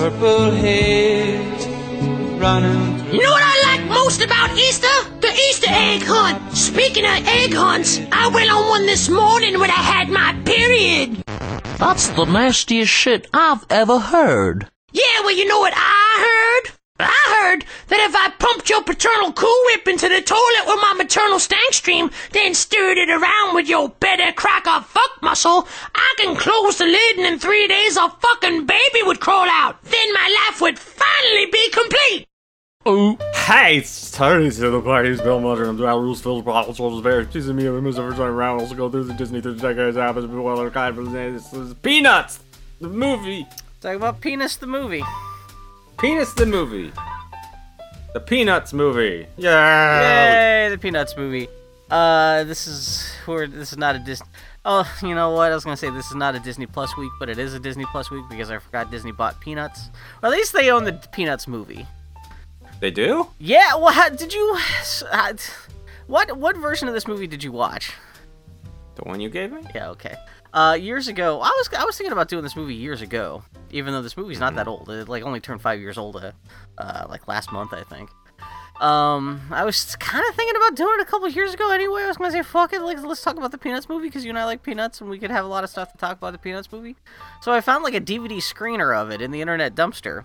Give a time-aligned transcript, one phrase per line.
[0.00, 1.66] purple haze
[2.40, 3.12] running through.
[3.12, 4.88] You know what I like most about Easter?
[5.20, 6.56] The Easter egg hunt.
[6.56, 11.22] Speaking of egg hunts, I went on one this morning when I had my period.
[11.76, 14.70] That's the nastiest shit I've ever heard.
[14.90, 16.79] Yeah, well, you know what I heard?
[17.04, 20.94] I heard that if I pumped your paternal Cool Whip into the toilet with my
[20.96, 26.36] maternal stank stream, then stirred it around with your better cracker fuck muscle, I can
[26.36, 29.82] close the lid and in three days a fucking baby would crawl out.
[29.82, 32.26] Then my life would finally be complete.
[32.86, 37.02] Oh, Hey, it's Tony to the party's Bill Mudger and Al Rules Phil's Bottle Soldiers
[37.02, 37.24] Bear.
[37.24, 38.60] Teasing me of the first time around.
[38.60, 41.74] Also go through the Disney through the decades happens but well kind of this is
[41.74, 42.40] Peanuts
[42.80, 43.46] the movie.
[43.80, 45.02] Talk about Penis the movie.
[46.00, 46.90] Peanuts the movie.
[48.14, 49.26] The Peanuts movie.
[49.36, 50.64] Yeah.
[50.64, 51.46] Yay, the Peanuts movie.
[51.90, 54.26] Uh, this is we're, this is not a Disney.
[54.64, 55.52] Oh, you know what?
[55.52, 57.60] I was gonna say this is not a Disney Plus week, but it is a
[57.60, 59.90] Disney Plus week because I forgot Disney bought Peanuts.
[60.22, 61.86] Or at least they own the Peanuts movie.
[62.80, 63.26] They do?
[63.38, 63.74] Yeah.
[63.74, 64.58] Well, how, did you?
[66.06, 67.92] What what version of this movie did you watch?
[68.94, 69.62] The one you gave me?
[69.74, 69.90] Yeah.
[69.90, 70.16] Okay.
[70.52, 73.92] Uh, years ago, I was I was thinking about doing this movie years ago, even
[73.92, 74.88] though this movie's not that old.
[74.90, 76.32] It like only turned five years old, uh,
[76.78, 78.10] uh like last month, I think.
[78.80, 81.70] Um, I was kind of thinking about doing it a couple years ago.
[81.70, 84.24] Anyway, I was gonna say, fuck it, like let's talk about the Peanuts movie because
[84.24, 86.16] you and I like Peanuts, and we could have a lot of stuff to talk
[86.16, 86.96] about the Peanuts movie.
[87.42, 90.24] So I found like a DVD screener of it in the internet dumpster.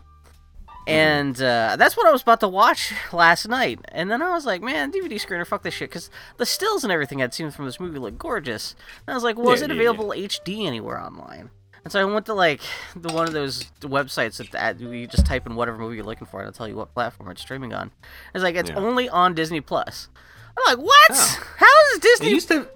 [0.88, 3.80] And uh, that's what I was about to watch last night.
[3.91, 5.89] And then I was like, man, DVD screener, fuck this shit.
[5.89, 8.75] Because the stills and everything I'd seen from this movie look gorgeous.
[9.08, 11.50] And I was like, well, Yeah, it yeah, available HD anywhere online?
[11.83, 12.61] And so I went to like
[12.95, 16.25] the one of those websites that, that you just type in whatever movie you're looking
[16.28, 17.91] for and it'll tell you what platform it's streaming on.
[18.33, 18.78] It's like, it's Yeah.
[18.78, 20.09] only on Disney Plus.
[20.58, 21.11] I'm like, what?
[21.11, 21.44] Oh.
[21.58, 22.30] How is It Disney?
[22.31, 22.67] used to.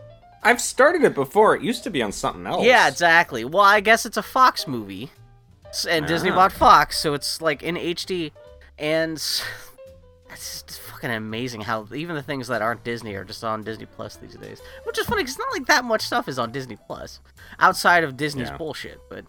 [0.43, 1.55] I've started it before.
[1.55, 2.63] It used to be on something else.
[2.65, 3.43] Yeah, exactly.
[3.45, 5.11] Well, I guess it's a Fox movie,
[5.70, 6.36] S- and Disney Ah.
[6.36, 8.31] bought Fox, so it's like in HD,
[8.78, 9.44] and s-
[10.31, 13.86] it's just fucking amazing how even the things that aren't Disney are just on Disney
[13.86, 14.61] Plus these days.
[14.83, 17.20] Which is funny because it's not like that much stuff is on Disney Plus
[17.60, 18.58] outside of Disney's Yeah.
[18.58, 19.26] bullshit, but.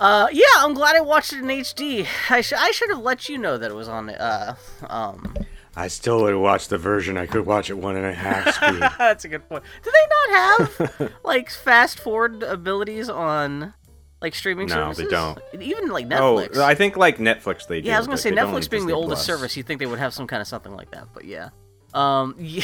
[0.00, 2.08] Uh, yeah, I'm glad I watched it in HD.
[2.28, 4.56] I, sh- I should have let you know that it was on, uh,
[4.90, 5.36] um,
[5.76, 8.80] I still would watch the version I could watch at one and a half speed.
[8.98, 9.62] That's a good point.
[9.84, 10.38] Do they not
[10.98, 13.74] have like fast forward abilities on
[14.22, 15.38] like streaming No, they don't.
[15.60, 16.20] Even like Netflix.
[16.20, 16.56] oh, Netflix.
[16.58, 17.88] I think like Netflix they do.
[17.88, 19.26] yeah, I was gonna say Netflix being the oldest Plus.
[19.26, 21.08] service, you'd think they would have some kind of something like that.
[21.12, 21.50] But yeah,
[21.92, 22.62] um, yeah,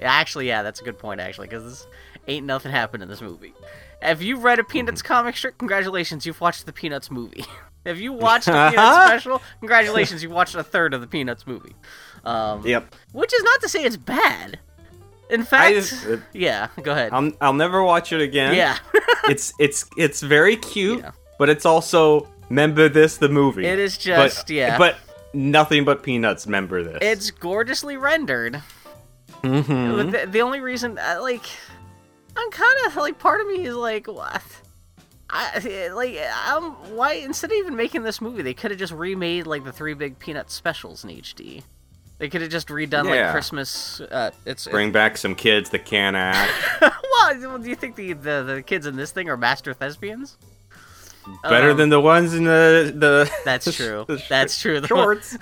[0.00, 1.86] actually, yeah, that's a good point actually, because this
[2.28, 3.54] ain't nothing happened in this movie.
[4.02, 5.06] If you've read a Peanuts Mm-hmm.
[5.14, 7.44] comic strip, congratulations, you've watched the Peanuts movie.
[7.84, 11.74] if you watched the Peanuts special, congratulations, you've watched a third of the Peanuts movie.
[12.24, 12.94] Um, Yep.
[13.12, 14.58] which is not to say it's bad.
[15.32, 17.12] In fact, just- uh, yeah, go ahead.
[17.12, 18.54] I'll, I'll never watch it again.
[18.54, 18.78] yeah,
[19.28, 21.12] it's it's it's very cute, Yeah.
[21.38, 23.66] but it's also remember this the movie.
[23.66, 24.76] It is just- but, yeah.
[24.78, 24.96] But
[25.34, 26.46] nothing but peanuts.
[26.46, 26.98] Remember this.
[27.00, 28.62] it's gorgeously rendered.
[29.42, 30.12] Mhm.
[30.12, 31.44] The, the only reason, uh, like,
[32.36, 34.42] I'm kind of like, part of me is like, what?
[35.30, 36.18] I like,
[36.50, 39.72] um, why instead of even making this movie, they could have just remade like the
[39.72, 41.62] three big Peanut specials in HD.
[42.22, 44.00] They could have just redone like Christmas.
[44.00, 46.52] Uh, it's Bring back some kids that can act.
[46.80, 50.38] well, do you think the, the the kids in this thing are master thespians?
[51.42, 53.28] Better Um, than the ones in the the.
[53.44, 54.04] That's true.
[54.06, 54.78] the sh- That's true.
[54.80, 55.36] The- Shorts.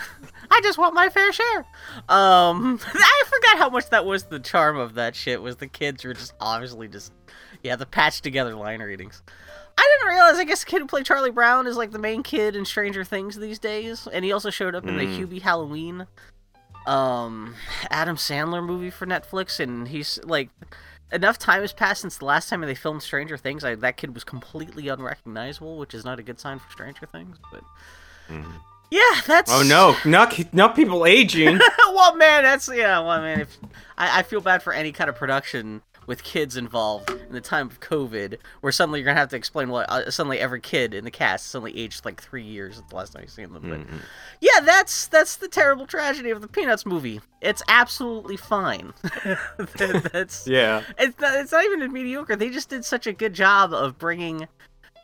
[0.51, 1.67] I just want my fair share.
[2.09, 5.43] Um, I forgot how much that was the charm of that shit.
[5.43, 7.13] Was the kids were just obviously just,
[7.63, 9.23] yeah, the patched together line readings.
[9.77, 10.39] I didn't realize.
[10.39, 13.05] I guess the kid who played Charlie Brown is like the main kid in Stranger
[13.05, 15.19] Things these days, and he also showed up in the Mm.
[15.29, 16.07] Hubie Halloween,
[16.91, 17.55] um,
[17.91, 20.51] Adam Sandler movie for Netflix, and he's like.
[21.12, 23.65] Enough time has passed since the last time they filmed Stranger Things.
[23.65, 27.37] I, that kid was completely unrecognizable, which is not a good sign for Stranger Things.
[27.51, 27.65] But
[28.91, 31.59] yeah, that's Oh no, not not people aging.
[31.78, 32.99] well, man, that's yeah.
[33.01, 33.59] Well, man, if
[33.97, 37.69] I, I feel bad for any kind of production with kids involved in the time
[37.69, 41.04] of COVID, where suddenly you're gonna have to explain what uh, suddenly every kid in
[41.04, 43.62] the cast suddenly aged like three years since the last time you've seen them.
[43.71, 44.01] But
[44.41, 47.21] yeah, that's that's the terrible tragedy of the Peanuts movie.
[47.41, 48.92] It's absolutely fine.
[49.24, 50.83] That- that's yeah.
[50.98, 52.34] it's not, it's not even mediocre.
[52.34, 54.48] They just did such a good job of bringing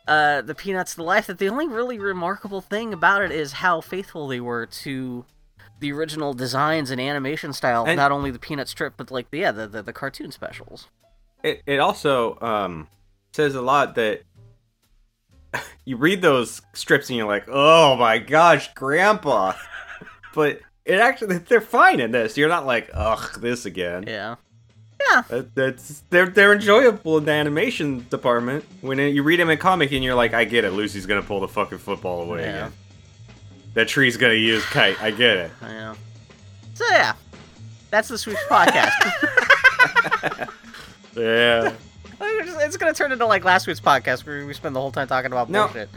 [0.09, 3.79] uh, the Peanuts to life that the only really remarkable thing about it is how
[3.79, 5.23] faithful they were to
[5.79, 7.85] the original designs and animation style.
[7.85, 10.87] And- not only the Peanut strip, but like the, yeah, the, the the cartoon specials.
[11.43, 12.87] It it also um
[13.33, 14.23] says a lot that
[15.85, 19.53] you read those strips and you're like, oh my gosh, Grandpa.
[20.33, 22.37] but it actually they're fine in this.
[22.37, 24.05] You're not like, ugh, this again.
[24.07, 24.35] Yeah.
[24.99, 25.21] Yeah, Yeah.
[25.29, 28.65] That, that's they're they're enjoyable in the animation department.
[28.81, 30.71] When you read them in comic and you're like, I get it.
[30.71, 32.49] Lucy's gonna pull the fucking football away Yeah.
[32.49, 32.73] again.
[33.77, 34.99] That tree's gonna use kite.
[34.99, 35.51] I get it.
[35.61, 35.93] Yeah.
[36.73, 37.13] So yeah,
[37.91, 38.89] that's the Swoosh podcast.
[41.15, 41.73] Yeah.
[42.19, 45.31] it's gonna turn into like last week's podcast where we spend the whole time talking
[45.31, 45.65] about No.
[45.65, 45.89] bullshit.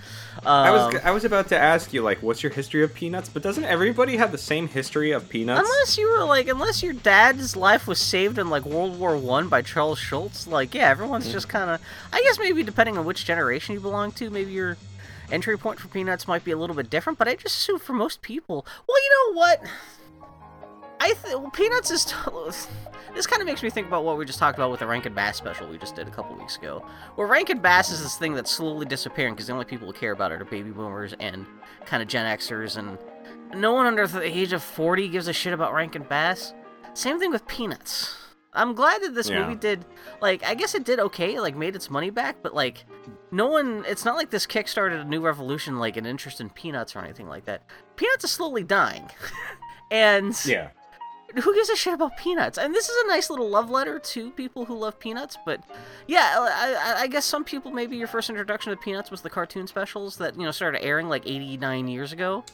[0.44, 3.30] I was Um, I was about to ask you like, what's your history of peanuts?
[3.30, 5.60] But doesn't everybody have the same history of peanuts?
[5.60, 9.48] Unless you were like, unless your dad's life was saved in like World War One
[9.48, 11.80] by Charles Schulz, like yeah, everyone's just kind of.
[12.12, 14.76] I guess maybe depending on which generation you belong to, maybe your
[15.32, 17.18] entry point for Peanuts might be a little bit different.
[17.18, 19.62] But I just assume for most people, well, you know what?
[21.00, 22.04] I th- well, Peanuts is.
[22.04, 22.14] T-
[23.14, 25.14] this kind of makes me think about what we just talked about with the Rankin
[25.14, 26.84] Bass special we just did a couple weeks ago,
[27.14, 30.12] where Rankin Bass is this thing that's slowly disappearing because the only people who care
[30.12, 31.46] about it are baby boomers and
[31.86, 32.98] kind of Gen Xers and
[33.58, 36.52] no one under the age of 40 gives a shit about Rankin Bass.
[36.94, 38.16] Same thing with Peanuts.
[38.52, 39.40] I'm glad that this Yeah.
[39.42, 39.84] movie did,
[40.20, 42.84] like, I guess it did okay, like, made its money back, but, like,
[43.30, 46.94] no one, it's not like this kickstarted a new revolution, like, an interest in Peanuts
[46.96, 47.62] or anything like that.
[47.96, 49.08] Peanuts is slowly dying.
[49.90, 50.70] and yeah.
[51.34, 52.58] who gives a shit about Peanuts?
[52.58, 55.62] And this is a nice little love letter to people who love Peanuts, but
[56.06, 59.30] yeah, I, I- I guess some people, maybe your first introduction to Peanuts was the
[59.30, 62.44] cartoon specials that, you know, started airing like 89 years ago.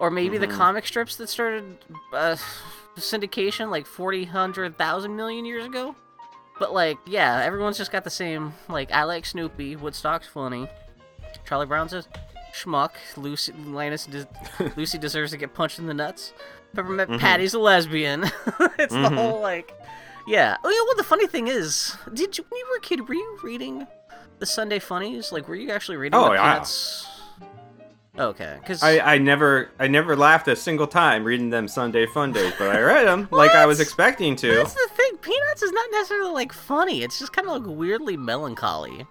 [0.00, 0.56] Or maybe the Mhm.
[0.56, 1.78] comic strips that started
[2.12, 2.34] uh,
[2.96, 5.94] syndication like 40, 100,000 million years ago.
[6.58, 10.68] But, like, yeah, everyone's just got the same, like, I like Snoopy, Woodstock's funny,
[11.46, 12.04] Charlie Brown's a
[12.54, 14.26] schmuck, Lucy, Linus, des-
[14.76, 16.32] Lucy deserves to get punched in the nuts,
[16.74, 17.18] Peppermint Mhm.
[17.18, 18.22] Patty's a lesbian.
[18.78, 19.14] it's the Mhm.
[19.16, 19.72] whole, like,
[20.26, 20.56] yeah.
[20.62, 23.14] Oh, yeah, well, the funny thing is, did you, when you were a kid, were
[23.14, 23.86] you reading
[24.38, 25.32] the Sunday Funnies?
[25.32, 26.52] Like, were you actually reading Oh, the yeah.
[26.52, 27.08] Peanuts?
[28.18, 32.30] Okay, because I, I never I never laughed a single time reading them Sunday Fun
[32.32, 34.54] Days, but I read them like I was expecting to.
[34.54, 35.16] That's the thing.
[35.22, 37.02] Peanuts is not necessarily like funny.
[37.02, 39.06] It's just kind of like weirdly melancholy.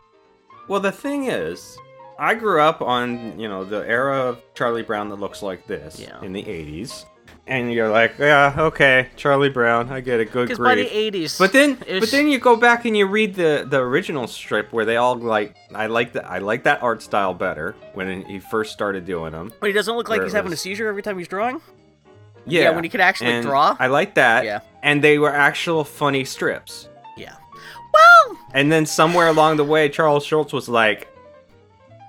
[0.67, 1.77] Well, the thing is,
[2.19, 5.99] I grew up on you know the era of Charlie Brown that looks like this
[5.99, 6.21] Yeah.
[6.21, 7.05] in the '80s,
[7.47, 11.37] and you're like, yeah, okay, Charlie Brown, I get it, good Because by the '80s,
[11.37, 14.85] But then, but then you go back and you read the the original strip where
[14.85, 18.73] they all like, I like that, I like that art style better when he first
[18.73, 19.51] started doing them.
[19.59, 21.61] But he doesn't look like he's having a seizure every time he's drawing.
[22.45, 23.75] Yeah, when he could actually and draw.
[23.79, 24.45] I like that.
[24.45, 24.61] Yeah.
[24.81, 26.89] and they were actual funny strips.
[27.17, 27.35] Yeah.
[27.93, 31.07] Well, And then somewhere along the way, Charles Schulz was like,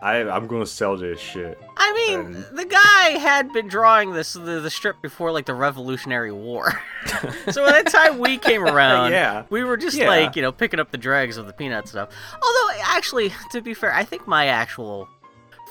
[0.02, 1.58] I, I'm gonna sell this shit.
[1.76, 5.54] I mean, And- the guy had been drawing this the, the strip before like the
[5.54, 6.72] Revolutionary War.
[7.50, 9.44] so by the time we came around, Yeah.
[9.48, 10.08] we were just Yeah.
[10.08, 12.08] like you know picking up the dregs of the peanut stuff.
[12.34, 15.08] Although actually, to be fair, I think my actual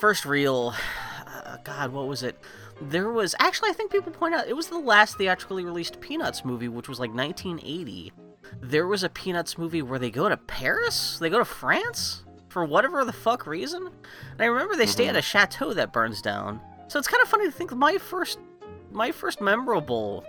[0.00, 0.74] first real,
[1.26, 2.40] uh, God, what was it?
[2.80, 6.42] There was actually I think people point out it was the last theatrically released Peanuts
[6.44, 8.12] movie, which was like 1980.
[8.62, 12.64] There was a Peanuts movie where they go to Paris, they go to France for
[12.64, 13.86] whatever the fuck reason.
[13.86, 16.60] And I remember they stay at a chateau that burns down.
[16.88, 18.38] So it's kind of funny to think my first,
[18.92, 20.24] my first memorable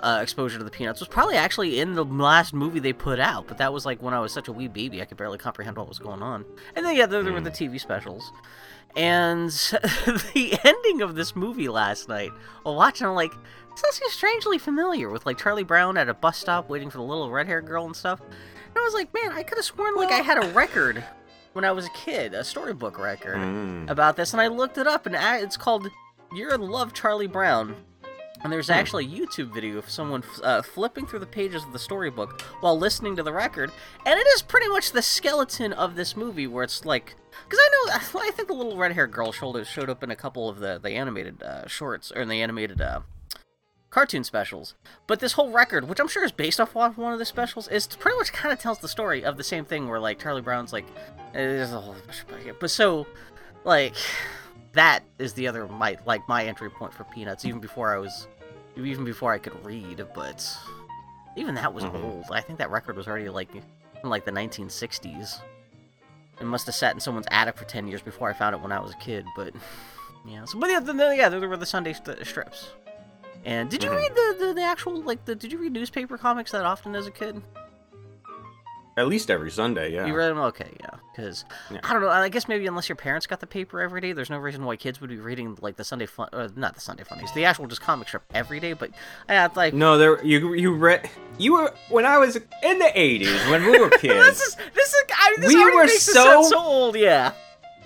[0.00, 3.46] uh, exposure to the Peanuts was probably actually in the last movie they put out.
[3.46, 5.76] But that was like when I was such a wee baby, I could barely comprehend
[5.76, 6.44] what was going on.
[6.74, 8.32] And then yeah, there, there were the TV specials.
[8.96, 9.50] And
[10.34, 12.30] the ending of this movie last night,
[12.62, 13.32] while watching, I'm like,
[13.70, 17.04] this actually strangely familiar with like Charlie Brown at a bus stop waiting for the
[17.04, 18.20] little red haired girl and stuff.
[18.20, 21.04] And I was like, man, I could have sworn like I had a record
[21.58, 23.90] when I was a kid, a storybook record Mm.
[23.90, 25.90] about this, and I looked it up, and it's called
[26.32, 27.74] "You're in Love, Charlie Brown."
[28.44, 31.78] And there's actually a YouTube video of someone uh, flipping through the pages of the
[31.80, 33.72] storybook while listening to the record,
[34.06, 37.68] and it is pretty much the skeleton of this movie, where it's like, because I
[37.88, 40.78] know, I think the little red-haired girl showed showed up in a couple of the
[40.80, 43.00] the animated uh, shorts or in the animated uh,
[43.90, 44.74] cartoon specials.
[45.06, 47.86] But this whole record, which I'm sure is based off one of the specials, is
[47.86, 50.72] pretty much kind of tells the story of the same thing where like Charlie Brown's
[50.72, 50.86] like,
[51.34, 51.96] eh, there's a whole
[52.60, 53.06] but so
[53.64, 53.94] like
[54.72, 58.28] that is the other my like my entry point for Peanuts even before I was
[58.76, 60.56] even before I could read, but
[61.36, 62.04] even that was Mhm.
[62.04, 62.24] old.
[62.30, 63.62] I think that record was already like in
[64.08, 65.40] like the 1960s.
[66.40, 68.70] It must have sat in someone's attic for 10 years before I found it when
[68.70, 69.52] I was a kid, but
[70.26, 70.44] yeah.
[70.44, 72.70] So, but yeah, then, yeah, there were the Sunday st- strips.
[73.44, 73.96] And did you Mhm.
[73.96, 77.06] read the, the the actual like the did you read newspaper comics that often as
[77.06, 77.42] a kid?
[78.96, 80.06] At least every Sunday, yeah.
[80.06, 80.38] You read them?
[80.38, 80.90] Okay, yeah.
[81.14, 81.78] Because Yeah.
[81.84, 82.08] I don't know.
[82.08, 84.74] I guess maybe unless your parents got the paper every day, there's no reason why
[84.74, 87.68] kids would be reading like the Sunday fun, uh, not the Sunday funnies, the actual
[87.68, 88.72] just comic strip every day.
[88.72, 88.90] But
[89.28, 93.48] yeah, like No, there you you read you were when I was in the '80s
[93.52, 94.14] when we were kids.
[94.14, 96.96] this is this is I mean, this We were so- so old.
[96.96, 97.32] Yeah.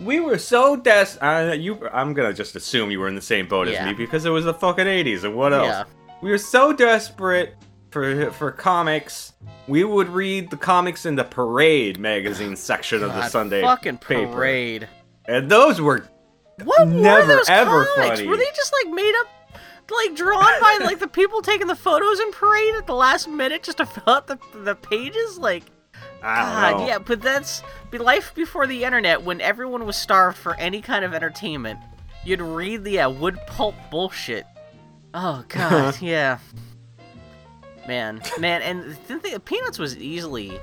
[0.04, 1.06] We were so des.
[1.20, 3.80] Uh, you, I'm gonna just assume you were in the same boat Yeah.
[3.84, 5.66] as me because it was the fucking '80s, and what else?
[5.68, 5.84] Yeah.
[6.22, 7.54] We were so desperate
[7.90, 9.32] for for comics,
[9.68, 14.32] we would read the comics in the Parade magazine section of the Sunday fucking paper,
[14.32, 14.88] parade.
[15.26, 16.04] and those were
[16.64, 18.20] What Never, were those ever comics?
[18.20, 18.28] funny.
[18.28, 19.26] Were they just like made up,
[19.90, 23.62] like drawn by like the people taking the photos in parade at the last minute
[23.62, 25.38] just to fill out the the pages?
[25.38, 25.64] Like,
[26.22, 26.86] God, know.
[26.86, 26.98] yeah.
[26.98, 27.62] But that's
[27.92, 31.80] life before the internet when everyone was starved for any kind of entertainment.
[32.24, 34.46] You'd read the uh, wood pulp bullshit.
[35.14, 36.38] Oh God, yeah.
[37.86, 40.58] Man, man, and the thing, Peanuts was easily,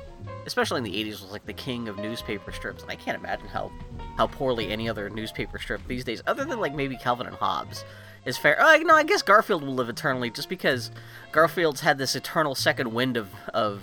[0.45, 3.47] especially in the '80s, was like the king of newspaper strips, and I can't imagine
[3.47, 3.71] how
[4.15, 7.83] how poorly any other newspaper strip these days, other than like maybe Calvin and Hobbes,
[8.25, 8.57] is fair.
[8.59, 10.91] Oh, no, I guess Garfield will live eternally, just because
[11.33, 13.81] Garfield's had this eternal second wind of of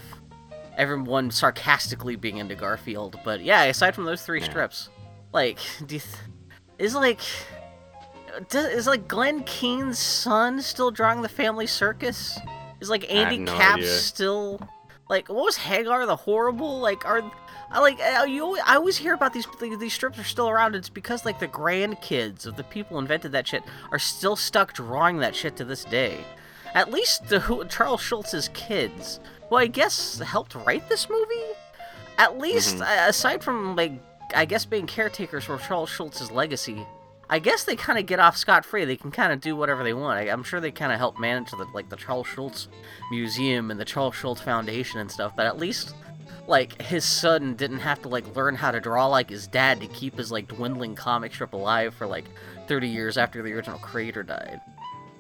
[0.77, 3.19] everyone sarcastically being into Garfield.
[3.25, 4.89] But yeah, aside from those three strips,
[5.33, 6.15] like, do you th-
[6.79, 7.21] is like.
[8.51, 12.39] Does, is like Glenn Keane's son still drawing the family circus?
[12.81, 13.87] Is like Andy no idea.
[13.89, 14.61] still
[15.09, 16.81] like what was Hagar the Horrible?
[16.81, 17.23] Like are
[17.71, 19.47] I like you always, I always hear about these
[19.79, 20.75] these strips are still around.
[20.75, 24.73] It's because like the grandkids of the people who invented that shit are still stuck
[24.75, 26.25] drawing that shit to this day.
[26.75, 29.19] At least the who, Charles Schulz's kids,
[29.49, 31.53] who I guess helped write this movie.
[32.19, 33.93] At least uh, aside from like
[34.35, 36.87] I guess being caretakers for Charles Schulz's legacy,
[37.29, 38.85] I guess they kind of get off scot free.
[38.85, 40.19] They can kind of do whatever they want.
[40.19, 42.69] I, I'm sure they kind of help manage the like the Charles Schulz
[43.11, 45.35] Museum and the Charles Schulz Foundation and stuff.
[45.37, 45.95] But at least
[46.47, 49.87] like his son didn't have to like learn how to draw like his dad to
[49.89, 52.25] keep his like dwindling comic strip alive for like
[52.69, 54.61] 30 years after the original creator died,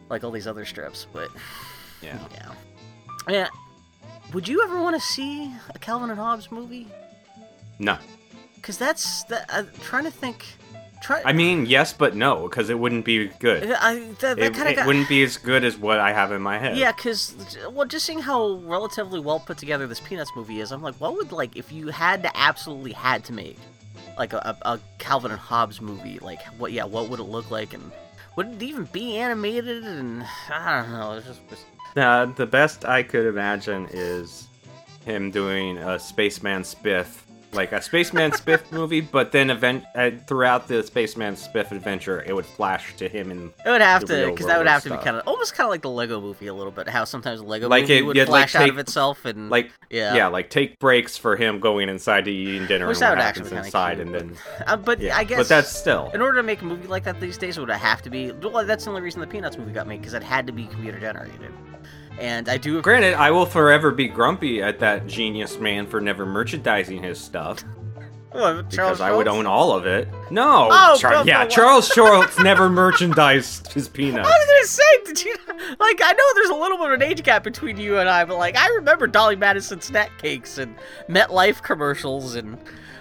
[0.09, 1.06] like all these other strips.
[1.12, 1.30] But
[2.00, 2.18] Yeah.
[2.33, 2.52] yeah,
[3.28, 3.49] yeah.
[4.33, 6.88] Would you ever want to see a Calvin and Hobbes movie?
[7.78, 7.97] No.
[8.56, 9.47] Because that's that.
[9.49, 10.45] I'm trying to think.
[11.02, 11.23] Try.
[11.25, 13.71] I mean, yes, but no, because it wouldn't be good.
[13.71, 14.87] I, that, that It, it got.
[14.87, 16.76] wouldn't be as good as what I have in my head.
[16.76, 17.37] Yeah, because
[17.71, 21.14] well, just seeing how relatively well put together this Peanuts movie is, I'm like, what
[21.14, 23.59] would like if you had to absolutely had to make
[24.18, 26.18] like a, a, a Calvin and Hobbes movie?
[26.18, 26.73] Like, what?
[26.73, 27.75] Yeah, what would it look like?
[27.75, 27.92] And
[28.37, 29.85] would it even be animated?
[29.85, 31.12] And I don't know.
[31.12, 31.64] It's just, it's-
[31.96, 34.48] Uh, the best I could imagine is
[35.04, 37.22] him doing a Spaceman Spiff,
[37.52, 42.34] like a Spaceman Spiff movie, but then event uh, throughout the Spaceman Spiff adventure, it
[42.34, 44.96] would flash to him and it would have to, because that would have to be
[44.98, 46.86] kind of almost kind of like the Lego movie a little bit.
[46.86, 49.70] How sometimes Lego Like movie it- would you'd, like, flash out of itself and like
[49.88, 50.26] yeah, yeah.
[50.26, 53.22] like take breaks for him going inside to eating dinner Which and that what would
[53.24, 54.14] happens actually be kinda inside, cute, and
[54.58, 55.16] then Uh, but yeah.
[55.16, 57.56] I guess, but that's still In order to make a movie like that these days,
[57.56, 58.32] it would have to be.
[58.32, 60.66] Well, that's the only reason the Peanuts movie got made because it had to be
[60.66, 61.52] computer generated.
[62.18, 62.80] And I do.
[62.82, 67.62] Granted, I will forever be grumpy at that genius man for never merchandising his stuff
[68.38, 69.38] Oh, because Charles I would Schulz?
[69.38, 70.08] own all of it.
[70.30, 74.28] No, Oh, Char- yeah, Charles Schulz never merchandised his peanuts.
[74.28, 75.37] I was gonna say, did you
[75.78, 76.00] like?
[76.04, 78.37] I know there's a little bit of an age gap between you and I, but
[78.37, 80.75] like, I remember Dolly Madison snack cakes and
[81.08, 82.58] MetLife commercials and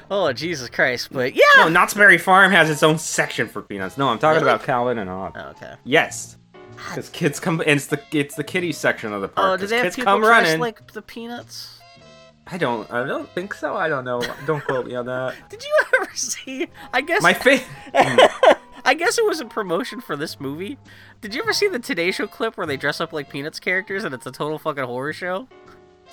[0.10, 1.10] oh Jesus Christ!
[1.12, 3.98] But yeah, No, Knott's Berry Farm has its own section for peanuts.
[3.98, 4.54] No, I'm talking Really?
[4.54, 5.36] about Calvin and Hobbes.
[5.38, 5.74] Oh, okay.
[5.84, 6.38] Yes,
[6.76, 7.60] because kids come.
[7.62, 9.60] And it's the it's the kiddie section of the Oh, park.
[9.60, 10.60] do 'cause they have kids people come dressed running.
[10.60, 11.80] like the Peanuts?
[12.48, 12.92] I don't.
[12.94, 13.76] I don't think so.
[13.76, 14.22] I don't know.
[14.46, 15.34] Don't quote me on that.
[15.50, 16.68] Did you ever see?
[16.94, 17.64] I guess My face.
[17.96, 18.52] Hmm.
[18.88, 20.78] I guess it was a promotion for this movie.
[21.22, 24.04] Did you ever see the Today Show clip where they dress up like Peanuts characters
[24.04, 25.48] and it's a total fucking horror show?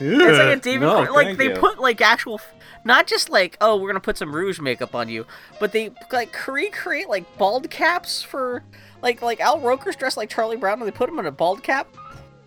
[0.00, 1.54] It's like a David, no, like they you.
[1.56, 2.40] put like actual,
[2.82, 5.26] not just like oh we're gonna put some rouge makeup on you,
[5.60, 8.62] but they like recreate like bald caps for
[9.02, 11.62] like like Al Roker's dressed like Charlie Brown and they put him in a bald
[11.62, 11.86] cap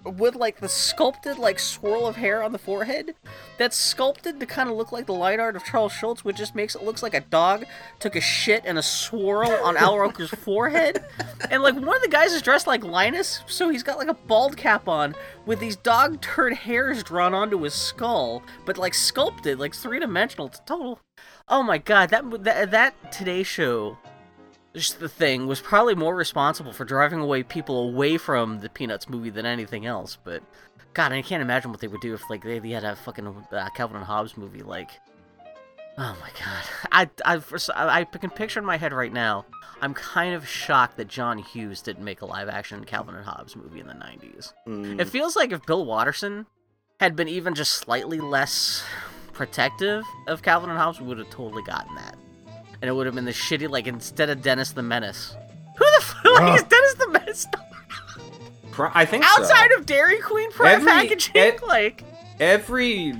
[0.06, 3.16] with like the sculpted like swirl of hair on the forehead
[3.58, 6.56] that's sculpted to kind of look like the line art of Charles Schulz, which just
[6.56, 7.66] makes it looks like a dog
[8.00, 11.04] took a shit and a swirl on Al Roker's forehead.
[11.50, 14.14] And like one of the guys is dressed like Linus, so he's got like a
[14.14, 19.60] bald cap on with these dog turd hairs drawn onto his skull, but like sculpted,
[19.60, 20.48] like three dimensional.
[20.48, 21.00] It's total.
[21.48, 23.98] Oh my god, that that that Today Show
[24.76, 29.10] just the thing was probably more responsible for driving away people away from the Peanuts
[29.10, 30.18] movie than anything else.
[30.24, 30.44] But
[30.94, 33.28] God, I can't imagine what they would do if like they, they had a fucking
[33.52, 34.62] uh, Calvin and Hobbes movie.
[34.62, 34.92] Like,
[35.98, 39.46] oh my God, I I, I can picture in my head right now.
[39.82, 43.56] I'm kind of shocked that John Hughes didn't make a live action Calvin and Hobbes
[43.56, 44.54] movie in the 90s.
[44.68, 45.02] Mm.
[45.02, 46.46] It feels like if Bill Watterson
[47.00, 48.84] had been even just slightly less
[49.34, 52.16] protective of Calvin and Hobbes, we would have totally gotten that.
[52.86, 55.36] And it would have been the shitty, like, instead of Dennis the Menace.
[55.76, 56.56] Who the fuck Ugh.
[56.60, 57.48] is Dennis the Menace?
[58.94, 59.42] I think so.
[59.42, 61.36] Outside of Dairy Queen prime Every- packaging?
[61.36, 62.04] e- like,
[62.40, 63.12] every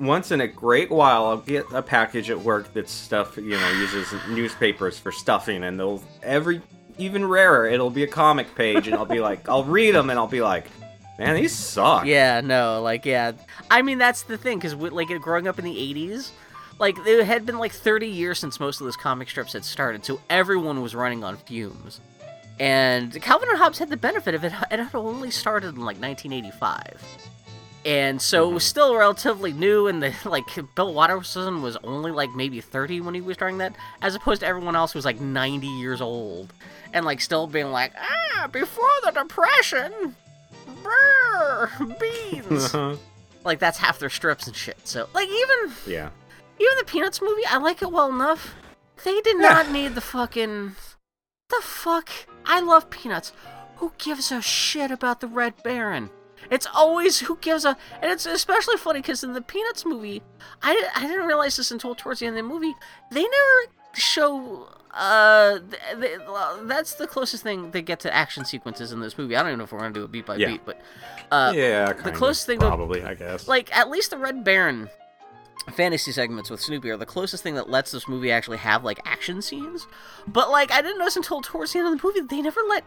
[0.00, 3.70] once in a great while I'll get a package at work that stuff you know
[3.74, 6.60] uses newspapers for stuffing and they'll every
[6.98, 10.18] even rarer it'll be a comic page and I'll be like I'll read them and
[10.18, 10.66] I'll be like
[11.18, 12.06] Man, these suck.
[12.06, 13.32] Yeah, no, like yeah.
[13.70, 16.30] I mean that's the thing because like growing up in the '80s,
[16.82, 20.04] like it had been like 30 years since most of those comic strips had started,
[20.04, 22.00] so everyone was running on fumes.
[22.58, 24.52] And Calvin and Hobbes had the benefit of it.
[24.68, 27.02] And it had only started in like 1985.
[27.84, 32.30] And so it was still relatively new, and the like Bill Watterson was only like
[32.34, 35.20] maybe 30 when he was starting that, as opposed to everyone else who was like
[35.20, 36.52] 90 years old,
[36.92, 40.16] and like still being like, ah, before the depression,
[40.82, 41.70] brr,
[42.00, 42.74] beans.
[43.44, 44.78] like that's half their strips and shit.
[44.82, 46.10] So like even yeah.
[46.62, 48.54] Even the Peanuts movie, I like it well enough.
[49.04, 50.76] They did not need the fucking
[51.48, 52.08] the fuck.
[52.46, 53.32] I love Peanuts.
[53.76, 56.10] Who gives a shit about the Red Baron?
[56.50, 60.22] It's always who gives a, and it's especially funny because in the Peanuts movie,
[60.62, 62.74] I, I didn't realize this until towards the end of the movie.
[63.10, 64.68] They never show.
[64.94, 66.20] Uh, th- th-
[66.64, 69.34] that's the closest thing they get to action sequences in this movie.
[69.34, 70.48] I don't even know if we're gonna do it beat by Yeah.
[70.48, 70.80] beat, but
[71.30, 73.48] uh, yeah, the kind of, closest thing to- probably, I guess.
[73.48, 74.90] like at least the Red Baron
[75.70, 79.00] fantasy segments with Snoopy are the closest thing that lets this movie actually have like
[79.04, 79.86] action scenes.
[80.26, 82.60] But like I didn't notice until towards the end of the movie that they never
[82.68, 82.84] let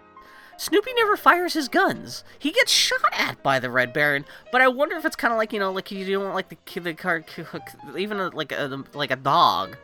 [0.58, 2.24] Snoopy never fires his guns.
[2.40, 5.38] He gets shot at by the Red Baron, but I wonder if it's kind of
[5.38, 7.24] like you know, like you don't want like the ki- the car,
[7.98, 9.78] even a, like a like a dog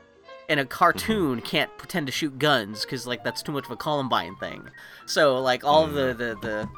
[0.50, 1.46] in a cartoon mm-hmm.
[1.46, 4.70] can't pretend to shoot guns because like that's too much of a Columbine thing.
[5.06, 6.18] So like all of the mm-hmm.
[6.20, 6.70] the the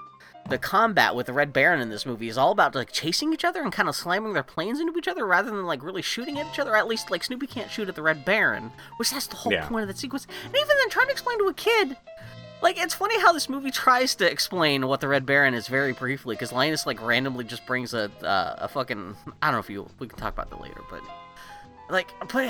[0.50, 3.46] the combat with the Red Baron in this movie is all about like chasing each
[3.46, 6.38] other and kind of slamming their planes into each other rather than like really shooting
[6.38, 6.76] at each other.
[6.76, 9.68] At least like Snoopy can't shoot at the Red Baron, which that's the whole Yeah.
[9.68, 10.28] point of that sequence.
[10.46, 11.96] And even then, trying to explain to a kid.
[12.62, 15.92] Like it's funny how this movie tries to explain what the Red Baron is very
[15.94, 19.70] briefly, because Linus like randomly just brings a uh, a fucking I don't know if
[19.70, 21.02] you we can talk about that later, but
[21.90, 22.50] like but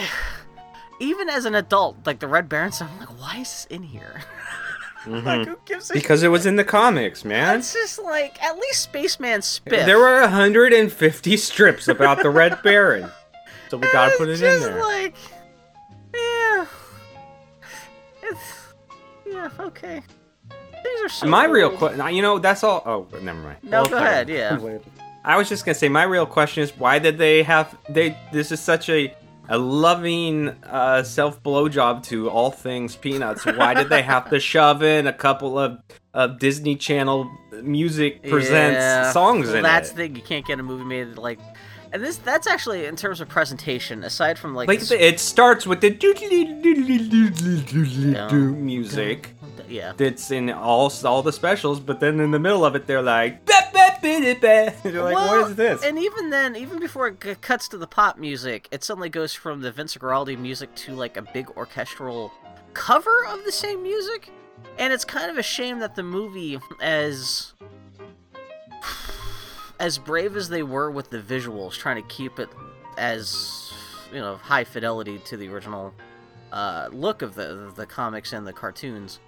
[0.99, 4.21] even as an adult, like the Red Baron, I'm like, why is this in here?
[5.05, 5.25] Mm-hmm.
[5.27, 7.59] like who gives a because it was in the comics, man.
[7.59, 9.85] it's just like at least Spaceman Spiff.
[9.85, 13.09] There were 150 strips about the Red Baron,
[13.69, 14.81] so we gotta put it It's in just there.
[14.81, 15.15] Like,
[16.15, 16.65] yeah,
[18.23, 18.73] it's
[19.25, 20.01] yeah okay.
[20.83, 21.27] These are so.
[21.27, 21.77] My real old.
[21.77, 22.81] question, you know, that's all.
[22.85, 23.57] Oh, never mind.
[23.63, 24.57] No, Well, go ahead, yeah.
[25.25, 28.17] I was just gonna say, my real question is, why did they have they?
[28.31, 29.13] This is such a
[29.49, 33.45] a loving uh, self blowjob to all things peanuts.
[33.45, 35.79] Why did they have to shove in a couple of
[36.13, 37.29] of Disney Channel
[37.63, 39.11] music presents Yeah.
[39.11, 39.95] songs Well, in that's it?
[39.95, 40.15] the thing.
[40.15, 41.39] You can't get a movie made like.
[41.91, 45.81] And this that's actually in terms of presentation, aside from like, like it starts with
[45.81, 45.91] the
[48.31, 49.35] music.
[49.67, 49.93] Yeah.
[49.95, 53.45] that's in all all the specials, but then in the middle of it, they're like,
[53.45, 55.83] "Ba, ba, ba, da, ba." You're like, Well, what is this?
[55.83, 59.61] And even then, even before it cuts to the pop music, it suddenly goes from
[59.61, 62.31] the Vince Guaraldi music to like a big orchestral
[62.73, 64.29] cover of the same music.
[64.79, 67.53] And it's kind of a shame that the movie, as
[69.79, 72.49] as brave as they were with the visuals, trying to keep it
[72.97, 73.73] as
[74.11, 75.93] you know high fidelity to the original
[76.51, 79.19] uh, look of the the comics and the cartoons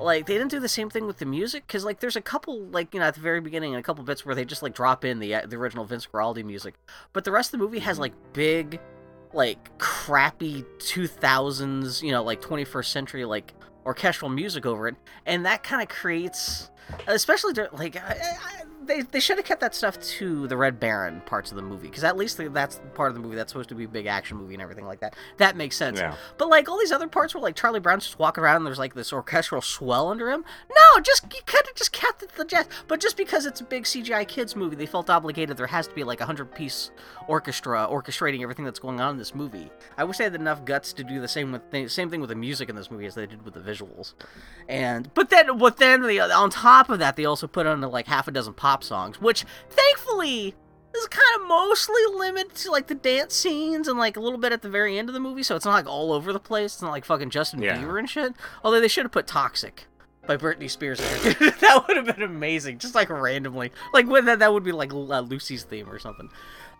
[0.00, 1.66] like they didn't do the same thing with the music?
[1.66, 4.04] Because like there's a couple like you know at the very beginning and a couple
[4.04, 6.74] bits where they just like drop in the the original Vince Guaraldi music,
[7.12, 8.80] but the rest of the movie has like big,
[9.32, 15.62] like crappy 2000s you know like 21st century like orchestral music over it, and that
[15.62, 16.70] kind of creates
[17.06, 21.20] especially like I, I, they they should have kept that stuff to the Red Baron
[21.26, 23.74] parts of the movie because at least that's part of the movie that's supposed to
[23.74, 25.14] be a big action movie and everything like that.
[25.36, 26.00] That makes sense.
[26.00, 26.16] Yeah.
[26.38, 28.78] But like all these other parts where like Charlie Brown's just walking around and there's
[28.78, 30.44] like this orchestral swell under him.
[30.70, 32.66] No, just you could have just kept it the jazz.
[32.88, 35.56] But just because it's a big CGI kids movie, they felt obligated.
[35.56, 36.90] There has to be like a hundred piece
[37.28, 39.70] orchestra orchestrating everything that's going on in this movie.
[39.96, 42.30] I wish they had enough guts to do the same with the same thing with
[42.30, 44.14] the music in this movie as they did with the visuals.
[44.68, 48.06] And but then but then the, on top of that, they also put on like
[48.06, 50.54] half a dozen pop songs, which thankfully
[50.94, 54.52] is kind of mostly limited to like the dance scenes and like a little bit
[54.52, 56.74] at the very end of the movie, so it's not like all over the place.
[56.74, 57.76] It's not like fucking Justin Yeah.
[57.76, 58.32] Bieber and shit.
[58.64, 59.86] Although they should have put "Toxic"
[60.26, 60.98] by Britney Spears.
[61.00, 64.92] that would have been amazing, just like randomly, like when that that would be like
[64.92, 66.28] uh, Lucy's theme or something.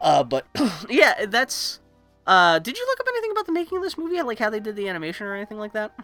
[0.01, 0.47] Uh, but
[0.89, 1.81] yeah, that's.
[2.27, 4.61] Uh, did you look up anything about the making of this movie, like how they
[4.61, 5.99] did the animation or anything like that?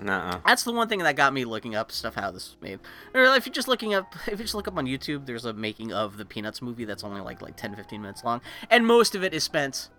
[0.00, 0.40] Nuh-uh.
[0.46, 2.78] That's the one thing that got me looking up stuff how this was made.
[3.14, 5.52] Or if you're just looking up, if you just look up on YouTube, there's a
[5.52, 9.14] making of the Peanuts movie that's only like like 10, 15 minutes long, and most
[9.14, 9.90] of it is spent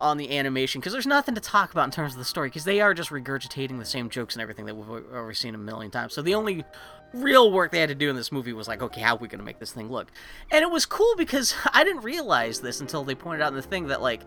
[0.00, 2.64] on the animation because there's nothing to talk about in terms of the story because
[2.64, 5.90] they are just regurgitating the same jokes and everything that we've already seen a million
[5.90, 6.12] times.
[6.12, 6.64] So the only
[7.14, 9.28] real work they had to do in this movie was like, okay, how are we
[9.28, 10.10] gonna make this thing look?
[10.50, 13.62] And it was cool because I didn't realize this until they pointed out in the
[13.62, 14.22] thing that like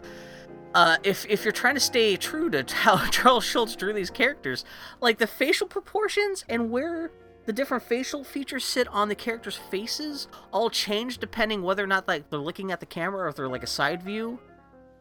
[0.73, 4.65] uh, if if you're trying to stay true to how Charles Schulz drew these characters,
[5.01, 7.11] like the facial proportions and where
[7.45, 12.07] the different facial features sit on the characters' faces all change depending whether or not
[12.07, 14.39] like they're looking at the camera or if they're like a side view.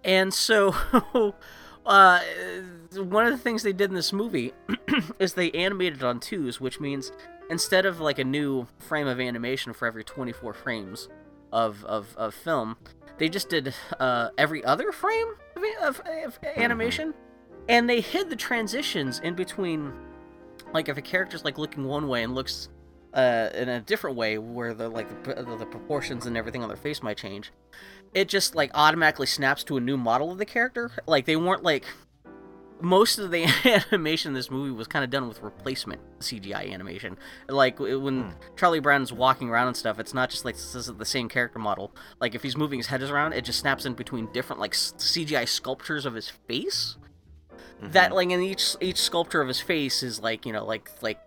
[0.05, 0.75] And so,
[1.85, 2.21] uh,
[2.95, 4.53] one of the things they did in this movie
[5.19, 7.11] is they animated on twos, which means
[7.51, 11.09] instead of like a new frame of animation for every 24 frames
[11.53, 12.77] of, of, of film,
[13.19, 17.15] they just did uh, every other frame of, of, of animation.
[17.69, 19.93] And they hid the transitions in between,
[20.73, 22.69] like if a character's like looking one way and looks
[23.15, 26.77] uh, in a different way, where the like the, the proportions and everything on their
[26.77, 27.51] face might change,
[28.15, 30.93] it just like automatically snaps to a new model of the character.
[31.07, 31.87] Like they weren't like
[32.81, 33.45] most of the
[33.93, 37.17] animation in this movie was kind of done with replacement CGI animation.
[37.49, 41.05] Like when Charlie Brown's walking around and stuff, it's not just like this is the
[41.05, 41.95] same character model.
[42.21, 45.49] Like if he's moving his head around, it just snaps in between different like CGI
[45.49, 46.97] sculptures of his face.
[47.83, 51.21] That like in each each sculpture of his face is like you know like like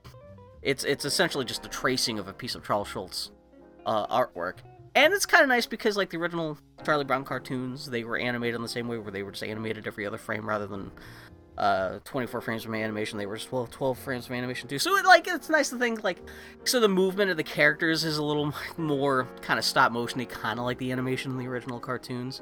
[0.62, 3.32] it's it's essentially just a tracing of a piece of Charles Schulz
[3.86, 4.56] uh, artwork.
[4.96, 8.56] And it's kind of nice because like the original Charlie Brown cartoons, they were animated
[8.56, 10.92] in the same way where they were just animated every other frame rather than
[11.60, 13.18] uh 24 frames from animation.
[13.18, 14.80] They were just 12, 12 frames from animation too.
[14.80, 16.20] So it like it's nice to think like
[16.64, 20.60] so the movement of the characters is a little more kind of stop motiony kind
[20.60, 22.42] of like the animation in the original cartoons.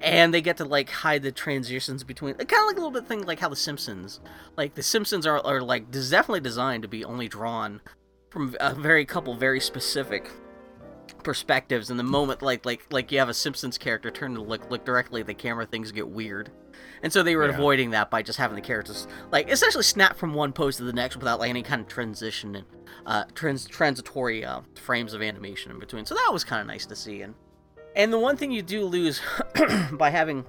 [0.00, 3.06] And they get to like hide the transitions between kind of like a little bit
[3.06, 4.20] thing like how the simpsons
[4.56, 7.80] like the simpsons are, are like definitely designed to be only drawn
[8.30, 10.30] from a very couple very specific
[11.28, 14.70] perspectives and the moment like like like you have a simpsons character turn to look
[14.70, 16.50] look directly at the camera things get weird
[17.02, 17.52] and so they were Yeah.
[17.54, 20.92] avoiding that by just having the characters like essentially snap from one pose to the
[20.94, 22.66] next without like any kind of transition and
[23.04, 26.86] uh trans transitory uh frames of animation in between so that was kind of nice
[26.86, 27.34] to see and
[27.94, 29.20] and the one thing you do lose
[29.92, 30.46] by having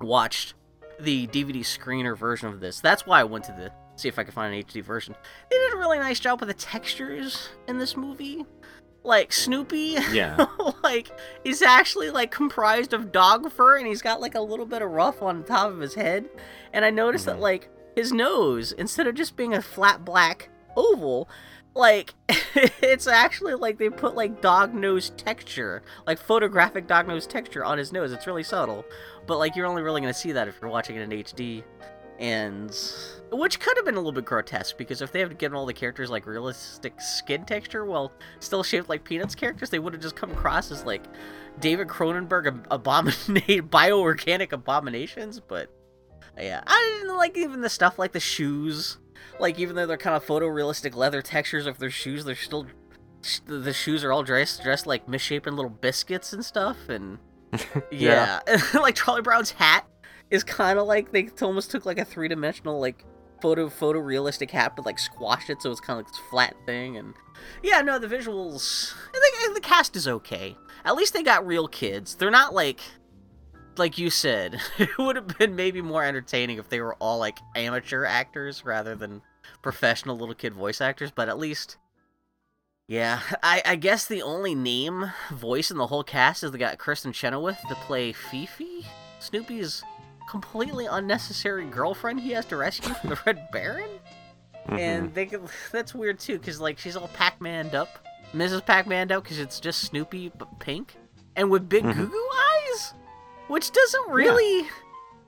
[0.00, 0.54] watched
[0.98, 4.24] the DVD screener version of this, that's why I went to the see if I
[4.24, 5.14] could find an HD version.
[5.50, 8.44] They did a really nice job with the textures in this movie.
[9.04, 10.46] Like Snoopy, Yeah.
[10.82, 11.10] like
[11.44, 14.90] he's actually like comprised of dog fur, and he's got like a little bit of
[14.90, 16.28] ruff on the top of his head.
[16.72, 17.40] And I noticed that Mhm.
[17.40, 21.28] like his nose, instead of just being a flat black oval,
[21.74, 22.14] like
[22.82, 27.76] it's actually like they put like dog nose texture, like photographic dog nose texture on
[27.78, 28.10] his nose.
[28.10, 28.84] It's really subtle,
[29.26, 31.62] but like you're only really gonna see that if you're watching it in HD,
[32.18, 32.76] and
[33.32, 35.72] which could have been a little bit grotesque because if they had given all the
[35.72, 40.16] characters like realistic skin texture while still shaped like Peanuts characters, they would have just
[40.16, 41.02] come across as like
[41.60, 45.40] David Cronenberg ab- abominate bioorganic abominations.
[45.40, 45.70] But
[46.38, 48.98] yeah, I didn't like even the stuff like the shoes.
[49.40, 52.66] Like even though they're kind of photorealistic leather textures of their shoes, they're still
[53.22, 56.88] sh- the shoes are all dressed dressed like misshapen little biscuits and stuff.
[56.88, 57.18] And
[57.90, 58.40] yeah,
[58.74, 59.86] like Charlie Brown's hat
[60.30, 63.04] is kind of like they almost took like a three dimensional like
[63.40, 66.96] photo photorealistic hat, but like squashed it so it's kind of like this flat thing.
[66.96, 67.14] And
[67.62, 68.94] yeah, no, the visuals.
[69.54, 70.56] The cast is okay.
[70.84, 72.14] At least they got real kids.
[72.14, 72.80] They're not like
[73.76, 77.38] like you said, it would have been maybe more entertaining if they were all like
[77.54, 79.22] amateur actors rather than
[79.62, 81.76] professional little kid voice actors, but at least
[82.86, 86.78] yeah, I, I guess the only name voice in the whole cast is they got
[86.78, 88.86] Kristin Chenoweth to play Fifi,
[89.18, 89.82] Snoopy's
[90.28, 93.90] completely unnecessary girlfriend he has to rescue from the Red Baron.
[94.68, 94.78] Mhm.
[94.78, 97.88] And they could, that's weird too, because like she's all Pac-Maned up,
[98.34, 98.64] Mrs.
[98.64, 100.96] Pac-Maned up, because it's just Snoopy but pink,
[101.36, 101.94] and with big Mhm.
[101.96, 102.28] goo goo
[102.72, 102.94] eyes,
[103.48, 104.66] which doesn't really.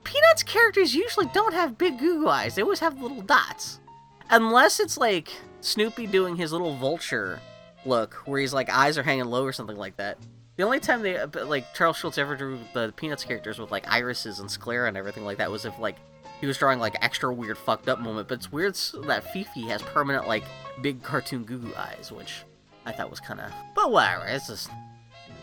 [0.03, 2.55] Peanuts characters usually don't have big goo goo eyes.
[2.55, 3.79] They always have little dots,
[4.29, 5.29] unless it's like
[5.61, 7.39] Snoopy doing his little vulture
[7.85, 10.17] look, where he's like eyes are hanging low or something like that.
[10.57, 14.39] The only time they like Charles Schulz ever drew the Peanuts characters with like irises
[14.39, 15.97] and sclera and everything like that was if like
[16.41, 18.27] he was drawing like extra weird fucked up moment.
[18.27, 18.73] But it's weird
[19.05, 20.43] that Fifi has permanent like
[20.81, 22.43] big cartoon goo goo eyes, which
[22.85, 23.51] I thought was kind of.
[23.75, 24.25] But whatever.
[24.25, 24.69] It's just.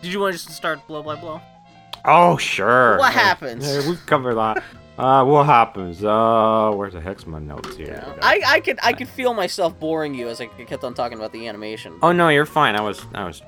[0.02, 1.40] Did you want to just start blow by blow?
[2.04, 2.98] Oh sure.
[2.98, 3.64] What Yeah, happens?
[3.66, 4.62] yeah, we've covered that.
[4.98, 6.04] Uh, what happens?
[6.04, 8.04] Uh, where's the hex my notes here?
[8.20, 11.32] I I could I could feel myself boring you as I kept on talking about
[11.32, 11.98] the animation.
[12.02, 12.76] Oh no, you're fine.
[12.76, 13.42] I was, I was,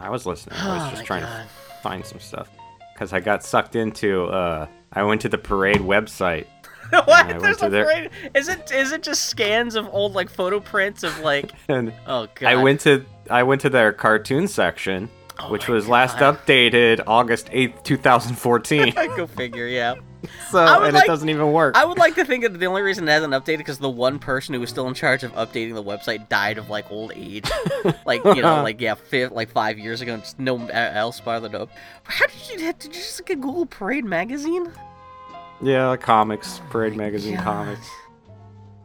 [0.00, 0.56] I was listening.
[0.58, 1.42] I was Oh just trying God.
[1.44, 2.48] to find some stuff
[2.94, 4.24] because I got sucked into.
[4.26, 6.46] Uh, I went to the parade website.
[6.90, 7.40] What?
[7.40, 8.10] There's a their- parade.
[8.34, 11.52] Is it is it just scans of old like photo prints of like?
[11.68, 12.48] And Oh god.
[12.48, 17.48] I went to I went to their cartoon section, Oh which was last updated August
[17.52, 18.94] eighth, two thousand fourteen.
[19.16, 19.66] Go figure.
[19.66, 19.96] Yeah.
[20.50, 21.76] so and like- it doesn't even work.
[21.76, 24.18] I would like to think that the only reason it hasn't updated because the one
[24.18, 27.48] person who was still in charge of updating the website died of like old age,
[28.06, 30.14] like you know, like yeah, fi- like five years ago.
[30.14, 31.70] And just no else bothered up.
[32.04, 34.72] How did you did you just get Google Parade magazine?
[35.60, 37.44] yeah, comics, oh parade magazine God.
[37.44, 37.88] comics.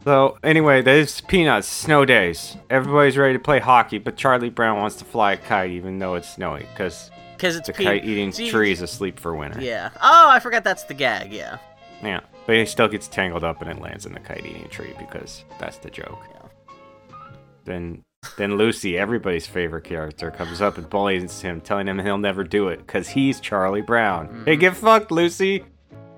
[0.04, 2.58] So anyway, there's Peanuts snow days.
[2.68, 6.14] Everybody's ready to play hockey, but Charlie Brown wants to fly a kite even though
[6.14, 7.86] it's snowy because Because it's the Pete.
[7.86, 9.60] kite-eating See, tree is asleep for winter.
[9.60, 9.90] Yeah.
[9.96, 11.32] Oh, I forgot that's the gag.
[11.32, 11.58] Yeah.
[12.02, 15.44] Yeah, but he still gets tangled up and it lands in the kite-eating tree because
[15.58, 16.18] that's the joke.
[16.32, 17.16] Yeah.
[17.64, 18.02] Then,
[18.36, 22.68] then Lucy, everybody's favorite character, comes up and bullies him, telling him he'll never do
[22.68, 24.28] it because he's Charlie Brown.
[24.28, 24.44] Mm-hmm.
[24.44, 25.64] Hey, get fucked, Lucy.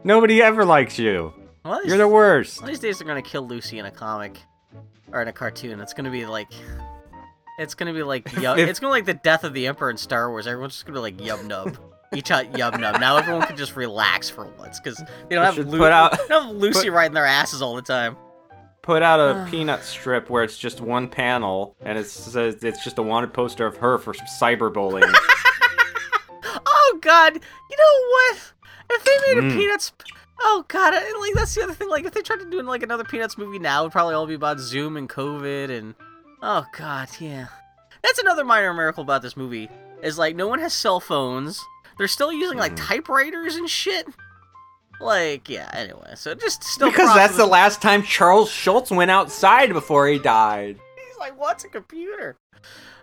[0.03, 1.33] Nobody ever likes you.
[1.65, 2.65] Well, You're the worst.
[2.65, 4.39] These days they're gonna kill Lucy in a comic
[5.13, 5.81] or in a cartoon.
[5.81, 6.49] It's gonna be like
[7.59, 9.91] it's gonna be like yub, If- it's gonna be like the death of the Emperor
[9.91, 10.47] in Star Wars.
[10.47, 11.77] Everyone's just gonna be like yub nub.
[12.15, 13.01] Each out yub nub.
[13.01, 14.97] Now everyone can just relax for once because
[15.29, 17.61] they don't have, should Lu- put out- they don't have Lucy put- riding their asses
[17.63, 18.17] all the time.
[18.83, 22.99] Put out a peanut strip where it's just one panel and it says it's just
[22.99, 25.13] a wanted poster of her for cyberbullying.
[26.69, 27.35] Oh God!
[27.35, 28.53] You know what?
[28.91, 29.57] If they made a Mm.
[29.57, 29.93] Peanuts,
[30.41, 30.95] oh God!
[30.95, 31.89] Like that's the other thing.
[31.89, 34.35] Like if they tried to do like another Peanuts movie now, it'd probably all be
[34.35, 35.95] about Zoom and COVID and
[36.43, 37.47] oh God, yeah.
[38.03, 39.69] That's another minor miracle about this movie
[40.03, 41.63] is like no one has cell phones.
[41.99, 42.87] They're still using like Mm.
[42.89, 44.07] typewriters and shit.
[45.01, 45.71] Like yeah.
[45.73, 50.19] Anyway, so just still because that's the last time Charles Schulz went outside before he
[50.19, 50.79] died.
[51.09, 52.37] He's like, what's a computer?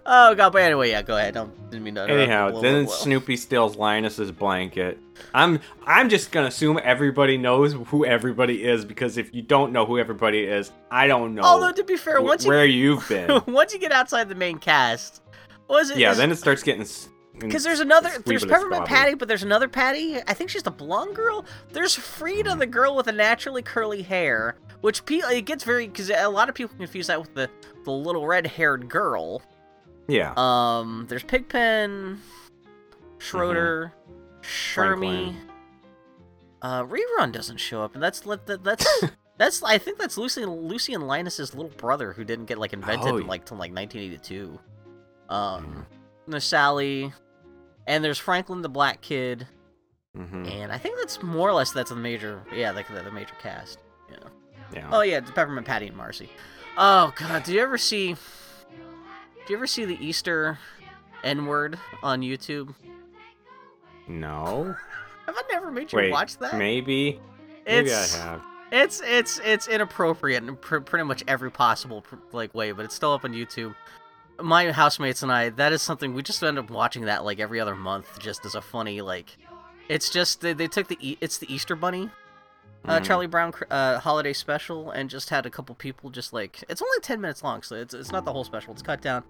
[0.05, 0.51] Oh God!
[0.51, 1.01] But anyway, yeah.
[1.01, 1.33] Go ahead.
[1.33, 2.03] Don't didn't mean to.
[2.09, 2.95] Anyhow, Whoa, then whoa, whoa.
[2.97, 4.99] Snoopy steals Linus's blanket.
[5.33, 9.85] I'm I'm just gonna assume everybody knows who everybody is because if you don't know
[9.85, 13.07] who everybody is, I don't know Although to be fair, wh- once you where you've
[13.07, 13.41] been.
[13.47, 15.21] once you get outside the main cast,
[15.69, 15.97] was it?
[15.97, 16.85] yeah, is- then it starts getting.
[17.39, 18.85] Because there's another, there's Peppermint.
[18.85, 20.17] Patty, but there's another Patty.
[20.27, 21.45] I think she's the blonde girl.
[21.71, 26.11] There's Frieda, the girl with the naturally curly hair, which pe- it gets very because
[26.11, 27.49] a lot of people confuse that with the
[27.85, 29.41] the little red-haired girl.
[30.07, 32.19] Yeah, Um, there's Pigpen,
[33.19, 33.93] Schroeder,
[34.41, 35.33] Shermy.
[35.33, 35.37] Franklin.
[36.61, 38.85] Uh, rerun doesn't show up, and that's that, that- that's
[39.37, 43.07] that's I think that's Lucy Lucy and Linus's little brother who didn't get like invented
[43.11, 43.29] Oh, in, yeah.
[43.29, 44.59] like till like 1982.
[45.29, 45.85] Um,
[46.27, 47.11] there's Sally,
[47.87, 49.47] and there's Franklin the black kid,
[50.15, 53.11] hmm and I think that's more or less that's the major yeah like the, the
[53.11, 53.79] major cast.
[54.09, 54.17] Yeah.
[54.73, 54.89] yeah.
[54.91, 56.29] Oh yeah, it's Peppermint Patty and Marcy.
[56.77, 58.15] Oh god, do you ever see?
[59.45, 60.57] Do you ever see the Easter
[61.23, 62.73] N word on YouTube?
[64.07, 64.75] no,
[65.25, 66.57] Have I never made you wait, watch that?
[66.57, 67.19] maybe,
[67.65, 68.41] maybe It's- I have.
[68.75, 72.95] It's it's it's inappropriate in pr- pretty much every possible pr- like way, but it's
[72.95, 73.75] still up on YouTube.
[74.41, 77.59] My housemates and I, that is something we just end up watching that like every
[77.59, 79.37] other month, just as a funny like.
[79.89, 82.09] It's just they, they took the e- it's the Easter Bunny,
[82.85, 83.03] uh, Mhm.
[83.05, 86.99] Charlie Brown uh, holiday special, and just had a couple people just like it's only
[87.01, 88.73] ten minutes long, so it's it's not the whole special.
[88.73, 89.23] It's cut down,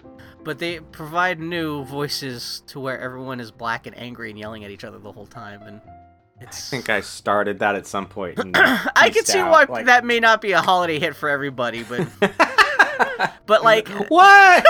[0.44, 4.72] but they provide new voices to where everyone is black and angry and yelling at
[4.72, 5.82] each other the whole time, and
[6.42, 6.70] it's.
[6.74, 8.40] I think I started that at some point.
[8.40, 8.56] and
[8.96, 11.84] I can see out, why like- that may not be a holiday hit for everybody,
[11.84, 12.08] but
[13.46, 14.66] but like what?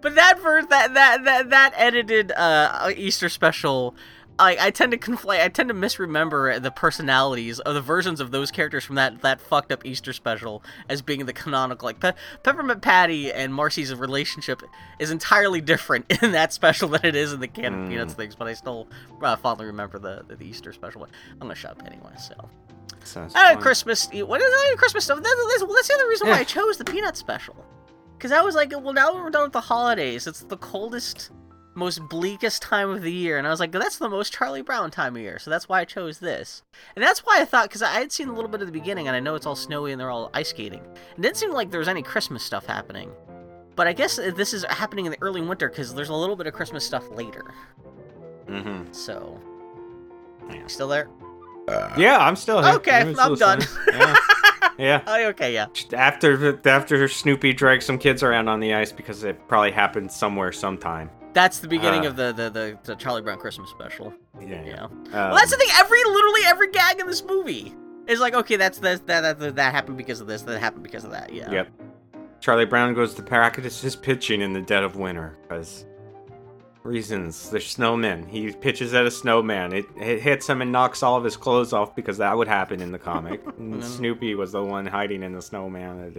[0.00, 3.94] but that ver- that that that that edited uh Easter special.
[4.38, 5.40] I, I tend to conflate.
[5.40, 9.40] I tend to misremember the personalities of the versions of those characters from that, that
[9.40, 11.86] fucked up Easter special as being the canonical.
[11.86, 14.62] Like Pe- Peppermint Patty and Marcy's relationship
[14.98, 17.88] is entirely different in that special than it is in the Can of Mm.
[17.90, 18.34] Peanuts things.
[18.34, 18.88] But I still
[19.22, 21.04] uh, fondly remember the, the Easter special.
[21.04, 22.12] I'm gonna shut up anyway.
[22.18, 22.34] So
[23.04, 23.54] Sounds I.
[23.56, 24.08] Christmas.
[24.12, 24.74] What is that?
[24.78, 25.18] Christmas stuff.
[25.22, 25.24] That,
[25.60, 27.54] that's, that's the other reason why I chose the peanut special.
[28.16, 30.26] Because I was like, well, now that we're done with the holidays.
[30.26, 31.30] It's the coldest,
[31.74, 34.90] most bleakest time of the year, and I was like, that's the most Charlie Brown
[34.90, 35.38] time of year.
[35.38, 36.62] So that's why I chose this,
[36.94, 39.06] and that's why I thought because I had seen a little bit of the beginning,
[39.08, 40.82] and I know it's all snowy and they're all ice skating.
[41.16, 43.10] It didn't seem like there was any Christmas stuff happening.
[43.76, 46.36] But I guess uh, this is happening in the early winter because there's a little
[46.36, 47.44] bit of Christmas stuff later.
[48.46, 49.40] mm-hmm So,
[50.48, 50.66] Yeah.
[50.68, 51.08] still there?
[51.96, 52.74] Yeah, I'm still here.
[52.74, 53.62] Okay, I'm, I'm done.
[53.88, 54.16] Yeah.
[54.78, 55.02] yeah.
[55.06, 55.66] Oh, okay, yeah.
[55.92, 60.52] After after Snoopy drags some kids around on the ice because it probably happened somewhere
[60.52, 61.10] sometime.
[61.34, 62.10] That's the beginning Uh.
[62.10, 64.14] of the, the, the, the Charlie Brown Christmas special.
[64.40, 64.62] Yeah.
[64.64, 64.84] Yeah.
[64.84, 65.68] Um, Well, that's the thing.
[65.74, 67.74] Every literally every gag in this movie
[68.06, 70.82] is like, okay, that's this, that, that, that, that happened because of this, that happened
[70.84, 71.32] because of that.
[71.32, 71.50] Yeah.
[71.50, 71.68] Yep.
[72.40, 75.86] Charlie Brown goes to practice his pitching in the dead of winter because
[76.82, 77.48] reasons.
[77.50, 78.28] There's snowmen.
[78.28, 79.72] He pitches at a snowman.
[79.72, 82.80] It, it hits him and knocks all of his clothes off because that would happen
[82.82, 83.42] in the comic.
[83.58, 83.82] Mhm.
[83.82, 86.12] Snoopy was the one hiding in the snowman.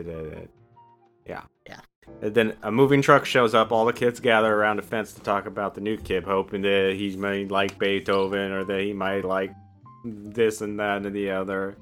[1.28, 1.44] Yeah.
[1.68, 1.80] Yeah.
[2.22, 3.72] And then a moving truck shows up.
[3.72, 6.94] All the kids gather around a fence to talk about the new kid, hoping that
[6.96, 9.52] he might like Beethoven or that he might like
[10.04, 11.78] this and that and the other.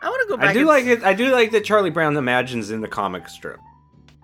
[0.00, 0.50] I want to go back.
[0.50, 1.02] I do and- like it.
[1.02, 3.58] I do like that Charlie Brown imagines in the comic strip.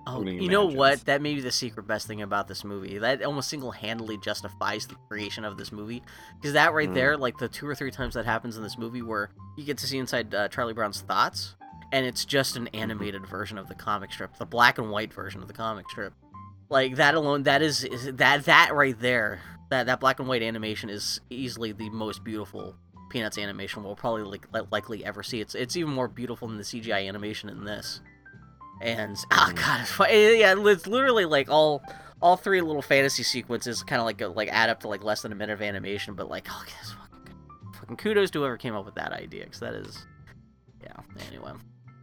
[0.06, 1.04] Oh, you you know what?
[1.06, 2.98] That may be the secret best thing about this movie.
[2.98, 6.02] That almost single-handedly justifies the creation of this movie.
[6.36, 6.94] Because that right Mm.
[6.94, 9.78] there, like the two or three times that happens in this movie, where you get
[9.78, 11.56] to see inside uh, Charlie Brown's thoughts,
[11.92, 15.40] and it's just an animated version of the comic strip, the black and white version
[15.40, 16.12] of the comic strip.
[16.68, 20.42] Like that alone, that is, is that that right there, that that black and white
[20.42, 22.76] animation is easily the most beautiful
[23.10, 25.40] Peanuts animation we'll probably like, likely ever see.
[25.40, 28.00] It's it's even more beautiful than the CGI animation in this.
[28.80, 31.82] And oh god, it's yeah, it's literally like all
[32.20, 35.30] all three little fantasy sequences kind of like like add up to like less than
[35.30, 38.94] a minute of animation, but like, oh, fucking, fucking kudos to whoever came up with
[38.94, 40.06] that idea, because that is,
[40.82, 40.96] yeah.
[41.28, 41.52] Anyway,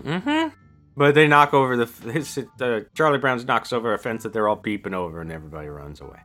[0.02, 0.56] Mm-hmm.
[0.98, 4.48] But they knock over the his, uh, Charlie Brown's knocks over a fence that they're
[4.48, 6.20] all peeping over, and everybody runs away.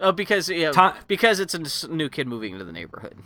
[0.00, 3.16] oh, because yeah, because it's a new kid moving into the neighborhood.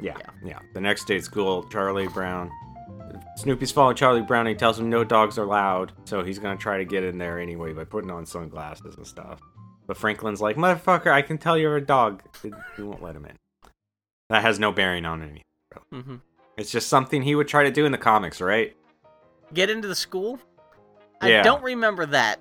[0.00, 0.58] Yeah, yeah.
[0.72, 2.50] The next day at school, Charlie Brown,
[3.36, 4.46] Snoopy's following Charlie Brown.
[4.46, 7.18] And he tells him no dogs are loud, so he's gonna try to get in
[7.18, 9.40] there anyway by putting on sunglasses and stuff.
[9.86, 12.22] But Franklin's like, "Motherfucker, I can tell you're a dog."
[12.76, 13.36] He won't let him in.
[14.30, 15.42] That has no bearing on anything.
[15.92, 16.16] hmm
[16.56, 18.74] It's just something he would try to do in the comics, right?
[19.54, 20.38] Get into the school.
[21.20, 21.42] I Yeah.
[21.42, 22.40] don't remember that.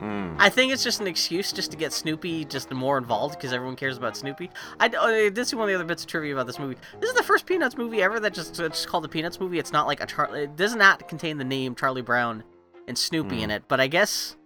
[0.00, 0.36] Mm.
[0.38, 3.76] I think it's just an excuse just to get Snoopy just more involved because everyone
[3.76, 4.50] cares about Snoopy.
[4.78, 6.76] I did see one of the other bits of trivia about this movie.
[7.00, 9.58] This is the first Peanuts movie ever that just it's just called the Peanuts movie.
[9.58, 12.44] It's not like a Char- it does not contain the name Charlie Brown
[12.86, 13.56] and Snoopy in Hmm.
[13.56, 14.36] it, but I guess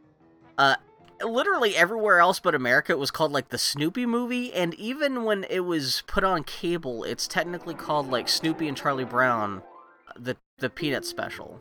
[0.56, 0.76] uh
[1.22, 5.44] literally everywhere else but America it was called like the Snoopy movie and even when
[5.50, 9.62] it was put on cable it's technically called like Snoopy and Charlie Brown
[10.16, 11.60] the the Peanuts special.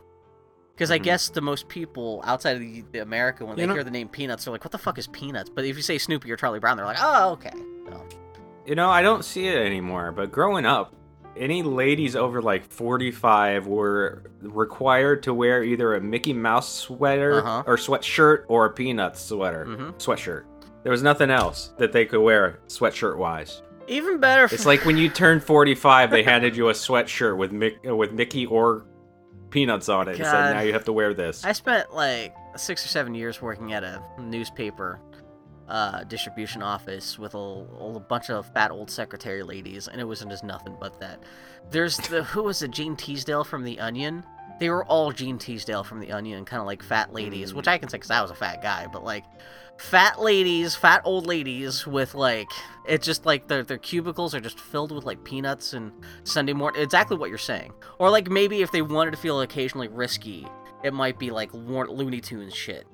[0.80, 1.02] Because I Mhm.
[1.02, 3.90] guess the most people outside of the, the America, when You they know- hear the
[3.90, 6.36] name Peanuts, they're like, "What the fuck is Peanuts?" But if you say Snoopy or
[6.36, 7.52] Charlie Brown, they're like, "Oh, okay."
[7.86, 8.02] So,
[8.64, 10.94] You know, I don't see it anymore, but growing up,
[11.36, 17.62] any ladies over like 45 were required to wear either a Mickey Mouse sweater Uh-huh.
[17.66, 19.66] or sweatshirt or a Peanuts sweater.
[19.68, 19.92] Mhm.
[19.98, 20.44] Sweatshirt.
[20.82, 23.60] There was nothing else that they could wear sweatshirt wise.
[23.88, 24.44] even better.
[24.44, 28.46] It's like when you turned 45, they handed you a sweatshirt with Mick, with Mickey
[28.46, 28.84] or
[29.50, 30.30] Peanuts on it and God.
[30.30, 31.44] said, now you have to wear this.
[31.44, 35.00] I spent like six or seven years working at a newspaper
[35.68, 40.30] uh, distribution office with a, a bunch of fat old secretary ladies, and it wasn't
[40.30, 41.22] just nothing but that.
[41.70, 42.70] There's the who was it?
[42.72, 44.24] Jean Teasdale from The Onion.
[44.60, 47.56] They were all Jean Teasdale from The Onion, kind of like fat ladies, Mm.
[47.56, 49.24] which I can say because I was a fat guy, but like
[49.78, 52.50] fat ladies, fat old ladies with like
[52.86, 55.90] it's just like their their cubicles are just filled with like peanuts and
[56.24, 56.82] Sunday morning.
[56.82, 57.72] Exactly what you're saying.
[57.98, 60.46] Or like maybe if they wanted to feel occasionally risky,
[60.84, 62.86] it might be like Lo- Looney Tunes shit.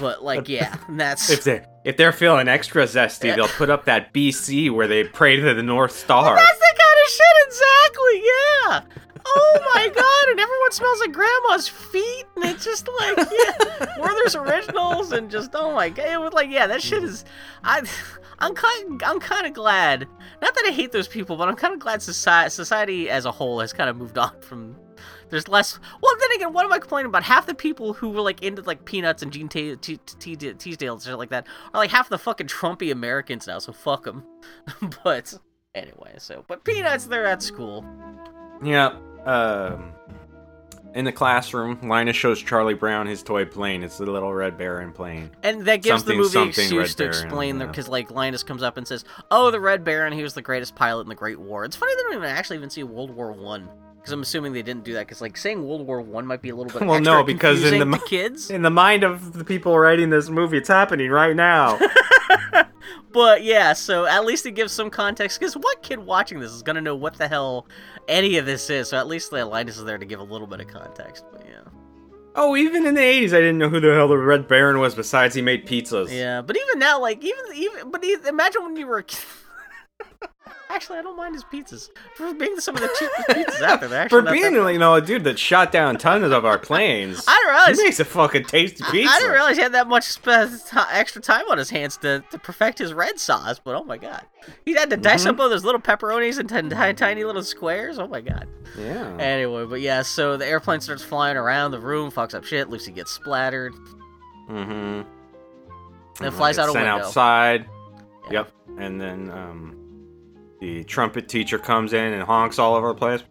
[0.00, 4.14] But like yeah, that's if they if they're feeling extra zesty, they'll put up that
[4.14, 6.36] BC where they pray to the North Star.
[6.36, 8.22] that's the kind of shit exactly.
[8.24, 9.02] Yeah.
[9.28, 10.30] Oh my god!
[10.30, 15.50] And everyone smells like grandma's feet, and it's just like yeah, Werther's originals, and just
[15.54, 17.24] oh my god, it was like yeah, that shit is.
[17.64, 17.82] I,
[18.38, 20.06] I'm kind, I'm kind of glad.
[20.42, 23.32] Not that I hate those people, but I'm kind of glad society, society as a
[23.32, 24.76] whole has kind of moved on from.
[25.28, 25.78] There's less.
[26.00, 27.24] Well, then again, what am I complaining about?
[27.24, 30.94] Half the people who were like into like Peanuts and Jean T- T- T- Teasdale
[30.94, 33.58] and shit like that are like half the fucking Trumpy Americans now.
[33.58, 34.24] So fuck them.
[35.04, 35.34] but
[35.74, 37.84] anyway, so but Peanuts, they're at school.
[38.62, 38.96] Yeah.
[39.26, 39.92] Um,
[40.94, 43.82] in the classroom, Linus shows Charlie Brown his toy plane.
[43.82, 45.30] It's the little Red Baron plane.
[45.42, 48.42] And that gives Something, the movie something, excuse Red to Baron, explain because like Linus
[48.42, 51.14] comes up and says, "Oh, the Red Baron, he was the greatest pilot in the
[51.14, 53.68] Great War." It's funny they don't even actually even see World War One
[54.06, 56.50] because I'm assuming they didn't do that because like saying World War One might be
[56.50, 58.50] a little bit Well, extra no, because in the kids.
[58.50, 61.76] In the mind of the people writing this movie, it's happening right now.
[63.12, 66.62] But yeah, so at least it gives some context because what kid watching this is
[66.62, 67.66] gonna know what the hell
[68.08, 68.90] any of this is?
[68.90, 71.24] So at least the Linus is there to give a little bit of context.
[71.32, 71.62] But yeah,
[72.34, 74.94] oh, even in the 80s, I didn't know who the hell the Red Baron was
[74.94, 76.10] besides he made pizzas.
[76.10, 76.42] yeah.
[76.42, 79.04] But even now, like even even but e- imagine when you were.
[80.68, 83.94] Actually, I don't mind his pizzas for being some of the cheapest pizzas out there.
[83.94, 87.24] Actually For being, you know, a dude that shot down tons of our planes.
[87.26, 89.10] I didn't realize He makes a fucking tasty pizza.
[89.14, 90.30] I didn't realize he had that much ti
[90.92, 93.58] extra time on his hands to, to perfect his red sauce.
[93.62, 94.26] But oh my god,
[94.66, 95.30] he had to dice Mm-hmm.
[95.30, 97.98] up all those little pepperonis into tiny, tiny little squares.
[97.98, 98.46] Oh my god.
[98.78, 99.16] Yeah.
[99.18, 102.68] Anyway, but yeah, so the airplane starts flying around the room, fucks up shit.
[102.68, 103.72] Lucy gets splattered.
[104.50, 105.02] Mm-hmm.
[106.24, 107.06] And flies out a sent window.
[107.06, 107.66] outside.
[108.26, 108.32] Yeah.
[108.32, 108.52] Yep.
[108.78, 109.75] And then um,
[110.60, 113.22] the trumpet teacher comes in and honks all over the place.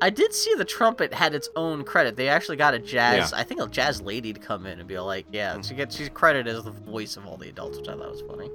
[0.00, 2.16] I did see the trumpet had its own credit.
[2.16, 4.98] They actually got a jazz, I think a jazz lady to come in and be
[4.98, 7.92] like, yeah, she gets she's credited as the voice of all the adults, which I
[7.96, 8.50] thought was funny.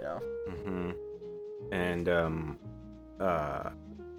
[0.00, 0.18] Yeah.
[0.62, 0.90] hmm
[1.72, 2.58] And um,
[3.18, 3.70] uh,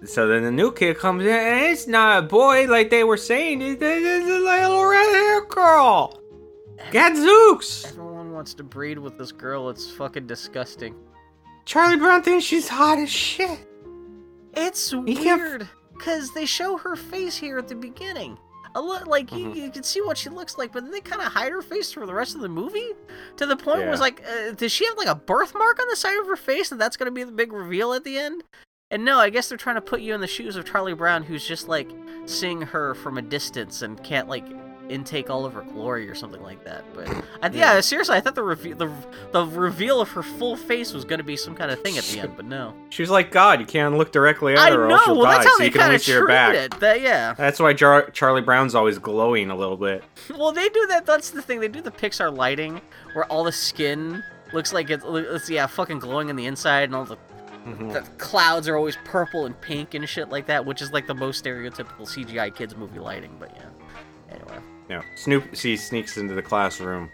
[0.04, 3.16] so then the new kid comes in, and it's not a boy like they were
[3.16, 3.62] saying.
[3.62, 6.20] It's, it's a little red hair girl.
[6.90, 7.86] Gadzooks.
[7.86, 9.70] Everyone wants to breed with this girl.
[9.70, 10.94] It's fucking disgusting.
[11.64, 13.66] Charlie Brown thinks she's hot as shit.
[14.54, 18.36] It's He weird because they show her face here at the beginning.
[18.74, 19.54] A li- like Mhm.
[19.54, 21.60] you, you can see what she looks like, but then they kind of hide her
[21.62, 22.92] face for the rest of the movie.
[23.36, 25.88] To the point where it was like, uh, does she have like a birthmark on
[25.88, 28.42] the side of her face, and that's gonna be the big reveal at the end?
[28.90, 31.22] And no, I guess they're trying to put you in the shoes of Charlie Brown,
[31.22, 31.90] who's just like
[32.26, 34.44] seeing her from a distance and can't like
[34.88, 36.84] intake all of her glory or something like that.
[36.94, 37.08] But
[37.42, 37.74] I, yeah.
[37.74, 37.80] Yeah.
[37.80, 38.92] seriously, I thought the reveal the,
[39.32, 42.20] the reveal of her full face was gonna be some kind of thing at the
[42.20, 42.74] end, but no.
[42.90, 43.60] She's like God.
[43.60, 44.94] You can't look directly at I her, or know.
[44.94, 45.32] else she'll Well, die.
[45.34, 46.54] that's how so they you can kind only of see her back.
[46.54, 46.80] it.
[46.80, 47.34] That yeah.
[47.34, 50.04] That's why Jar- Charlie Brown's always glowing a little bit.
[50.36, 51.06] Well, they do that.
[51.06, 51.60] That's the thing.
[51.60, 52.80] They do the Pixar lighting
[53.12, 54.22] where all the skin
[54.52, 57.16] looks like it's, it's yeah, fucking glowing on the inside, and all the,
[57.66, 57.92] Mhm.
[57.92, 61.14] the clouds are always purple and pink and shit like that, which is like the
[61.14, 63.36] most stereotypical CGI kids movie lighting.
[63.38, 64.34] But yeah.
[64.34, 64.58] Anyway.
[64.92, 65.02] Yeah.
[65.14, 67.10] Snoop he sneaks into the classroom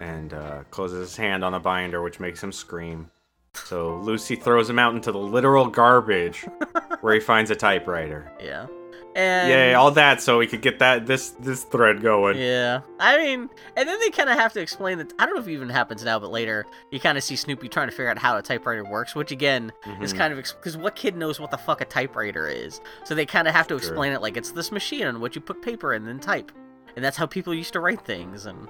[0.00, 3.10] and uh, closes his hand on a binder, which makes him scream.
[3.54, 6.46] So Lucy throws him out into the literal garbage,
[7.02, 8.32] where he finds a typewriter.
[8.42, 8.66] Yeah.
[9.14, 9.74] And Yay!
[9.74, 12.38] All that so we could get that this this thread going.
[12.38, 15.12] Yeah, I mean, and then they kind of have to explain that.
[15.18, 17.68] I don't know if it even happens now, but later you kind of see Snoopy
[17.68, 20.16] trying to figure out how a typewriter works, which again is Mhm.
[20.16, 22.80] kind of because what kid knows what the fuck a typewriter is?
[23.04, 23.78] So they kind of have to Sure.
[23.90, 26.50] explain it like it's this machine on which you put paper in and then type,
[26.96, 28.46] and that's how people used to write things.
[28.46, 28.68] And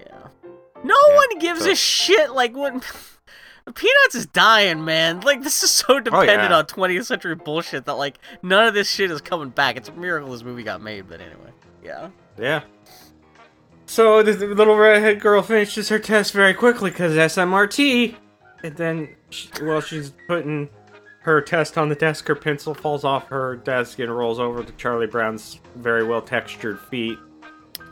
[0.00, 0.26] yeah,
[0.84, 2.32] no Yeah, one gives a shit.
[2.32, 2.80] Like when
[3.74, 5.20] Peanuts is dying, man.
[5.20, 6.58] Like this is so oh, dependent yeah.
[6.58, 9.76] on 20th century bullshit that like none of this shit is coming back.
[9.76, 11.52] It's a miracle this movie got made, but anyway,
[11.82, 12.10] yeah.
[12.38, 12.62] Yeah.
[13.86, 18.16] So the, little redhead girl finishes her test very quickly because SMRT,
[18.64, 20.70] and then she, while she's putting
[21.20, 24.72] her test on the desk, her pencil falls off her desk and rolls over to
[24.72, 27.18] Charlie Brown's very well textured feet.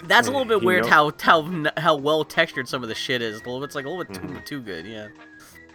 [0.05, 3.37] That's a little bit weird how how how well textured some of the shit is.
[3.37, 4.45] A little bit, it's like a little bit too Mhm.
[4.45, 4.87] too good.
[4.87, 5.09] Yeah.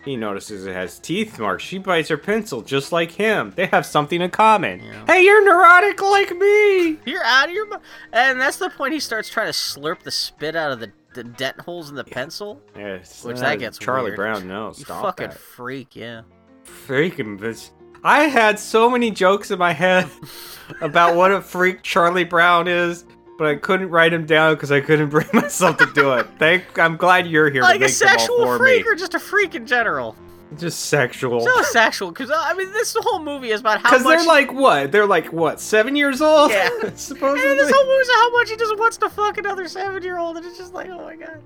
[0.04, 1.64] He notices it has teeth marks.
[1.64, 3.54] She bites her pencil just like him.
[3.56, 4.80] They have something in common.
[4.84, 5.04] Yeah.
[5.08, 7.00] Hey, you're neurotic like me.
[7.06, 7.82] You're out of your mind.
[8.14, 11.24] And that's the point he starts trying to slurp the spit out of the, the
[11.24, 12.62] dent holes in the pencil.
[12.78, 14.18] Yes, Which uh, that gets Charlie weird.
[14.18, 14.48] Brown.
[14.48, 15.40] No, You stop fucking that.
[15.40, 15.96] freak.
[15.96, 16.22] Yeah.
[16.66, 17.72] freaking bitch.
[18.04, 20.08] I had so many jokes in my head
[20.82, 23.06] about what a freak Charlie Brown is,
[23.38, 26.28] but I couldn't write him down because I couldn't bring myself to do it.
[26.40, 28.92] Thank, I'm glad you're here Like a make them all sexual freak me.
[28.92, 30.16] or just a freak in general?
[30.58, 31.42] Just sexual.
[31.42, 34.20] So sexual, because I mean, this whole movie is about how Because much.
[34.20, 34.92] they're like what?
[34.92, 35.60] They're like what?
[35.60, 36.52] Seven years old?
[36.52, 36.70] Yeah.
[36.96, 37.50] supposedly.
[37.50, 40.46] And this whole movie is how much he just wants to fuck another seven-year-old, and
[40.46, 41.42] it's just like, oh my god.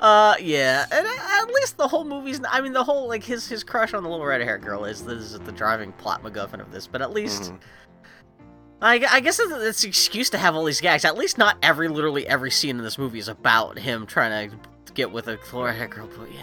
[0.00, 2.40] Uh, yeah, and at least the whole movie's.
[2.50, 5.18] I mean, the whole like his his crush on the little red-haired girl is this
[5.34, 6.86] is the driving plot MacGuffin of this.
[6.86, 7.58] But at least, Mhm.
[8.82, 11.04] I, I guess it's it's an excuse to have all these gags.
[11.04, 14.56] At least not every literally every scene in this movie is about him trying to
[14.94, 16.08] get with a red-haired girl.
[16.16, 16.40] But yeah.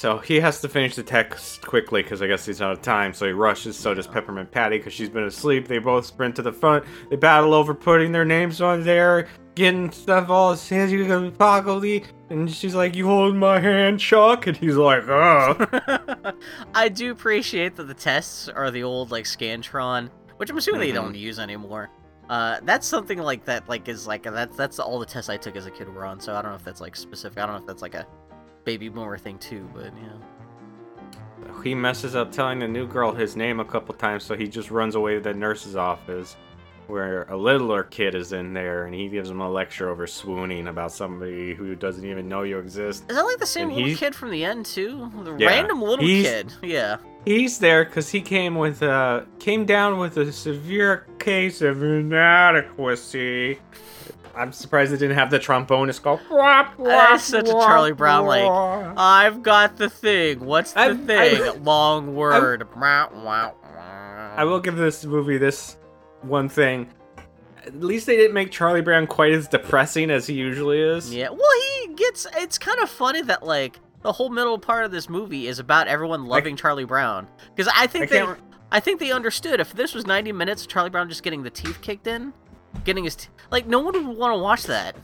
[0.00, 3.12] So he has to finish the text quickly because I guess he's out of time.
[3.12, 3.76] So he rushes.
[3.76, 5.68] So does Peppermint Patty because she's been asleep.
[5.68, 6.86] They both sprint to the front.
[7.10, 12.04] They battle over putting their names on there, getting stuff all hands you can possibly.
[12.30, 16.32] And she's like, "You hold my hand, Chuck," and he's like, "Oh."
[16.74, 20.08] I do appreciate that the tests are the old like Scantron,
[20.40, 20.94] which I'm assuming they Mhm.
[20.94, 21.90] don't use anymore.
[22.30, 25.54] Uh, that's something like that, like is like that's that's all the tests I took
[25.54, 26.18] as a kid were on.
[26.18, 27.38] So I don't know if that's like specific.
[27.38, 28.06] I don't know if that's like a
[28.64, 31.52] baby boomer thing too, but yeah.
[31.62, 34.70] He messes up telling the new girl his name a couple times, so he just
[34.70, 36.38] runs away to the nurse's office,
[36.90, 40.68] where a littler kid is in there, and he gives him a lecture over swooning
[40.68, 43.04] about somebody who doesn't even know you exist.
[43.08, 45.10] Is that like the same And little kid from the end too?
[45.24, 46.52] The Yeah, random little kid.
[46.62, 46.96] Yeah.
[47.24, 53.58] He's there because he came with a came down with a severe case of inadequacy.
[54.34, 56.18] I'm surprised it didn't have the trombonist go.
[56.30, 58.48] "Wah, wah, That's such a Charlie Brown, like.
[58.96, 60.40] I've got the thing.
[60.40, 61.42] What's the I'm- thing?
[61.42, 62.66] I'm- Long word.
[62.76, 65.76] I will give this movie this
[66.22, 66.90] one thing.
[67.66, 71.12] At least they didn't make Charlie Brown quite as depressing as he usually is.
[71.14, 71.50] Yeah, well,
[71.84, 72.26] he gets.
[72.36, 75.86] It's kind of funny that like the whole middle part of this movie is about
[75.86, 78.36] everyone loving Charlie Brown because I I think they, re-
[78.72, 81.50] I think they understood if this was 90 minutes, of Charlie Brown just getting the
[81.50, 82.32] teeth kicked in,
[82.84, 84.96] getting his t- like no one would want to watch that.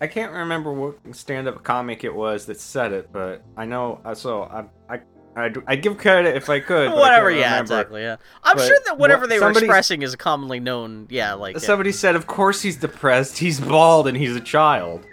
[0.00, 4.00] I can't remember what stand-up comic it was that said it, but I know.
[4.04, 5.00] uh, So I, I,
[5.38, 6.88] I, I give credit if I could.
[6.90, 7.60] but I Whatever, yeah, remember.
[7.62, 8.16] exactly, yeah.
[8.42, 11.06] I'm But sure that whatever what- they were expressing is commonly known.
[11.10, 11.60] Yeah, like yeah.
[11.60, 13.38] Somebody said, "Of course he's depressed.
[13.38, 15.06] He's bald and he's a child."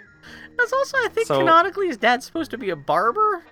[0.58, 3.44] that's also I think So- canonically his dad's supposed to be a barber,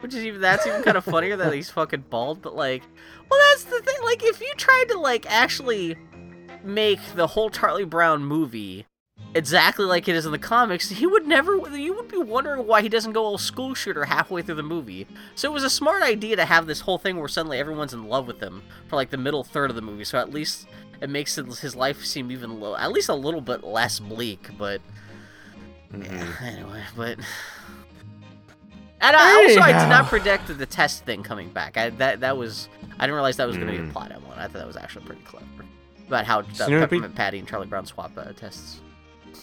[0.00, 2.40] which is even that's even kind of funnier that he's fucking bald.
[2.42, 2.82] But like,
[3.30, 3.96] well, that's the thing.
[4.04, 5.96] Like, if you tried to like actually
[6.62, 8.86] make the whole Charlie Brown movie
[9.34, 11.56] exactly like it is in the comics, he would never.
[11.76, 15.06] You would be wondering why he doesn't go all school shooter halfway through the movie.
[15.34, 18.08] So it was a smart idea to have this whole thing where suddenly everyone's in
[18.08, 20.04] love with him for like the middle third of the movie.
[20.04, 20.66] So at least
[21.00, 24.48] it makes his life seem even low, at least a little bit less bleak.
[24.58, 24.80] But
[25.92, 26.42] Mhm.
[26.42, 27.18] anyway, but.
[29.00, 31.76] And I, also, I did not predict the test thing coming back.
[31.76, 33.90] I, that that was I didn't realize that was going to be Mm.
[33.90, 34.38] a plot element.
[34.38, 35.44] I thought that was actually pretty clever
[36.06, 38.80] about how uh, Peppermint Patty and Charlie Brown swap uh, tests.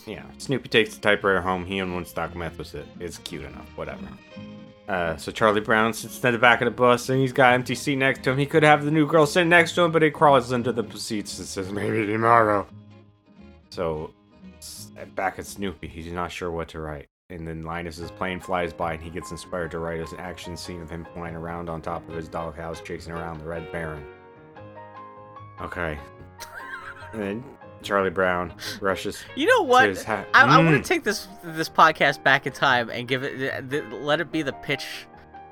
[0.06, 1.66] Yeah, Snoopy takes the typewriter home.
[1.66, 2.86] He and one stock meth with it.
[3.00, 4.08] It's cute enough, whatever.
[4.88, 7.76] Uh, so Charlie Brown sits in the back of the bus, and he's got empty
[7.76, 8.38] seat next to him.
[8.38, 10.84] He could have the new girl sitting next to him, but he crawls into the
[10.98, 12.68] seats and says, "Maybe tomorrow."
[13.70, 14.14] So
[15.16, 17.08] back at Snoopy, he's not sure what to write.
[17.30, 20.82] And then Linus's plane flies by, and he gets inspired to write an action scene
[20.82, 24.06] of him flying around on top of his doghouse, chasing around the Red Baron.
[25.62, 25.98] Okay.
[27.14, 27.44] and then
[27.84, 29.90] Charlie Brown rushes You know to what?
[29.90, 30.28] his hat.
[30.34, 30.82] I, I want Mm.
[30.82, 34.32] to take this this podcast back in time and give it th- th- let it
[34.32, 34.86] be the pitch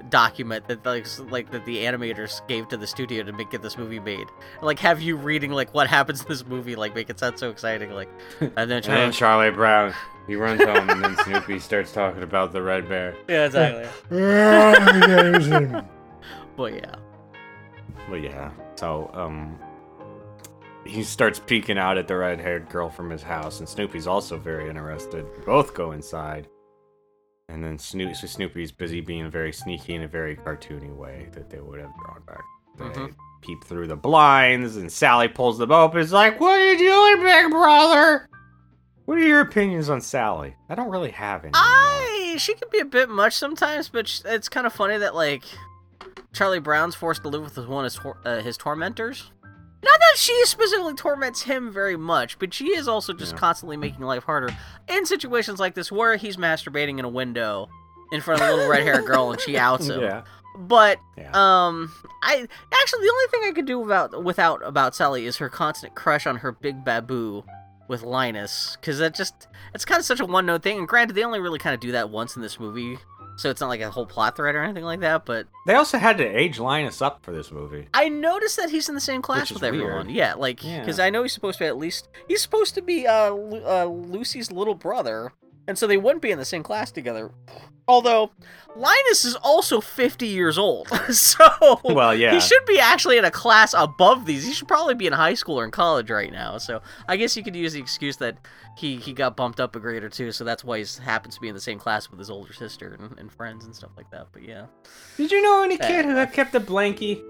[0.10, 3.78] document that like like that the animators gave to the studio to make get this
[3.78, 4.28] movie made.
[4.62, 7.50] Like have you reading like what happens in this movie like make it sound so
[7.50, 8.10] exciting like
[8.40, 9.94] and then And then Charlie, Charlie Brown,
[10.28, 13.14] he runs home, and then Snoopy starts talking about the red bear.
[13.28, 13.88] yeah exactly.
[16.56, 16.96] but yeah.
[18.10, 18.52] well, yeah.
[18.76, 19.58] So, um,
[20.90, 24.70] he starts peeking out at the red-haired girl from his house, and Snoopy's also very
[24.70, 25.26] interested.
[25.46, 26.48] Both go inside,
[27.48, 31.50] and then Snoop, so Snoopy's busy being very sneaky in a very cartoony way that
[31.50, 32.44] they would have drawn back.
[32.78, 33.16] They Mhm.
[33.42, 36.00] peep through the blinds, and Sally pulls them open.
[36.00, 38.28] Is like, "What are you doing, big brother?"
[39.06, 40.56] What are your opinions on Sally?
[40.70, 41.52] I don't really have any.
[41.56, 45.44] I she can be a bit much sometimes, but it's kind of funny that like
[46.32, 49.32] Charlie Brown's forced to live with one of his, uh, his tormentors.
[49.82, 53.40] Not that she specifically torments him very much, but she is also just Yeah.
[53.40, 54.50] constantly making life harder
[54.90, 57.70] in situations like this where he's masturbating in a window
[58.12, 60.02] in front of a little red-haired girl and she outs him.
[60.02, 60.24] Yeah.
[60.58, 61.30] But Yeah.
[61.34, 65.48] um, I actually the only thing I could do without without about Sally is her
[65.48, 67.46] constant crush on her big baboo
[67.88, 70.78] with Linus, because that just it's kind of such a one note thing.
[70.80, 73.00] And granted, they only really kind of do that once in this movie,
[73.40, 75.26] so it's not like a whole plot thread or anything like that.
[75.26, 77.88] But They also had to age Linus up for this movie.
[77.94, 80.08] I noticed that he's in the same class with everyone.
[80.08, 80.12] weird.
[80.12, 80.80] Yeah, like Yeah.
[80.82, 83.64] because I know he's supposed to be at least he's supposed to be uh, Lu-
[83.66, 85.32] uh Lucy's little brother,
[85.70, 87.32] and so they wouldn't be in the same class together.
[87.88, 88.32] Although
[88.76, 92.34] Linus is also 50 years old, so Well, yeah.
[92.34, 94.46] he should be actually in a class above these.
[94.46, 96.58] He should probably be in high school or in college right now.
[96.60, 98.38] So I guess you could use the excuse that
[98.78, 101.42] he, he got bumped up a grade or two, so that's why he happens to
[101.42, 104.10] be in the same class with his older sister and, and friends and stuff like
[104.12, 104.28] that.
[104.34, 104.66] But yeah,
[105.18, 107.22] Did you know any Uh, kid who had kept a blankie?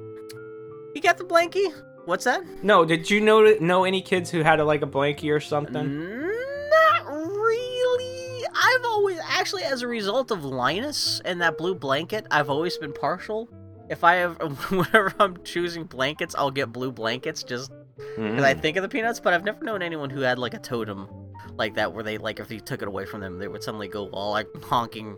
[0.93, 1.71] he got the blankie.
[2.05, 2.43] What's that?
[2.63, 5.73] No, did you know know any kids who had a, like a blankie or something?
[6.19, 7.78] Not really.
[8.55, 12.93] I've always actually, as a result of Linus and that blue blanket, I've always been
[12.93, 13.49] partial.
[13.89, 14.37] If I have,
[14.71, 17.71] whenever I'm choosing blankets, I'll get blue blankets just
[18.15, 18.61] because I Mm.
[18.61, 19.19] think of the peanuts.
[19.19, 21.07] But I've never known anyone who had like a totem
[21.57, 23.87] like that, where they like if you took it away from them, they would suddenly
[23.87, 25.17] go all like honking,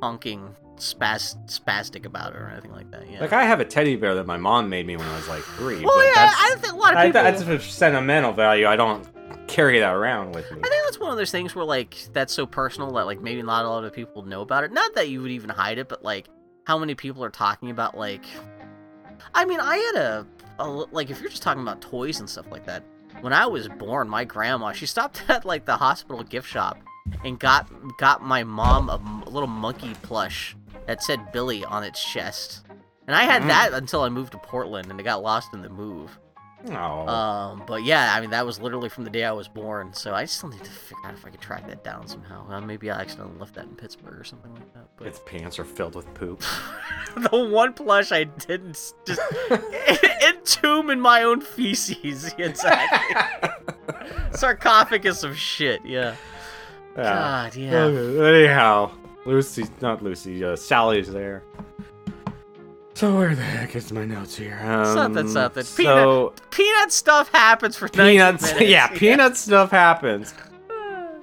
[0.00, 3.08] honking, spas spastic about it or anything like that.
[3.10, 3.20] Yeah.
[3.20, 5.42] Like I have a teddy bear that my mom made me when I was like
[5.42, 5.84] three.
[5.84, 7.20] well, yeah, that's, I think a lot of people.
[7.20, 8.66] I, that's a sentimental value.
[8.66, 9.06] I don't
[9.52, 10.58] carry that around with me.
[10.64, 13.42] I think that's one of those things where like that's so personal that like maybe
[13.42, 14.72] not a lot of people know about it.
[14.72, 16.26] Not that you would even hide it, but like
[16.64, 18.24] how many people are talking about like.
[19.34, 20.26] I mean, I had a,
[20.58, 22.84] a like if you're just talking about toys and stuff like that.
[23.20, 26.78] When I was born, my grandma she stopped at like the hospital gift shop
[27.24, 32.62] and got got my mom a little monkey plush that said Billy on its chest.
[33.06, 33.48] And I had Mm.
[33.48, 36.18] that until I moved to Portland and it got lost in the move.
[36.70, 39.92] Oh, Um, but yeah, I mean that was literally from the day I was born,
[39.92, 42.48] so I still need to figure out if I can track that down somehow.
[42.50, 44.84] Uh, maybe I accidentally left that in Pittsburgh or something like that.
[44.96, 46.42] But its pants are filled with poop.
[47.16, 49.20] the one plush I didn't just
[50.22, 52.32] entomb in my own feces.
[52.38, 53.50] Exactly.
[54.32, 55.84] Sarcophagus of shit.
[55.84, 56.14] Yeah.
[56.96, 57.02] Yeah.
[57.02, 57.56] God.
[57.56, 57.86] Yeah.
[57.86, 58.92] Anyhow,
[59.26, 61.42] Lucy, not Lucy, uh, Sally's there.
[63.02, 64.60] So where the heck is my notes here?
[64.62, 65.64] Um, Something, something.
[65.64, 68.60] So Peanut stuff happens for 90 peanuts, minutes.
[68.70, 70.32] yeah, peanut stuff happens.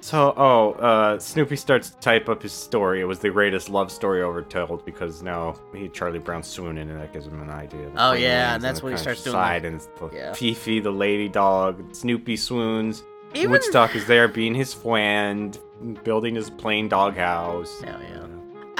[0.02, 3.00] So, oh, uh, Snoopy starts to type up his story.
[3.02, 6.98] It was the greatest love story ever told because now he Charlie Brown swooning, and
[6.98, 7.90] that gives him an idea.
[7.96, 10.32] Oh, yeah, and that's when he starts doing, countryside, and the Yeah.
[10.32, 13.02] Fifi, the lady dog, Snoopy swoons.
[13.34, 15.58] Even Woodstock is there being his friend,
[16.02, 17.82] building his plain doghouse.
[17.82, 18.26] Yeah, yeah.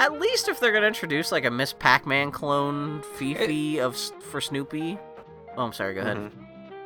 [0.01, 4.99] At least if they're gonna introduce like a Miss Pac-Man clone Fifi of for Snoopy.
[5.57, 5.95] Oh, I'm sorry.
[5.95, 6.17] Go ahead.
[6.17, 6.31] Mhm.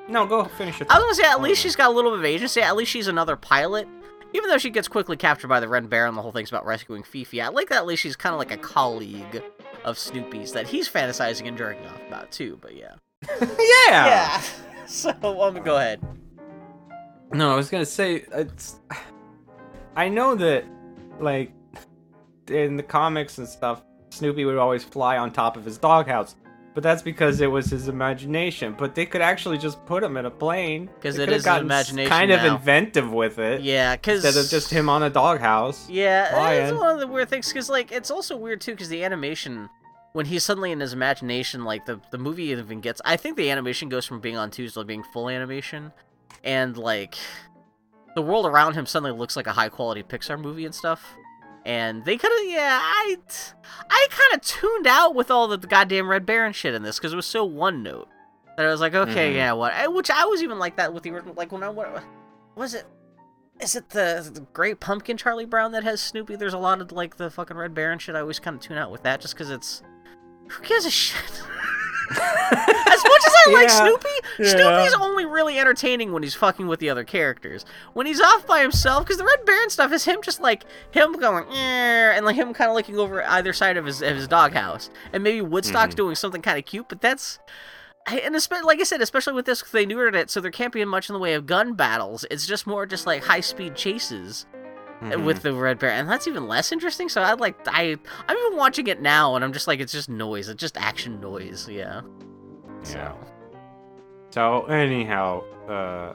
[0.09, 0.89] No, go finish it.
[0.91, 2.61] I was gonna say at least she's got a little bit of agency.
[2.61, 3.87] At least she's another pilot.
[4.35, 6.67] even though she gets quickly captured by the Red Baron, and the whole thing's about
[6.67, 7.41] rescuing Fifi.
[7.41, 9.41] I like that at least she's kind of like a colleague
[9.85, 12.59] of Snoopy's that he's fantasizing and jerking off about too.
[12.61, 12.89] But yeah,
[13.89, 14.43] yeah.
[14.87, 16.01] so um, go ahead.
[17.33, 18.81] No, I was gonna say it's.
[19.95, 20.65] I know that,
[21.21, 21.53] like,
[22.49, 26.37] in the comics and stuff, Snoopy would always fly on top of his doghouse,
[26.75, 28.75] but that's because it was his imagination.
[28.77, 30.91] But they could actually just put him in a plane.
[30.97, 33.63] Because it his imagination Kind of inventive with it.
[33.63, 35.89] Yeah, because Instead of just him on a doghouse.
[35.89, 36.77] Yeah, it's Lion.
[36.77, 39.69] one of the weird things because like it's also weird too because the animation
[40.15, 43.01] when he's suddenly in his imagination, like the the movie even gets.
[43.05, 45.93] I think the animation goes from being on Tuesday to being full animation,
[46.43, 47.17] and like
[48.15, 51.15] the world around him suddenly looks like a high quality Pixar movie and stuff.
[51.65, 53.17] And they could have, yeah, I,
[53.89, 57.13] I kind of tuned out with all the, goddamn Red Baron shit in this because
[57.13, 58.09] it was so one note
[58.57, 59.37] that I was like, okay, Mhm.
[59.37, 59.73] yeah, what?
[59.73, 62.05] I, which I was even like that with the original, like when I what
[62.55, 62.85] was it?
[63.61, 66.37] Is it the, the Great Pumpkin Charlie Brown that has Snoopy?
[66.37, 68.15] There's a lot of like the fucking Red Baron shit.
[68.17, 69.83] I always kind of tune out with that just because it's
[70.49, 71.23] who gives a shit.
[72.11, 73.79] as much as I like Yeah.
[73.87, 74.49] Snoopy, Yeah.
[74.49, 77.65] Snoopy's only really entertaining when he's fucking with the other characters.
[77.93, 81.13] When he's off by himself, because the Red Baron stuff is him just like him
[81.15, 84.29] going eh, and like him kind of looking over either side of his of his
[84.29, 85.99] doghouse, and maybe Woodstock's Mhm.
[85.99, 87.39] doing something kind of cute, but that's.
[88.07, 90.85] And especially, like I said, especially with this, they neutered it, so there can't be
[90.85, 92.27] much in the way of gun battles.
[92.31, 94.45] It's just more just like high speed chases
[95.13, 95.25] Mhm.
[95.25, 97.09] with the red bear, and that's even less interesting.
[97.09, 97.97] So I like I
[98.29, 100.49] I'm even watching it now, and I'm just like it's just noise.
[100.49, 101.69] It's just action noise.
[101.69, 102.03] Yeah.
[102.83, 102.83] Yeah.
[102.83, 103.19] So.
[104.31, 106.15] So anyhow, uh,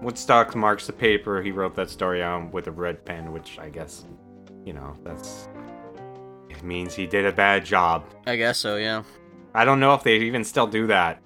[0.00, 3.68] Woodstock marks the paper he wrote that story on with a red pen, which I
[3.68, 4.04] guess,
[4.64, 5.48] you know, that's
[6.50, 8.04] it means he did a bad job.
[8.26, 8.76] I guess so.
[8.76, 9.04] Yeah.
[9.54, 11.20] I don't know if they even still do that.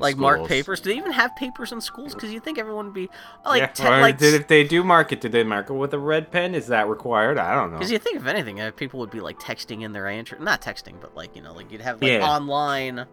[0.00, 0.80] Like mark papers.
[0.80, 2.14] Do they even have papers in schools?
[2.14, 3.10] Because you think everyone would be
[3.44, 5.92] like, yeah, te- like did, if they do mark it, did they mark it with
[5.94, 6.54] a red pen?
[6.54, 7.38] Is that required?
[7.38, 7.78] I don't know.
[7.78, 10.60] Because you think if anything, uh, people would be like texting in their answer, not
[10.62, 12.26] texting, but like you know, like you'd have like Yeah.
[12.28, 13.06] online,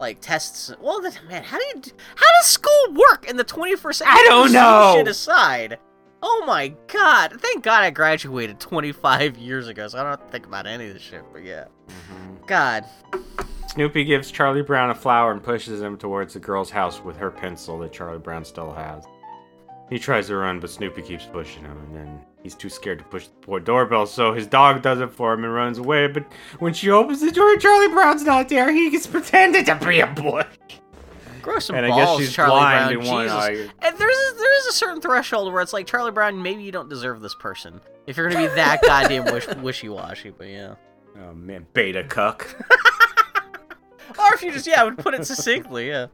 [0.00, 0.72] like tests.
[0.80, 1.82] Well, man, how do you,
[2.16, 4.14] how does school work in the 21st century?
[4.16, 4.94] I don't know.
[4.96, 5.78] Shit aside.
[6.20, 7.40] Oh my god!
[7.40, 10.88] Thank God I graduated 25 years ago, so I don't have to think about any
[10.88, 11.22] of this shit.
[11.32, 12.44] But yeah, Mhm.
[12.48, 12.84] God,
[13.78, 17.30] Snoopy gives Charlie Brown a flower and pushes him towards the girl's house with her
[17.30, 19.04] pencil that Charlie Brown still has.
[19.88, 23.04] He tries to run, but Snoopy keeps pushing him, and then he's too scared to
[23.04, 26.08] push the poor doorbell, so his dog does it for him and runs away.
[26.08, 26.24] But
[26.58, 28.72] when she opens the door, Charlie Brown's not there.
[28.72, 30.42] He gets pretended to be a boy.
[31.40, 33.06] grow some And I guess she's Charlie blind Brown.
[33.06, 33.38] in one Jesus.
[33.38, 33.86] eye.
[33.86, 36.72] And there's a, there is a certain threshold where it's like Charlie Brown, maybe you
[36.72, 40.30] don't deserve this person if you're gonna be that goddamn wish, wishy-washy.
[40.30, 40.74] But yeah.
[41.16, 42.56] Oh man, beta cuck.
[44.18, 46.06] Or if you just yeah, I would put it succinctly, yeah.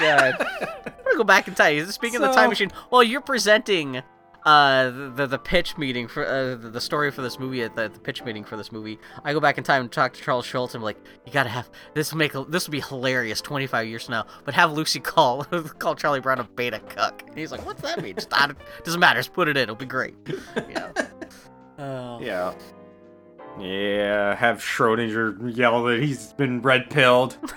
[0.00, 0.36] God.
[0.60, 1.86] I'm gonna go back and tell you.
[1.86, 4.02] Speaking of the time machine, well, you're presenting
[4.44, 7.74] uh the the, the pitch meeting for uh, the, the story for this movie at
[7.74, 8.98] the, the pitch meeting for this movie.
[9.24, 11.48] I go back in time and talk to Charles Schulz and I'm like, you gotta
[11.48, 14.26] have this will make this will be hilarious 25 years from now.
[14.44, 15.44] But have Lucy call
[15.78, 17.24] call Charlie Brown a beta cuck.
[17.26, 18.14] And he's like, what's that mean?
[18.14, 18.52] Just I
[18.84, 19.18] doesn't matter.
[19.20, 19.64] Just put it in.
[19.64, 20.14] It'll be great.
[20.68, 20.92] Yeah.
[21.78, 22.20] Oh.
[22.22, 22.54] Yeah.
[23.58, 27.38] Yeah, have Schroeder yell that he's been red pilled.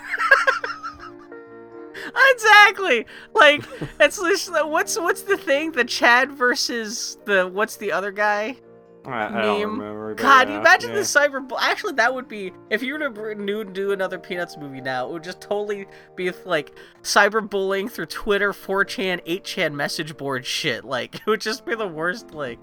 [2.32, 3.06] Exactly.
[3.34, 3.64] Like
[3.98, 5.72] it's what's what's the thing?
[5.72, 8.56] The Chad versus the what's the other guy?
[9.04, 10.14] I, I don't remember.
[10.14, 10.96] God, yeah, you imagine yeah.
[10.96, 11.48] the cyber.
[11.58, 15.08] Actually, that would be if you were to do another Peanuts movie now.
[15.08, 15.86] It would just totally
[16.16, 20.84] be like cyberbullying through Twitter, 4chan, 8chan message board shit.
[20.84, 22.32] Like it would just be the worst.
[22.32, 22.60] Like,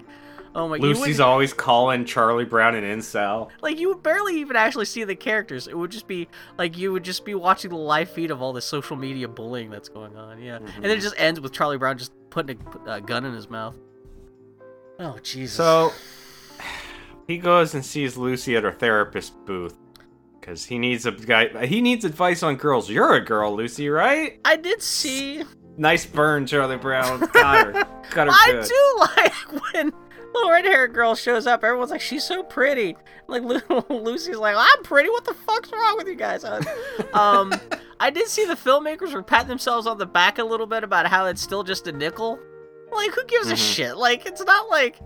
[0.58, 0.76] oh my.
[0.76, 3.48] Lucy's always calling Charlie Brown an incel.
[3.62, 5.68] like you would barely even actually see the characters.
[5.68, 6.28] It would just be
[6.58, 9.70] like you would just be watching the live feed of all the social media bullying
[9.70, 10.42] that's going on.
[10.42, 11.02] Yeah, and then it mhm.
[11.02, 13.76] just ends with Charlie Brown just putting a, a gun in his mouth.
[14.98, 15.56] Oh Jesus!
[15.56, 15.92] So
[17.26, 19.76] he goes and sees Lucy at her therapist booth
[20.40, 21.66] because he needs a guy.
[21.66, 22.90] He needs advice on girls.
[22.90, 24.40] You're a girl, Lucy, right?
[24.44, 25.44] I did see.
[25.76, 27.20] Nice burn, Charlie Brown.
[27.32, 27.72] Got her.
[28.10, 28.64] Got her I good.
[28.64, 29.92] do like when
[30.38, 31.62] little red-haired girl shows up.
[31.64, 33.60] Everyone's like, "She's so pretty." Like Lu-
[33.90, 35.08] Lucy's like, "I'm pretty.
[35.10, 36.62] What the fuck's wrong with you guys?" Uh,
[37.12, 37.52] um,
[38.00, 41.06] I did see the filmmakers were patting themselves on the back a little bit about
[41.06, 42.38] how it's still just a nickel.
[42.92, 43.74] Like, who gives a Mhm.
[43.74, 43.96] shit?
[43.96, 44.98] Like, it's not like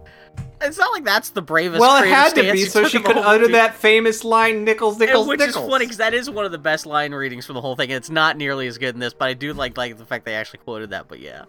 [0.60, 1.80] it's not like that's the bravest.
[1.80, 3.52] Well, it had to be so she could utter movie.
[3.54, 6.52] that famous line, "Nickels, And Nickels, which Nickels." is funny because that is one of
[6.52, 7.90] the best line readings for the whole thing.
[7.90, 10.24] And It's not nearly as good in this, but I do like like the fact
[10.24, 11.08] they actually quoted that.
[11.08, 11.46] But yeah,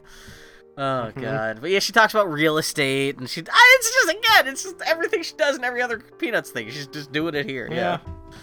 [0.78, 1.22] oh Mhm.
[1.22, 3.42] god, but yeah, she talks about real estate and she.
[3.50, 6.70] ah, It's just again, it's just everything she does in every other Peanuts thing.
[6.70, 7.68] She's just doing it here.
[7.72, 7.76] Yeah.
[7.76, 7.98] Yeah.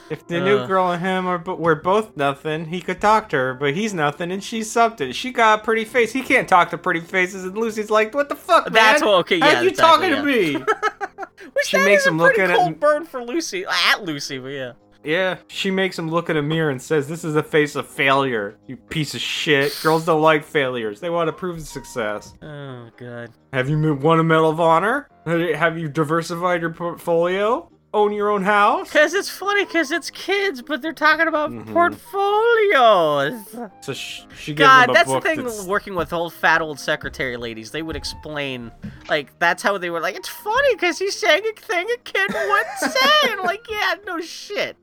[0.08, 0.66] If the new Uh.
[0.66, 3.92] girl and him are but we're both nothing, he could talk to her, but he's
[3.92, 5.10] nothing and she's something.
[5.12, 6.12] She got a pretty face.
[6.12, 8.72] He can't talk to pretty faces, and Lucy's like, "What the fuck, man?
[8.74, 10.54] That's what- okay, How yeah, you exactly, talking to me?"
[11.52, 14.48] Which She makes him look at it cold and- burn for Lucy at Lucy, but
[14.48, 14.72] yeah.
[15.04, 17.86] Yeah, she makes him look in a mirror and says, "This is a face of
[17.86, 18.58] failure.
[18.66, 19.78] You piece of shit.
[19.82, 21.00] Girls don't like failures.
[21.00, 23.30] They want to prove success." Oh god.
[23.52, 25.08] Have you won a Medal of Honor?
[25.26, 27.70] Have you diversified your portfolio?
[27.92, 28.92] Own your own house?
[28.92, 31.72] Cause it's funny, cause it's kids, but they're talking about Mhm.
[31.72, 33.34] portfolios.
[33.80, 35.38] So sh- she gives God, that's the thing.
[35.38, 38.70] that's- Working with old fat old secretary ladies, they would explain
[39.08, 40.14] like that's how they were like.
[40.14, 43.32] It's funny because he's saying a thing a kid wouldn't say.
[43.32, 44.76] And like, yeah, no shit.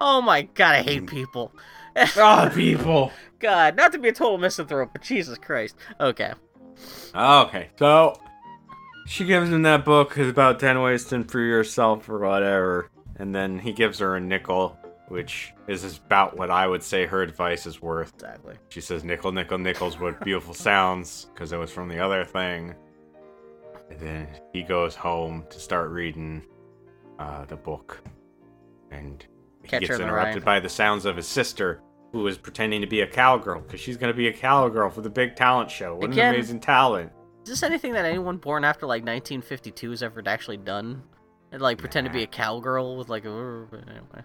[0.00, 1.52] Oh my god, I hate people.
[2.16, 3.12] Ah, people.
[3.40, 5.76] God, not to be a total misanthrope, but Jesus Christ.
[6.00, 6.32] Okay.
[7.14, 8.18] Okay, so
[9.06, 10.16] she gives him that book.
[10.16, 14.78] About ten ways to improve yourself or whatever, and then he gives her a nickel,
[15.08, 18.12] which is about what I would say her advice is worth.
[18.14, 18.56] Exactly.
[18.68, 22.74] She says, "Nickel, nickel, nickels, what beautiful sounds," because it was from the other thing.
[23.90, 26.42] And then he goes home to start reading
[27.18, 28.02] uh, the book,
[28.90, 29.24] and
[29.62, 31.82] he Catcher gets interrupted by the sounds of his sister,
[32.12, 35.02] who is pretending to be a cowgirl because she's going to be a cowgirl for
[35.02, 35.94] the big talent show.
[35.94, 37.12] What Again- an amazing talent!
[37.44, 41.02] Is this anything that anyone born after like 1952 has ever actually done?
[41.52, 43.28] And like pretend to be a cowgirl with like a.
[43.28, 44.24] Anyway.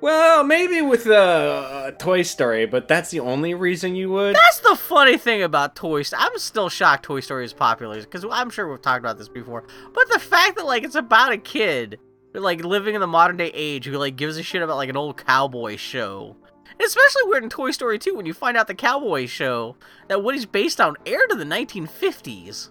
[0.00, 4.34] Well, maybe with uh, Toy Story, but that's the only reason you would.
[4.34, 6.22] That's the funny thing about Toy Story.
[6.24, 9.64] I'm still shocked Toy Story is popular because I'm sure we've talked about this before.
[9.92, 12.00] But the fact that like it's about a kid
[12.32, 14.96] like living in the modern day age who like gives a shit about like an
[14.96, 16.36] old cowboy show.
[16.78, 19.76] And especially weird in Toy Story 2 when you find out the cowboy show
[20.08, 22.70] that Woody's based on aired in the 1950s.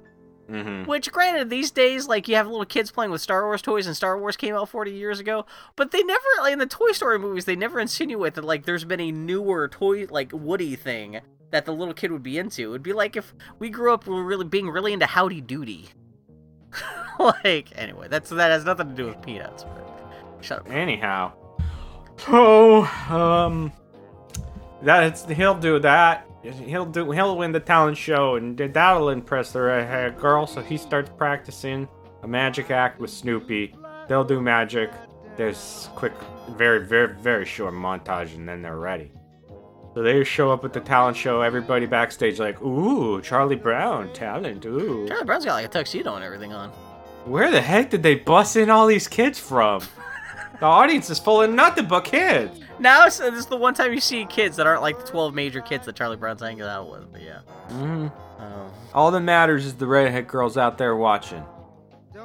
[0.50, 3.88] hmm Which, granted, these days, like you have little kids playing with Star Wars toys,
[3.88, 5.46] and Star Wars came out 40 years ago.
[5.76, 8.84] But they never, like in the Toy Story movies, they never insinuate that like there's
[8.84, 12.64] been a newer toy, like Woody thing that the little kid would be into.
[12.64, 15.90] It would be like if we grew up really being really into Howdy Doody.
[17.20, 19.64] like, anyway, that's that has nothing to do with peanuts.
[19.64, 20.70] But shut up.
[20.72, 21.34] Anyhow,
[22.18, 23.72] so um,
[24.84, 26.28] that's he'll do that.
[26.42, 27.10] He'll do.
[27.12, 30.46] He'll win the talent show, and that'll impress the redhead girl.
[30.46, 31.88] So he starts practicing
[32.22, 33.76] a magic act with Snoopy.
[34.08, 34.92] They'll do magic.
[35.38, 36.14] There's quick,
[36.52, 39.12] very, very, very short montage, and then they're ready.
[39.94, 41.42] So they show up at the talent show.
[41.42, 44.66] Everybody backstage like, "Ooh, Charlie Brown, talent!
[44.66, 46.70] Ooh, Charlie Brown's got like a tuxedo and everything on.
[47.26, 49.82] where the heck did they bust in all these kids from?"
[50.64, 52.58] The audience is full of nothing but kids.
[52.80, 55.34] Now it's, this is the one time you see kids that aren't like the 12
[55.34, 57.12] major kids that Charlie Brown's hanging out with.
[57.12, 57.40] But yeah.
[57.68, 58.08] Mm-hmm.
[58.42, 61.44] Um, All that matters is the redhead girl's out there watching.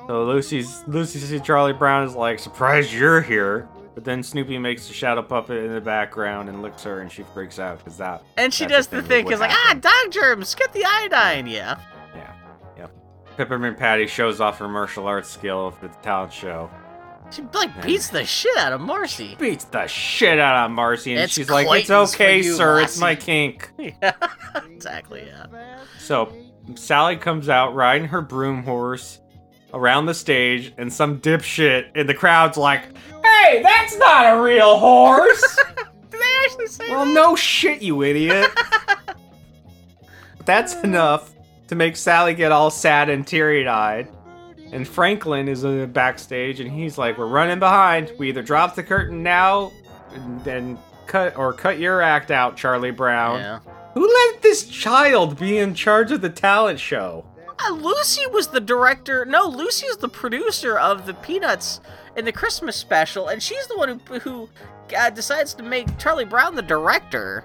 [0.06, 3.68] So Lucy's Lucy sees Charlie Brown is like, surprised you're here.
[3.96, 7.24] But then Snoopy makes a shadow puppet in the background and licks her, and she
[7.34, 8.22] freaks out because that.
[8.36, 11.80] And she does the thing, because like, ah, dog germs, get the iodine, yeah.
[12.14, 12.32] Yeah,
[12.76, 12.92] yep.
[13.36, 16.70] Peppermint Patty shows off her martial arts skill for the talent show.
[17.30, 19.36] She like beats the shit out of Marcy.
[19.38, 22.80] Beats the shit out of Marcy, and It's she's like, "It's okay, you, sir.
[22.80, 24.12] It's my kink." yeah,
[24.66, 25.82] exactly, yeah.
[25.98, 26.32] So
[26.74, 29.20] Sally comes out riding her broom horse
[29.74, 32.84] around the stage, and some dipshit in the crowd's like,
[33.22, 35.58] "Hey, that's not a real horse."
[36.10, 37.12] Did they actually say well, that?
[37.12, 38.50] no shit, you idiot.
[40.46, 41.34] that's enough
[41.66, 44.08] to make Sally get all sad and teary-eyed.
[44.72, 48.12] And Franklin is uh, backstage, and he's like, "We're running behind.
[48.18, 49.72] We either drop the curtain now,
[50.12, 53.60] and, and cut, or cut your act out, Charlie Brown." Yeah.
[53.94, 57.24] Who let this child be in charge of the talent show?
[57.58, 59.24] Uh, Lucy was the director.
[59.24, 61.80] No, Lucy is the producer of the Peanuts
[62.16, 64.48] in the Christmas special, and she's the one who who
[64.96, 67.44] uh, decides to make Charlie Brown the director.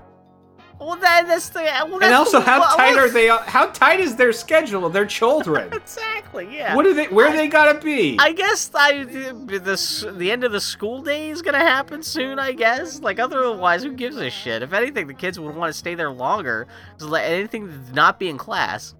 [0.85, 1.61] Well, that, that's the.
[1.61, 3.27] Well, that's and also, the- how well, tight are they?
[3.27, 5.71] How tight is their schedule of their children?
[5.83, 6.47] Exactly.
[6.57, 6.75] Yeah.
[6.75, 7.07] What are they?
[7.07, 8.17] Where they gotta be?
[8.19, 12.39] I guess I the, the the end of the school day is gonna happen soon.
[12.39, 14.63] I guess like otherwise, who gives a shit?
[14.63, 16.67] If anything, the kids would want to stay there longer.
[16.99, 18.95] Like anything not be in class.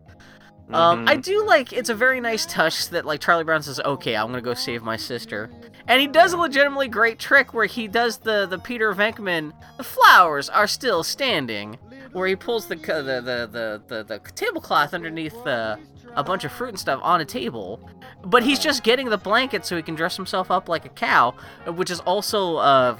[0.72, 1.10] Um, Mhm.
[1.10, 4.28] I do like it's a very nice touch that like Charlie Brown says, "Okay, I'm
[4.28, 5.50] gonna go save my sister,"
[5.88, 9.84] and he does a legitimately great trick where he does the the Peter Venkman, "The
[9.84, 11.78] flowers are still standing,"
[12.12, 15.80] where he pulls the the the the, the, the tablecloth underneath the
[16.16, 17.80] a bunch of fruit and stuff on a table,
[18.24, 21.34] but he's just getting the blanket so he can dress himself up like a cow,
[21.66, 22.98] which is also uh,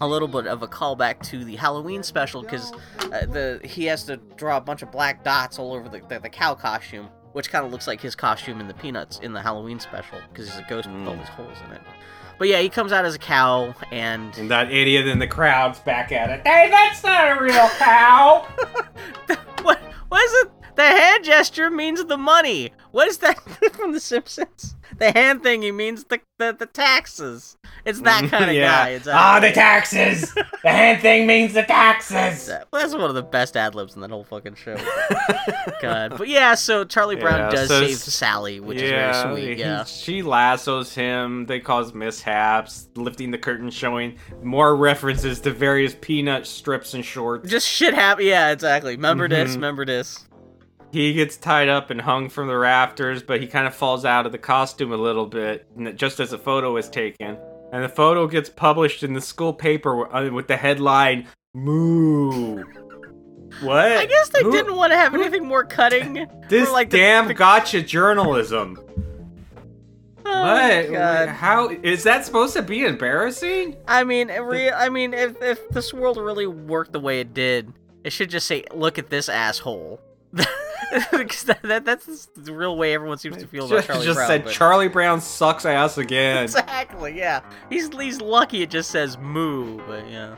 [0.00, 2.72] a little bit of a callback to the Halloween special because
[3.12, 6.20] uh, the he has to draw a bunch of black dots all over the, the,
[6.20, 7.08] the cow costume.
[7.32, 10.48] Which kind of looks like his costume in the Peanuts in the Halloween special because
[10.48, 11.08] he's a ghost with Mm.
[11.08, 11.80] all these holes in it.
[12.38, 15.78] But yeah, he comes out as a cow, and And that idiot in the crowd's
[15.80, 16.40] back at it.
[16.46, 18.46] Hey, that's not a real cow.
[19.62, 19.78] what?
[20.08, 20.50] What is it?
[20.76, 22.72] The hand gesture means the money.
[22.92, 23.40] What is that
[23.74, 24.74] from The Simpsons?
[24.98, 27.56] The hand thingy means the the, the taxes.
[27.84, 28.84] It's that kind of yeah.
[28.84, 28.88] guy.
[28.90, 30.32] It's Ah, the taxes.
[30.34, 32.46] the hand thing means the taxes.
[32.72, 34.76] That's one of the best ad libs in that whole fucking show.
[35.82, 39.58] God, but yeah, so Charlie Brown Yeah, does so save Sally, which is very sweet.
[39.58, 41.46] Yeah, she lassos him.
[41.46, 47.48] They cause mishaps, lifting the curtain, showing more references to various peanut strips and shorts.
[47.50, 48.24] just shit happen.
[48.26, 48.96] Yeah, exactly.
[48.96, 49.50] Remember this.
[49.52, 49.54] Mhm.
[49.56, 50.26] Remember this.
[50.92, 54.26] He gets tied up and hung from the rafters, but he kind of falls out
[54.26, 55.66] of the costume a little bit,
[55.96, 57.38] just as a photo is taken.
[57.72, 62.64] And the photo gets published in the school paper uh, with the headline "Moo."
[63.62, 63.92] What?
[63.92, 66.26] I guess they didn't want to have anything more cutting.
[66.48, 68.78] This for, like damn the- gotcha journalism.
[70.26, 71.28] Oh, what?
[71.28, 73.76] How is that supposed to be embarrassing?
[73.86, 77.72] I mean, re- I mean, if if this world really worked the way it did,
[78.02, 80.00] it should just say, "Look at this asshole."
[81.12, 84.16] Because that, that, that's the real way everyone seems to feel about Just, Charlie just
[84.16, 84.26] Brown.
[84.28, 86.42] said but- Charlie Brown sucks ass again.
[86.42, 87.42] Exactly, yeah.
[87.68, 90.34] He's he's lucky it just says moo, but yeah.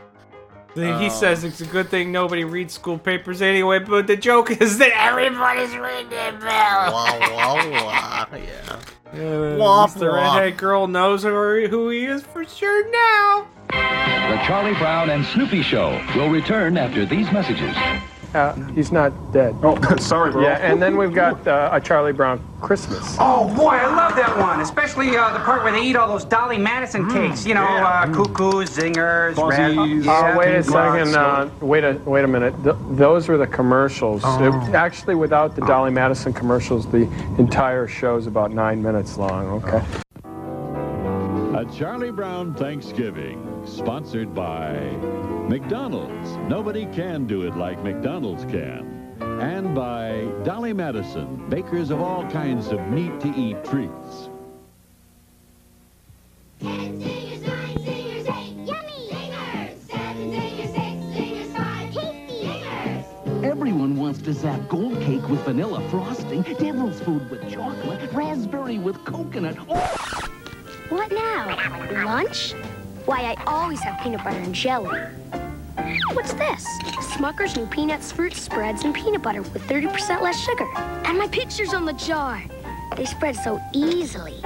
[0.75, 1.09] He Oh.
[1.09, 4.91] says it's a good thing nobody reads school papers anyway, but the joke is that
[4.95, 6.49] everybody's reading it, Bill.
[6.51, 8.27] Wah wah wah.
[8.37, 8.77] Yeah.
[9.15, 13.47] Uh, at Womp the redhead girl knows who, who he is for sure now.
[13.69, 17.75] The Charlie Brown and Snoopy Show will return after these messages.
[18.35, 19.55] Uh, he's not dead.
[19.63, 20.43] Oh, sorry, bro.
[20.43, 23.17] Yeah, and then we've got uh, a Charlie Brown Christmas.
[23.19, 26.25] Oh boy, I love that one, especially uh, the part where they eat all those
[26.25, 27.45] Dolly Madison cakes.
[27.45, 29.75] You know, uh, cuckoos, zingers, red.
[29.75, 30.07] Fuzzies.
[30.09, 31.15] Uh, yeah, wait a second.
[31.15, 32.55] Uh, wait a wait a minute.
[32.63, 34.23] Th- those were the commercials.
[34.25, 37.03] It- actually, without the Dolly Madison commercials, the
[37.39, 39.47] entire show is about nine minutes long.
[39.63, 39.83] Okay.
[41.59, 44.75] A Charlie Brown Thanksgiving, sponsored by
[45.49, 46.37] McDonald's.
[46.49, 49.17] Nobody can do it like McDonald's can.
[49.21, 54.29] And by Dolly Madison, bakers of all kinds of neat to eat treats.
[56.61, 59.91] Ten Zingers, nine Zingers, eight Zingers.
[59.91, 63.45] Seven Zingers, six Zingers, five tasty Zingers.
[63.45, 68.97] Everyone wants to zap gold cake with vanilla frosting, devil's food with chocolate, raspberry with
[69.05, 69.57] coconut.
[69.69, 70.29] Oh,
[70.89, 72.05] What now?
[72.05, 72.55] Lunch?
[73.05, 75.01] Why, I always have peanut butter and jelly.
[76.13, 76.65] What's this?
[77.17, 80.69] Smucker's new peanuts, fruit spreads, and peanut butter with 30% less sugar.
[80.77, 82.41] And my picture's on the jar.
[82.97, 84.39] They spread so easily.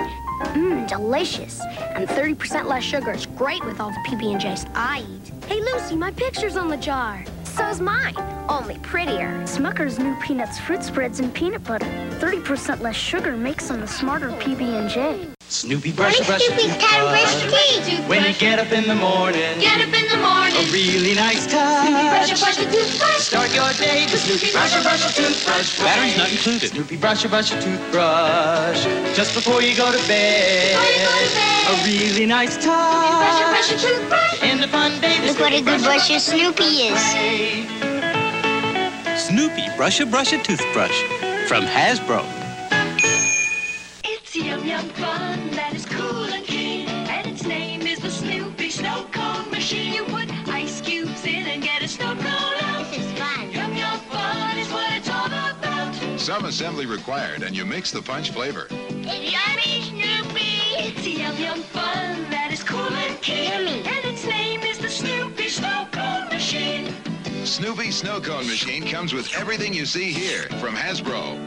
[0.55, 1.61] Mmm, delicious.
[1.61, 5.45] And 30% less sugar is great with all the PB&Js I eat.
[5.45, 7.25] Hey, Lucy, my picture's on the jar.
[7.45, 8.17] So's mine,
[8.49, 9.39] only prettier.
[9.45, 11.87] Smucker's new peanuts, fruit spreads, and peanut butter.
[12.21, 15.36] 30% less sugar makes them a smarter PB&J.
[15.49, 18.09] Snoopy brush, brush, Snoopy's time brush teeth.
[18.09, 20.57] When you get up in the morning, Get up in the morning.
[20.59, 22.41] a really nice Brush a touch.
[22.41, 23.21] brush a toothbrush.
[23.31, 25.79] Start your day with Snoopy brush, a brush, a toothbrush.
[25.79, 26.71] Batteries not included.
[26.71, 28.85] Snoopy brush, a brush, a toothbrush.
[29.17, 30.75] Just before you go to bed.
[30.75, 31.71] Before you go to bed.
[31.71, 32.67] A really nice touch.
[32.67, 34.43] Brush a brush a toothbrush.
[34.43, 35.25] In the fun day.
[35.27, 37.01] Look what a good brusher Snoopy is.
[39.29, 40.97] Snoopy Brush a Brush a Toothbrush
[41.49, 42.25] from Hasbro.
[44.05, 45.36] It's yum yum fun
[49.67, 49.93] Cone Machine.
[49.93, 52.87] You put ice cubes in and get a snow cone out.
[52.91, 53.51] This is fun.
[53.51, 56.21] Yum yum fun is what it's all about.
[56.21, 58.69] Some assembly required, and you mix the punch flavor.
[58.71, 60.41] It's yummy Snoopy.
[60.79, 65.49] It's yum yum fun that is cool and keen, and its name is the Snoopy
[65.49, 66.93] Snow Cone Machine.
[67.45, 71.39] Snoopy Snow Cone Machine comes with everything you see here from Hasbro.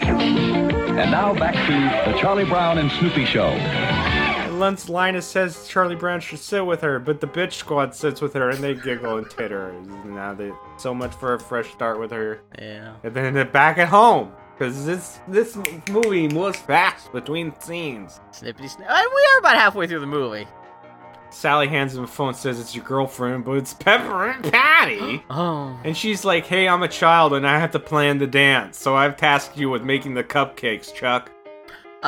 [0.00, 4.15] And now back to the Charlie Brown and Snoopy Show.
[4.58, 8.32] Lance Linus says Charlie Brown should sit with her, but the bitch squad sits with
[8.34, 9.72] her and they giggle and titter.
[10.04, 12.40] Now they so much for a fresh start with her.
[12.58, 12.94] Yeah.
[13.02, 14.32] And then they're back at home.
[14.56, 15.58] Because this this
[15.90, 18.20] movie moves fast between scenes.
[18.32, 18.88] Snippety snip.
[18.88, 20.46] We are about halfway through the movie.
[21.28, 25.22] Sally hands him a phone says it's your girlfriend, but it's Peppermint Patty.
[25.30, 25.78] Oh.
[25.84, 28.78] And she's like, hey, I'm a child and I have to plan the dance.
[28.78, 31.30] So I've tasked you with making the cupcakes, Chuck.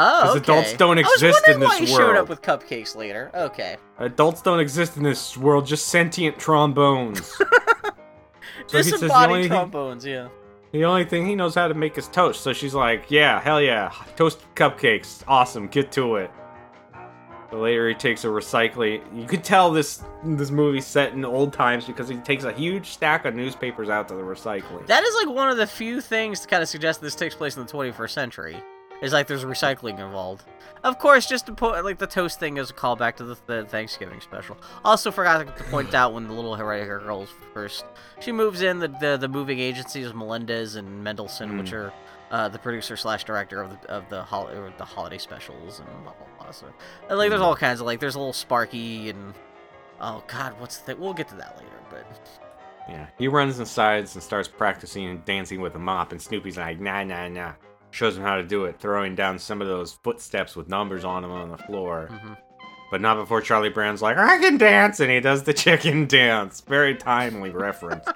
[0.01, 0.39] Oh, okay.
[0.39, 3.31] adults don't I was exist in this why he showed up with cupcakes later.
[3.35, 3.77] Okay.
[3.99, 7.37] Adults don't exist in this world, just sentient trombones.
[8.69, 10.29] So he Disembodied thing- trombones, yeah.
[10.73, 12.43] The only thing he knows how to make is toast.
[12.43, 15.25] So she's like, yeah, hell yeah, toast cupcakes.
[15.27, 16.31] Awesome, get to it.
[17.51, 19.01] But later he takes a recycling.
[19.19, 22.91] You could tell this this movie's set in old times because he takes a huge
[22.91, 24.87] stack of newspapers out to the recycling.
[24.87, 27.57] That is like one of the few things to kind of suggest this takes place
[27.57, 28.63] in the 21st century.
[29.01, 30.45] Is like there's recycling involved.
[30.83, 33.65] Of course, just to put like the toast thing is a callback to the, the
[33.65, 34.57] Thanksgiving special.
[34.85, 37.85] Also forgot to point out when the little hair girls first
[38.21, 41.93] she moves in the the, the moving agencies Melendez and Mendelson, which are
[42.31, 45.89] uh, the producer slash director of the of the hol- or the holiday specials and
[46.05, 46.51] blah blah blah.
[46.51, 46.67] So
[47.09, 49.35] and, like there's all kinds of like there's a little Sparky and
[50.01, 52.07] oh god what's the we'll get to that later, but
[52.89, 56.81] Yeah, he runs inside and starts practicing and dancing with a mop, and Snoopy's like,
[56.81, 57.53] nah, nah, nah.
[57.99, 61.23] Shows him how to do it, throwing down some of those footsteps with numbers on
[61.23, 62.09] them on the floor.
[62.93, 66.61] But not before Charlie Brown's like, I can dance, and he does the chicken dance.
[66.61, 68.07] Very timely reference.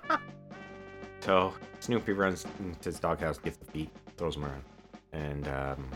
[1.20, 4.62] so Snoopy runs into his doghouse, gets the feet, throws them around,
[5.14, 5.91] and um,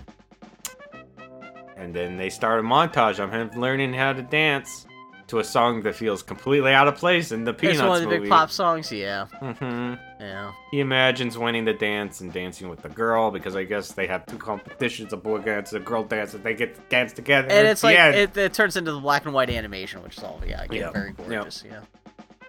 [1.76, 4.84] and then they start a montage of him learning how to dance
[5.29, 8.03] to a song that feels completely out of place in the Peanuts it's one of
[8.03, 8.20] the movie.
[8.20, 8.93] big pop songs.
[8.93, 9.95] Yeah, Mm-hmm.
[10.22, 10.53] yeah.
[10.70, 14.24] He imagines winning the dance and dancing with the girl because I guess they have
[14.27, 17.49] two competitions: a boy dance and a girl dance, and they get to dance together.
[17.51, 20.41] And it's like it, it turns into the black and white animation, which is all
[20.47, 20.93] yeah, again Yep.
[20.95, 21.29] very Yep.
[21.29, 21.64] gorgeous.
[21.66, 21.81] Yeah.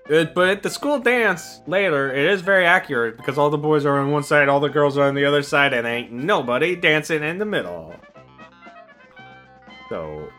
[0.09, 3.85] Uh, but at the school dance later, it is very accurate because all the boys
[3.85, 6.75] are on one side, all the girls are on the other side, and ain't nobody
[6.77, 7.93] dancing in the middle.
[9.89, 10.29] So,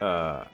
[0.00, 0.44] uh,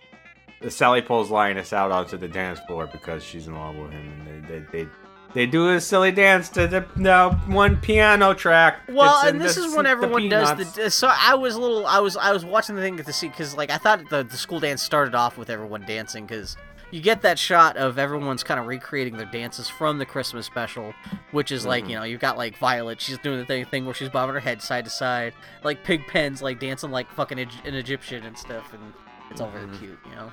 [0.71, 4.47] Sally pulls Linus out onto the dance floor because she's in love with him, and
[4.47, 4.89] they they they,
[5.35, 8.81] they do a silly dance to the no, one piano track.
[8.89, 10.91] Well, and this the- is when the everyone does the.
[10.91, 11.87] So I was a little.
[11.87, 12.17] I was.
[12.17, 14.83] I was watching the thing to see because like I thought the the school dance
[14.83, 16.57] started off with everyone dancing because
[16.91, 20.93] you get that shot of everyone's kind of recreating their dances from the Christmas special,
[21.31, 21.89] which is like Mhm.
[21.89, 24.41] you know you've got like Violet, she's doing the thing, thing where she's bobbing her
[24.41, 25.33] head side to side,
[25.65, 28.93] like Pigpen's like dancing like fucking an Egyptian and stuff, and
[29.31, 29.79] it's all very Mhm.
[29.79, 30.31] cute, you know.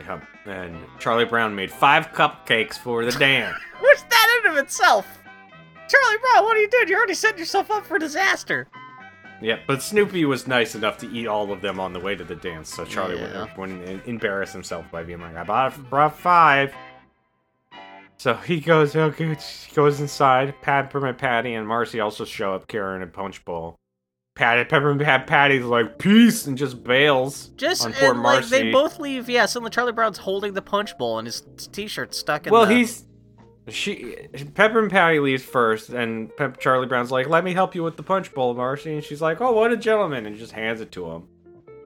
[0.00, 0.22] Yep.
[0.46, 3.56] And Charlie Brown made five cupcakes for the dance.
[3.80, 5.06] What's that in of itself?
[5.88, 6.88] Charlie Brown, what are you doing?
[6.88, 8.68] You already set yourself up for disaster.
[9.40, 12.24] Yep, but Snoopy was nice enough to eat all of them on the way to
[12.24, 13.46] the dance, so Charlie Yeah.
[13.56, 16.74] wouldn't, wouldn't embarrass himself by being like, "I bought brought five.
[18.16, 20.52] So he goes, okay, he goes inside.
[20.60, 23.76] Peppermint Patty and Marcy also show up carrying a punch bowl.
[24.38, 28.70] Patty, Peppermint Pat- Patty's like peace and just bails Just on poor and, like they
[28.70, 29.28] both leave.
[29.28, 32.52] Yeah, suddenly Charlie Brown's holding the punch bowl and his t-shirt stuck in.
[32.52, 32.76] well, the...
[32.76, 33.04] he's
[33.68, 34.14] she
[34.54, 38.04] Peppermint Patty leaves first, and Pep, Charlie Brown's like, "Let me help you with the
[38.04, 41.10] punch bowl, Marcy," and she's like, "Oh, what a gentleman!" and just hands it to
[41.10, 41.24] him.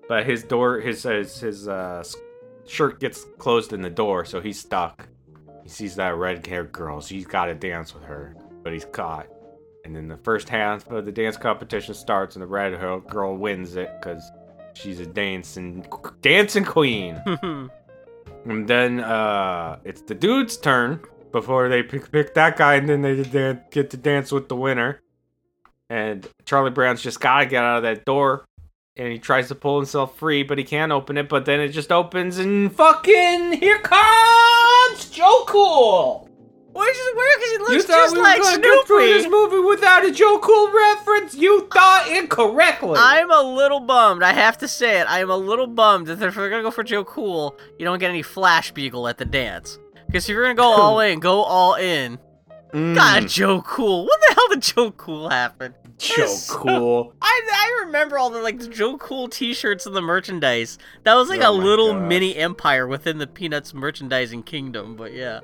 [0.06, 2.04] But his door, his his, his uh,
[2.66, 5.08] shirt gets closed in the door, so he's stuck.
[5.62, 9.26] He sees that red-haired girl, so he's got to dance with her, but he's caught.
[9.84, 13.74] And then the first half of the dance competition starts, and the red-haired girl wins
[13.76, 14.22] it because
[14.74, 15.84] she's a dancing
[16.20, 17.20] dancing queen.
[18.44, 23.00] And then uh, it's the dude's turn before they pick, pick that guy, and then
[23.02, 25.00] they dan- get to dance with the winner.
[25.88, 28.44] And Charlie Brown's just gotta get out of that door,
[28.96, 31.28] and he tries to pull himself free, but he can't open it.
[31.28, 36.28] But then it just opens, and fucking here comes Joe Cool.
[36.74, 39.28] Which is weird because he looks you thought just we like gonna get through this
[39.28, 41.34] movie without a Joe Cool reference?
[41.34, 42.94] You thought incorrectly.
[42.96, 44.22] I'm a little bummed.
[44.22, 45.06] I have to say it.
[45.06, 47.98] I am a little bummed that if we're gonna go for Joe Cool, you don't
[47.98, 49.78] get any Flash Beagle at the dance.
[50.06, 52.18] Because if you're gonna go all in, go all in.
[52.72, 52.94] Mm.
[52.94, 54.04] God, Joe Cool.
[54.06, 55.74] What the hell did Joe Cool happen?
[56.02, 57.14] Joe so- Cool.
[57.22, 60.78] I I remember all the like the Joe Cool T-shirts and the merchandise.
[61.04, 62.08] That was like Oh a little gosh.
[62.08, 64.96] mini empire within the Peanuts merchandising kingdom.
[64.96, 65.40] But yeah,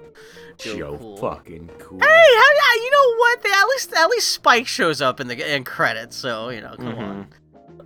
[0.58, 2.00] Joe fucking cool.
[2.00, 3.42] Hey, how, you know what?
[3.42, 6.16] They, at least at least Spike shows up in the in credits.
[6.16, 7.28] So you know, come on.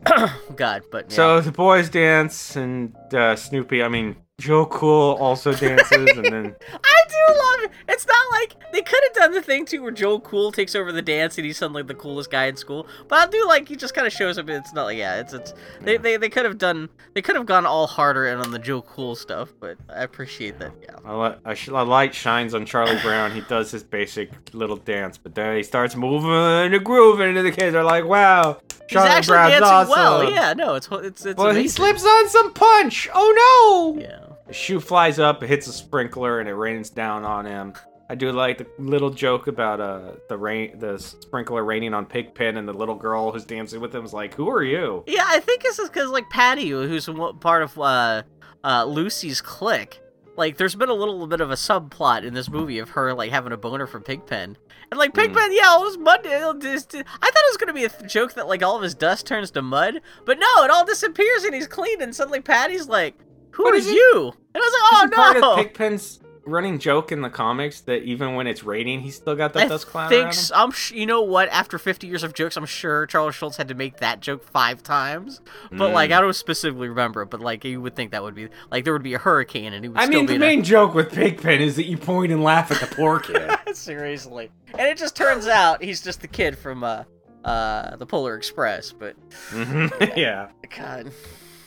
[0.57, 1.17] God, but yeah.
[1.17, 6.57] So the boys dance, and uh, Snoopy, I mean, Joe Cool also dances, and then
[6.85, 7.71] I do love it.
[7.89, 10.93] It's not like they could have done the thing too where Joe Cool takes over
[10.93, 12.87] the dance and he's suddenly the coolest guy in school.
[13.09, 14.49] But I do like he just kind of shows up.
[14.49, 17.37] and It's not like yeah, it's it's they they, they could have done they could
[17.37, 19.53] have gone all harder in on the Joe Cool stuff.
[19.61, 20.73] But I appreciate that.
[20.83, 20.97] Yeah.
[21.05, 23.33] a, li- a, sh- a light shines on Charlie Brown.
[23.33, 27.53] He does his basic little dance, but then he starts moving and grooving, and the
[27.53, 30.31] kids are like, "Wow, He's Charlie actually Brown's dancing awesome!" well.
[30.31, 31.39] Yeah, no, it's it's it's.
[31.39, 33.09] Well, he slips on some punch.
[33.15, 34.01] Oh no!
[34.01, 34.19] Yeah.
[34.53, 37.73] The shoe flies up, it hits a sprinkler, and it rains down on him.
[38.11, 42.59] I do like the little joke about uh the rain, the sprinkler raining on Pigpen,
[42.59, 45.41] and the little girl who's dancing with him is like, "Who are you?" Yeah, I
[45.41, 47.09] think this is because like Patty, who's
[47.41, 48.25] part of uh,
[48.63, 50.03] uh, Lucy's clique,
[50.37, 53.31] like there's been a little bit of a subplot in this movie of her like
[53.31, 54.59] having a boner for Pigpen,
[54.91, 55.21] and like Hmm.
[55.21, 56.27] Pigpen, yeah, all his mud.
[56.27, 58.83] It'll just, I thought it was gonna be a th- joke that like all of
[58.83, 62.43] his dust turns to mud, but no, it all disappears and he's clean, and suddenly
[62.43, 63.15] Patty's like,
[63.53, 64.73] "Who But you?" And I was
[65.03, 68.99] like, "Oh part of Pigpen's running joke in the comics that even when it's raining,
[69.01, 70.39] he's still got that I dust cloud think around him?
[70.39, 70.71] s- I'm.
[70.73, 71.49] Sh- you know what?
[71.51, 74.83] After 50 years of jokes, I'm sure Charles Schulz had to make that joke five
[74.83, 75.41] times.
[75.71, 76.17] But like, Mm.
[76.17, 77.23] I don't specifically remember.
[77.23, 79.73] it, But like, you would think that would be like there would be a hurricane
[79.73, 81.77] and he would I still mean, be the in a- main joke with Pigpen is
[81.77, 83.49] that you point and laugh at the poor kid.
[83.77, 84.51] Seriously.
[84.73, 87.05] And it just turns out he's just the kid from uh
[87.45, 89.15] uh the Polar Express, but
[89.51, 90.49] Mhm, yeah.
[90.77, 91.13] God.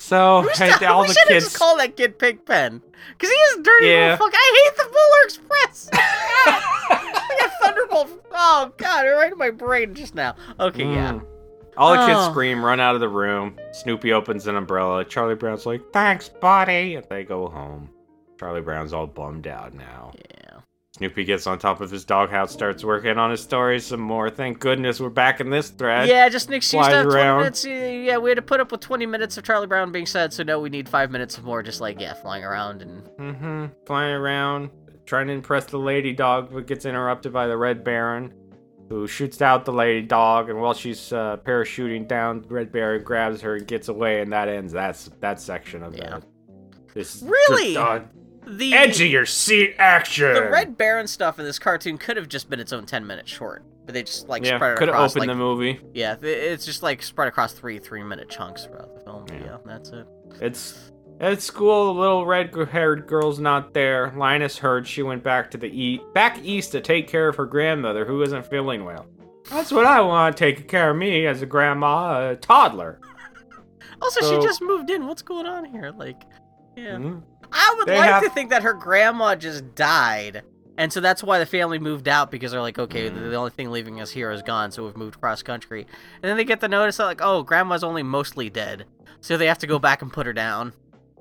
[0.06, 1.45] So We hey, all we the should kids.
[1.45, 2.80] just call that kid Pigpen.
[3.18, 4.12] Cause he is a dirty Yeah.
[4.12, 4.34] little fuck.
[4.36, 5.89] I hate the Polar Express.
[5.93, 8.26] I got Thunderbolt.
[8.32, 10.36] Oh god, right in my brain just now.
[10.60, 11.14] Okay, yeah.
[11.14, 11.26] Mm.
[11.78, 12.30] All the kids Oh.
[12.32, 13.58] scream, run out of the room.
[13.72, 15.03] Snoopy opens an umbrella.
[15.06, 17.89] Charlie Brown's like, "Thanks, buddy," and they go home.
[18.39, 20.12] Charlie Brown's all bummed out now.
[20.16, 20.34] Yeah.
[20.98, 24.30] Snoopy gets on top of his doghouse, starts working on his story some more.
[24.30, 26.08] Thank goodness we're back in this thread.
[26.08, 27.66] Yeah, just an excuse to have 20 minutes.
[27.66, 30.43] Yeah, we had to put up with 20 minutes of Charlie Brown being said, so
[30.43, 33.04] now we need five minutes of more just like, yeah, flying around and.
[33.20, 33.66] Mm-hmm.
[33.86, 34.70] Flying around,
[35.06, 38.34] trying to impress the lady dog, but gets interrupted by the Red Baron,
[38.88, 40.50] who shoots out the lady dog.
[40.50, 44.48] And while she's uh, parachuting down, Red Baron grabs her and gets away, and that
[44.48, 46.20] ends that's that section of Yeah.
[46.20, 46.26] the
[46.93, 47.74] this Really?
[47.74, 48.00] just, uh,
[48.48, 50.34] The edge of your seat action.
[50.34, 53.28] The Red Baron stuff in this cartoon could have just been its own 10 minute
[53.28, 55.12] short, but they just like yeah, spread it could have across.
[55.16, 55.80] opened like, the movie.
[55.93, 59.26] Yeah, it's just like spread across three three minute chunks throughout the film.
[59.30, 59.58] Yeah, Yeah.
[59.66, 60.06] that's it.
[60.41, 61.93] It's at school.
[61.93, 64.12] The little red-haired girl's not there.
[64.16, 67.46] Linus heard she went back to the e back east to take care of her
[67.46, 69.06] grandmother, who isn't feeling well.
[69.50, 73.00] That's what I want, taking care of me as a grandma, a toddler.
[74.02, 75.08] Also, So- she just moved in.
[75.08, 75.93] What's going on here?
[75.96, 76.24] Like,
[76.76, 76.96] yeah.
[76.98, 77.22] Mhm.
[77.56, 80.43] I would They like have- to think that her grandma just died.
[80.78, 83.14] And so that's why the family moved out because they're like, okay, Mm.
[83.14, 85.82] the, the only thing leaving us here is gone, so we've moved cross country.
[86.22, 88.86] And then they get the notice that like, oh, grandma's only mostly dead,
[89.22, 90.74] so they have to go back and put her down.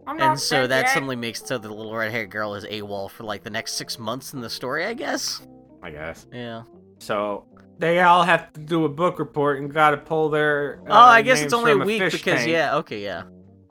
[0.09, 3.23] and so that suddenly makes it so the little red haired girl is AWOL for
[3.23, 5.41] like the next six months in the story, I guess.
[5.85, 6.27] I guess.
[6.33, 6.65] Yeah.
[6.99, 7.47] So
[7.79, 10.81] they all have to do a book report and got to pull their.
[10.89, 13.23] oh, uh, I guess names it's only a week because tank yeah, okay, yeah.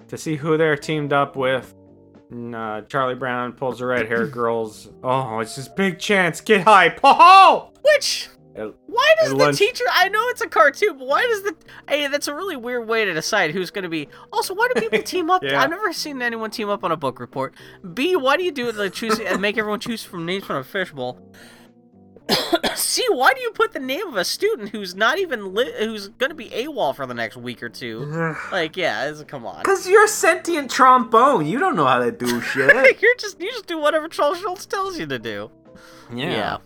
[0.08, 1.76] To see who they're teamed up with.
[2.34, 4.90] And, uh, Charlie Brown pulls the red haired girls.
[5.04, 6.42] Oh, it's his big chance.
[6.42, 7.00] Get hype.
[7.04, 7.70] Oh!
[7.84, 9.84] Which At- why does the lunch- teacher?
[9.92, 11.56] I know it's a cartoon, but why does the?
[11.88, 14.10] Hey, that's a really weird way to decide who's going to be.
[14.32, 15.44] Also, why do people team up?
[15.44, 15.62] Yeah.
[15.62, 17.54] I've never seen anyone team up on a book report.
[17.94, 20.56] B, why do you do it like choose and make everyone choose from names from
[20.56, 21.20] a fishbowl?
[22.76, 26.10] C, why do you put the name of a student who's not even li- who's
[26.20, 28.00] to be AWOL for the next week or two?
[28.52, 29.64] like, yeah, it's, come on.
[29.64, 31.46] Cause you're sentient trombone.
[31.46, 33.02] You don't know how to do shit.
[33.02, 35.52] You're just you just do whatever Charles Schulz tells you to do.
[36.14, 36.58] Yeah.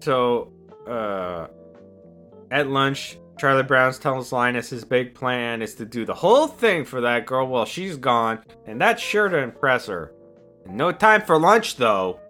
[0.00, 0.52] So,
[0.88, 1.46] uh,
[2.50, 6.84] at lunch, Charlie Brown's tells Linus his big plan is to do the whole thing
[6.84, 10.12] for that girl while she's gone, and that's sure to impress her.
[10.66, 12.20] No time for lunch though,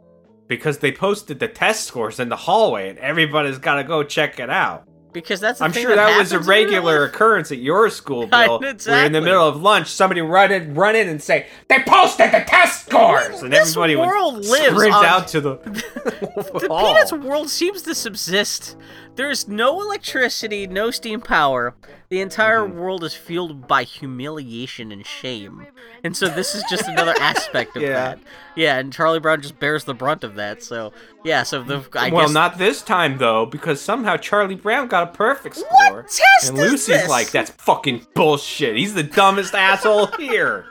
[0.57, 4.39] because they posted the test scores in the hallway, and everybody's got to go check
[4.39, 4.85] it out.
[5.13, 7.59] Because that's the I'm thing sure that, was a happens in real regular occurrence at
[7.59, 8.59] your school, Bill.
[8.61, 12.33] Where in the middle of lunch, somebody run in, run in and say, "They posted
[12.33, 15.57] the test scores," and This everybody world would lives sprint on- out to the.
[16.03, 16.61] The.
[16.69, 18.77] Peanuts world seems to subsist.
[19.15, 21.75] There's no electricity, no steam power.
[22.13, 22.79] The entire Mm-hmm.
[22.79, 25.67] world is fueled by humiliation and shame.
[26.05, 27.89] And so this is just another aspect of Yeah.
[27.89, 28.19] that.
[28.55, 30.63] Yeah, and Charlie Brown just bears the brunt of that.
[30.63, 30.93] So,
[31.25, 35.09] yeah, so the I well, guess not this time though, because somehow Charlie Brown got
[35.09, 36.03] a perfect score.
[36.03, 37.09] What test and Lucy's this?
[37.09, 38.77] like, "That's fucking bullshit.
[38.77, 40.67] He's the dumbest asshole here."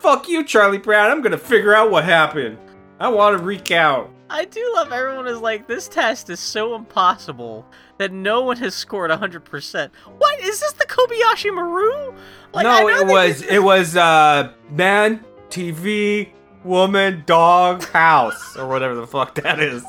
[0.00, 1.10] Fuck you, Charlie Brown.
[1.10, 2.56] I'm gonna figure out what happened.
[2.98, 4.10] I want to recount.
[4.30, 7.66] I do love everyone is like this test is so impossible
[7.98, 9.90] that no one has scored 100%.
[10.18, 12.14] What is this the Kobayashi Maru?
[12.52, 16.30] Like, I no, it was it was uh man, TV,
[16.64, 19.84] woman, dog, house, or whatever the fuck that is.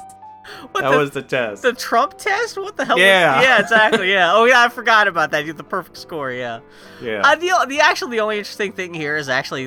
[0.71, 1.61] What that the- was the test.
[1.61, 2.57] The Trump test?
[2.57, 2.97] What the hell?
[2.97, 3.41] is- Yeah.
[3.41, 4.11] yeah, exactly.
[4.11, 4.33] Yeah.
[4.33, 4.61] Oh, yeah.
[4.63, 5.45] I forgot about that.
[5.45, 6.31] You the perfect score.
[6.31, 6.59] Yeah.
[7.01, 7.21] yeah.
[7.23, 9.63] Uh, the the actually the only interesting thing here is actually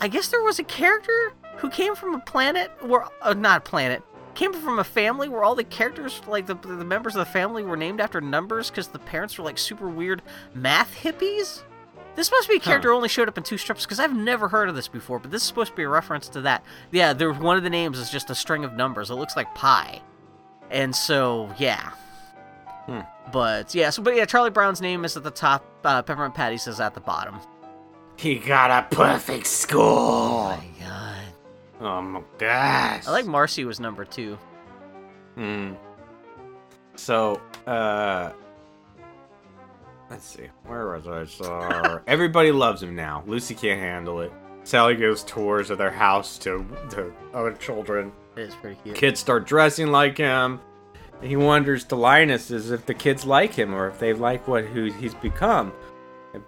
[0.00, 4.02] I guess there was a character who came from a planet, or uh, not planet,
[4.38, 7.64] came from a family where all the characters, like the, the members of the family,
[7.64, 10.22] were named after numbers because the parents were like super weird
[10.54, 11.62] math hippies.
[12.14, 14.48] This must be a character who only showed up in two strips because I've never
[14.48, 16.64] heard of this before, but this is supposed to be a reference to that.
[16.92, 19.10] Yeah, there one of the names is just a string of numbers.
[19.10, 20.00] It looks like pi,
[20.70, 21.90] and so yeah.
[22.86, 23.00] Hmm.
[23.32, 25.64] But yeah, so but yeah, Charlie Brown's name is at the top.
[25.84, 27.40] Uh, Peppermint Patty says at the bottom.
[28.16, 30.58] He got a perfect score.
[30.58, 30.62] Oh!
[31.80, 33.06] Oh my gosh.
[33.06, 34.38] I like Marcy was number two.
[35.36, 35.74] Hmm.
[36.96, 38.32] So, uh,
[40.10, 40.48] let's see.
[40.66, 41.24] Where was I?
[41.24, 43.22] So, everybody loves him now.
[43.26, 44.32] Lucy can't handle it.
[44.64, 48.12] Sally gives tours of their house to to other children.
[48.36, 48.96] It is pretty cute.
[48.96, 50.60] Kids start dressing like him.
[51.22, 54.64] He wonders to Linus as if the kids like him or if they like what
[54.64, 55.72] who he's become.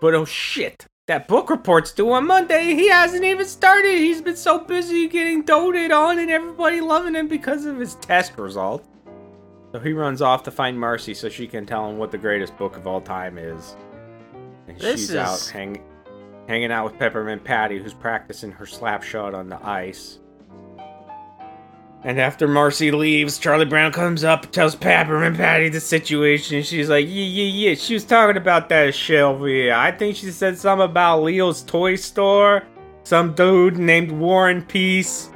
[0.01, 0.87] But oh shit!
[1.11, 2.67] That book report's due on Monday.
[2.77, 3.99] He hasn't even started.
[3.99, 8.39] He's been so busy getting doted on and everybody loving him because of his test
[8.39, 8.87] results.
[9.73, 12.57] So he runs off to find Marcy so she can tell him what the greatest
[12.57, 13.75] book of all time is.
[14.69, 15.83] And This she's is- out hang,
[16.47, 20.20] hanging out with Peppermint Patty, who's practicing her slap shot on the ice.
[22.03, 26.63] And after Marcy leaves, Charlie Brown comes up, tells Peppermint Patty the situation.
[26.63, 27.75] She's like, yeah, yeah, yeah.
[27.75, 29.75] She was talking about that shit over here.
[29.75, 32.63] I think she said something about Leo's toy store.
[33.03, 35.29] Some dude named Warren Peace.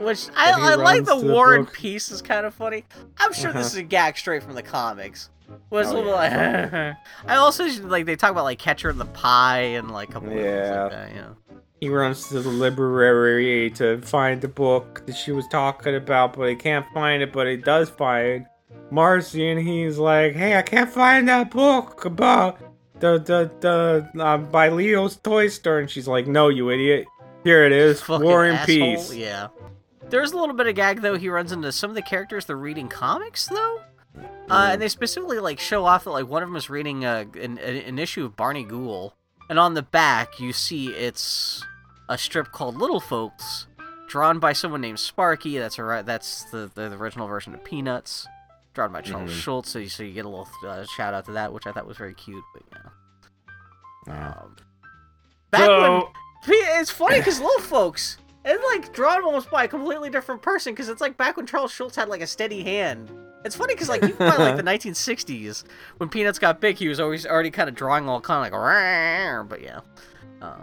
[0.00, 1.74] Which I, I like the the Warren book.
[1.74, 2.84] piece is kind of funny.
[3.18, 3.66] I'm sure this Uh-huh.
[3.66, 5.30] is a gag straight from the comics.
[5.70, 6.94] Was Oh, a little yeah.
[7.24, 10.12] like I also like they talk about like Catcher in the Pie and like a
[10.14, 11.36] couple of things like that, you know.
[11.82, 16.48] He runs to the library to find the book that she was talking about, but
[16.48, 17.32] he can't find it.
[17.32, 18.46] But he does find
[18.92, 22.60] Marcy, and he's like, "Hey, I can't find that book about
[23.00, 27.08] the the the uh, by Leo's toy store." And she's like, "No, you idiot!
[27.42, 29.48] Here it is, Fucking War and asshole, Peace." Yeah.
[30.08, 31.18] There's a little bit of gag though.
[31.18, 32.44] He runs into some of the characters.
[32.44, 33.80] They're reading comics though,
[34.48, 37.24] uh, and they specifically like show off that like one of them is reading uh,
[37.34, 39.14] an, an an issue of Barney Ghoul,
[39.50, 41.64] and on the back you see it's
[42.12, 43.66] a strip called Little Folks,
[44.08, 45.58] drawn by someone named Sparky.
[45.58, 48.26] That's a that's the, the original version of Peanuts,
[48.74, 49.40] drawn by Charles Mhm.
[49.40, 49.68] Schulz.
[49.68, 51.86] So you, so you get a little uh, shout out to that, which I thought
[51.86, 52.44] was very cute.
[52.54, 54.32] But yeah.
[54.34, 54.56] Um,
[55.50, 56.02] back when
[56.48, 60.88] it's funny because little folks it's like drawn almost by a completely different person because
[60.88, 63.10] it's like back when Charles Schulz had like a steady hand.
[63.44, 65.62] It's funny because like even by like the 1960s
[65.98, 68.60] when Peanuts got big, he was always already kind of drawing all kind of like,
[68.60, 69.80] "Rawr," but yeah.
[70.42, 70.56] Uh,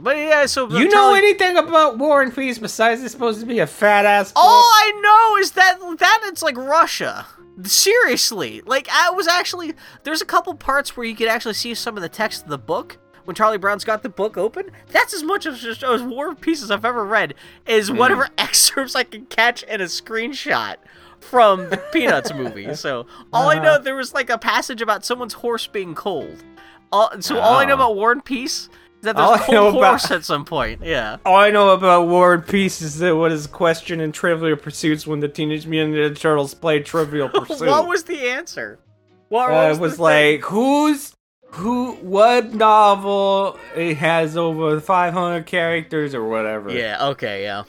[0.00, 3.46] but, yeah, so You know Charlie- anything about War and Peace besides it's supposed to
[3.46, 4.32] be a fat ass?
[4.36, 7.26] All I know is that that it's like Russia.
[7.64, 9.74] Seriously, like I was actually
[10.04, 12.58] there's a couple parts where you could actually see some of the text of the
[12.58, 14.70] book when Charlie Brown's got the book open.
[14.90, 17.34] That's as much as just as war pieces I've ever read
[17.66, 20.76] is whatever excerpts I can catch in a screenshot
[21.20, 22.72] from the Peanuts movie.
[22.74, 26.44] So all I know there was like a passage about someone's horse being cold.
[26.92, 27.76] All, so all I know Oh.
[27.76, 28.68] about War and Peace
[29.02, 30.82] that All there's a I know cold about- at some point.
[30.84, 31.18] Yeah.
[31.24, 35.06] All I know about War and Peace is that what is question in Trivial Pursuits
[35.06, 37.68] when the Teenage Mutant Ninja Turtles played Trivial Pursuit.
[37.68, 38.78] what was the answer?
[39.28, 40.02] What, uh, was it was thing?
[40.02, 41.12] like who's
[41.52, 47.08] who what novel it has over 500 characters or whatever Yeah.
[47.08, 47.42] Okay.
[47.44, 47.64] Yeah.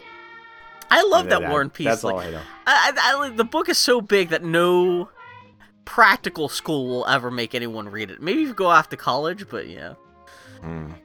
[0.91, 1.85] I love Yeah, that War and Peace.
[1.85, 5.10] that's like, all i know I, I, I, the book is so big that no
[5.85, 8.22] practical school will ever make anyone read it.
[8.22, 9.93] Maybe if you go off to college, but yeah.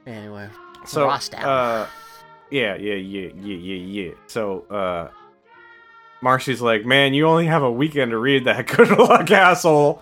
[0.05, 0.49] Anyway,
[0.85, 1.87] so uh
[2.51, 5.09] yeah yeah yeah yeah yeah yeah so uh
[6.21, 10.01] marcy's like man you only have a weekend to read that good luck asshole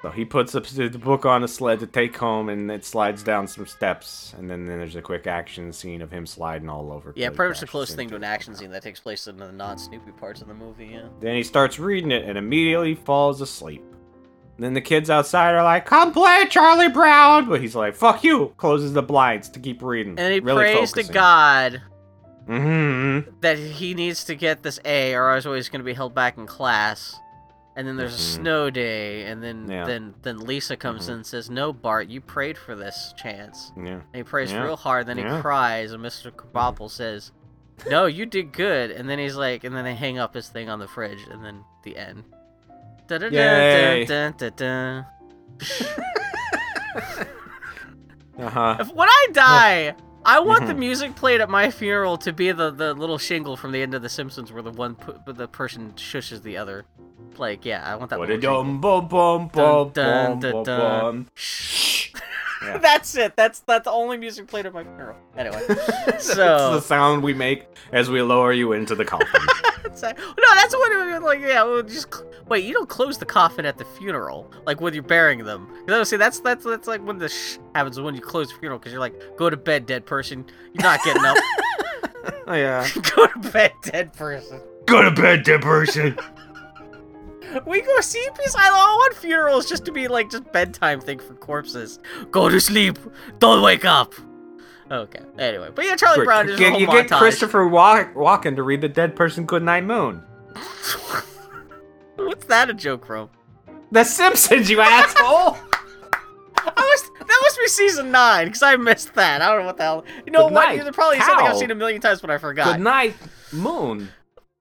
[0.00, 3.48] so he puts the book on a sled to take home and it slides down
[3.48, 7.12] some steps and then, then there's a quick action scene of him sliding all over
[7.16, 9.50] yeah, pretty much the closest thing to an action scene that takes place in the
[9.50, 10.86] non-Snoopy parts of the movie.
[10.92, 11.08] Yeah.
[11.20, 13.82] Then he starts reading it and immediately falls asleep.
[14.58, 18.52] Then the kids outside are like, "Come play, Charlie Brown," but he's like, "Fuck you!"
[18.56, 20.18] Closes the blinds to keep reading.
[20.18, 21.06] And he really prays focusing.
[21.06, 21.82] to God
[22.48, 23.30] Mm-hmm.
[23.40, 26.38] that he needs to get this A, or else he's going to be held back
[26.38, 27.14] in class.
[27.76, 28.34] And then there's a Mhm.
[28.42, 29.84] snow day, and then Yeah.
[29.84, 34.00] then then Lisa comes in and says, "No, Bart, you prayed for this chance." Yeah.
[34.00, 34.64] And he prays Yeah.
[34.64, 35.36] real hard, then Yeah.
[35.36, 36.32] he cries, and Mr.
[36.32, 37.30] Kabobble says,
[37.88, 40.68] "No, you did good." And then he's like, and then they hang up his thing
[40.68, 42.24] on the fridge, and then the end.
[43.32, 44.04] Yay.
[48.38, 48.76] Uh huh.
[48.78, 49.94] If when I die,
[50.24, 50.78] I want the Mhm.
[50.78, 54.02] music played at my funeral to be the, the little shingle from the end of
[54.02, 56.84] The Simpsons where the one the person shushes the other.
[57.36, 58.18] Like, yeah, I want that.
[58.20, 61.26] What a dum bum bum bum bum bum.
[62.62, 62.78] Yeah.
[62.82, 63.36] that's it.
[63.36, 65.16] That's that's the only music played at my funeral.
[65.36, 65.62] Anyway,
[66.06, 69.42] That's the sound we make as we lower you into the coffin.
[70.00, 71.40] No, that's what it would like.
[71.40, 72.64] Yeah, well, just cl- wait.
[72.64, 75.68] You don't close the coffin at the funeral, like when you're burying them.
[75.80, 78.58] You know, see, that's that's that's like when the sh happens when you close the
[78.60, 80.46] funeral because you're like, go to bed, dead person.
[80.72, 81.36] You're not getting up.
[82.46, 82.86] oh, yeah.
[83.16, 84.60] go to bed, dead person.
[84.86, 86.16] Go to bed, dead person.
[87.66, 88.54] We go see peace.
[88.56, 91.98] I don't want funerals just to be like just bedtime thing for corpses.
[92.30, 92.98] Go to sleep.
[93.38, 94.14] Don't wake up.
[94.90, 95.20] Okay.
[95.38, 97.18] Anyway, but yeah, Charlie Brown is a whole you get montage.
[97.18, 100.22] Christopher Walk- Walken to read the dead person Goodnight Moon.
[102.16, 103.30] What's that a joke from?
[103.92, 105.56] The Simpsons, you asshole!
[106.56, 109.40] I was that must be season nine because I missed that.
[109.42, 110.04] I don't know what the hell.
[110.26, 110.66] You know Good what?
[110.76, 112.72] night, It's probably something I've seen a million times, but I forgot.
[112.72, 113.14] Good night,
[113.52, 114.08] moon.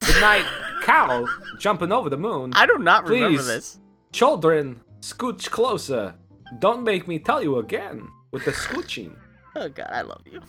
[0.07, 0.45] Good night,
[0.83, 1.25] cow
[1.59, 2.53] jumping over the moon.
[2.55, 3.77] I do not remember this.
[4.13, 6.15] Children, scooch closer.
[6.59, 9.15] Don't make me tell you again with the scooching.
[9.55, 10.41] Oh god, I love you.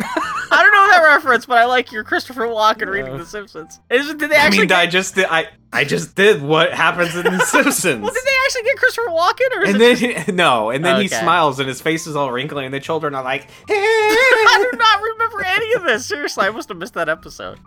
[0.00, 3.80] I don't know that reference, but I like your Christopher Walken reading The Simpsons.
[3.90, 4.06] Is?
[4.14, 4.58] Did they actually?
[4.58, 5.26] I mean, get, I just did.
[5.30, 8.02] I I just did what happens in The Simpsons.
[8.02, 11.06] well, did they actually get Christopher Walken, or and then just- no, and then he
[11.06, 11.20] Okay.
[11.20, 15.00] smiles and his face is all wrinkly, and the children are like, I do not
[15.02, 16.06] remember any of this.
[16.06, 17.58] Seriously, I must have missed that episode.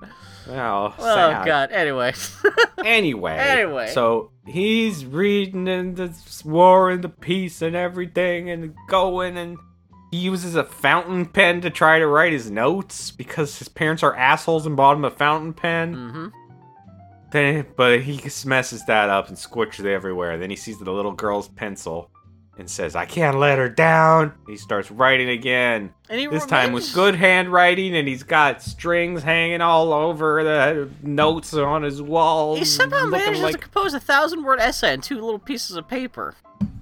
[0.49, 1.71] "Oh, Oh sad." god.
[1.71, 2.13] Anyway.
[2.85, 3.87] Anyway, Anyway.
[3.93, 6.13] so he's reading and the
[6.45, 9.57] war and the peace and everything, and going, and
[10.11, 14.15] he uses a fountain pen to try to write his notes because his parents are
[14.15, 15.95] assholes and bought him a fountain pen.
[15.95, 16.27] mm-hmm.
[17.29, 20.37] Then, but he messes that up and squishes it everywhere.
[20.37, 22.09] Then he sees the little girl's pencil
[22.57, 25.93] and says, "I can't let her down." He starts writing again.
[26.09, 30.89] And he this time with good handwriting, and he's got strings hanging all over the
[31.03, 32.55] notes on his wall.
[32.55, 36.33] He somehow manages like to compose a thousand-word essay in two little pieces of paper.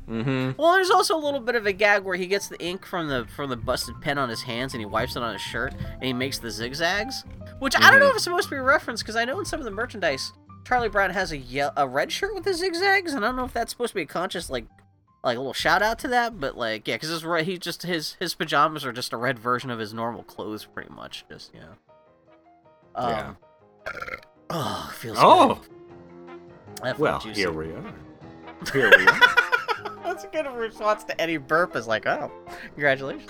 [0.10, 0.62] Mm-hmm.
[0.62, 3.08] Well, there's also a little bit of a gag where he gets the ink from
[3.08, 5.74] the from the busted pen on his hands and he wipes it on his shirt
[5.74, 7.24] and he makes the zigzags,
[7.60, 8.10] which I don't know Mhm.
[8.12, 10.32] if it's supposed to be a reference because I know in some of the merchandise
[10.68, 13.46] Charlie Brown has a ye- a red shirt with the zigzags and I don't know
[13.46, 14.66] if that's supposed to be a conscious like
[15.24, 17.82] like a little shout out to that, but like yeah, because his re- he just
[17.82, 21.26] his his pajamas are just a red version of his normal clothes, pretty much.
[21.30, 21.64] Just yeah.
[22.94, 23.92] Um, Yeah.
[24.52, 25.62] Oh, feels Oh,
[27.00, 27.94] well, here we are.
[28.74, 29.20] Here we are.
[30.06, 31.76] That's a good response to any burp.
[31.76, 32.32] Is like, oh,
[32.74, 33.30] congratulations.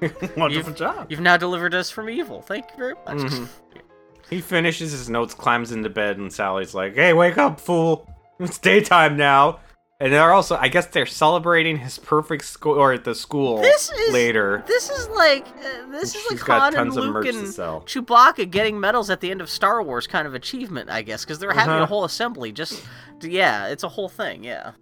[0.36, 1.06] Wonderful you've, job.
[1.10, 2.42] You've now delivered us from evil.
[2.42, 3.18] Thank you very much.
[3.32, 3.48] Mhm.
[4.28, 8.10] He finishes his notes, climbs into bed, and Sally's like, "Hey, wake up, fool!
[8.40, 9.60] It's daytime now."
[10.00, 14.12] And they're also, I guess, they're celebrating his perfect score at the school This is
[14.12, 14.64] later.
[14.66, 17.82] This is like uh, this is like Han and Luke and sell.
[17.82, 21.38] Chewbacca getting medals at the end of Star Wars kind of achievement, I guess, because
[21.38, 21.86] they're having a Uh-huh.
[21.86, 22.50] whole assembly.
[22.50, 22.82] Just
[23.22, 24.42] yeah, it's a whole thing.
[24.42, 24.72] Yeah.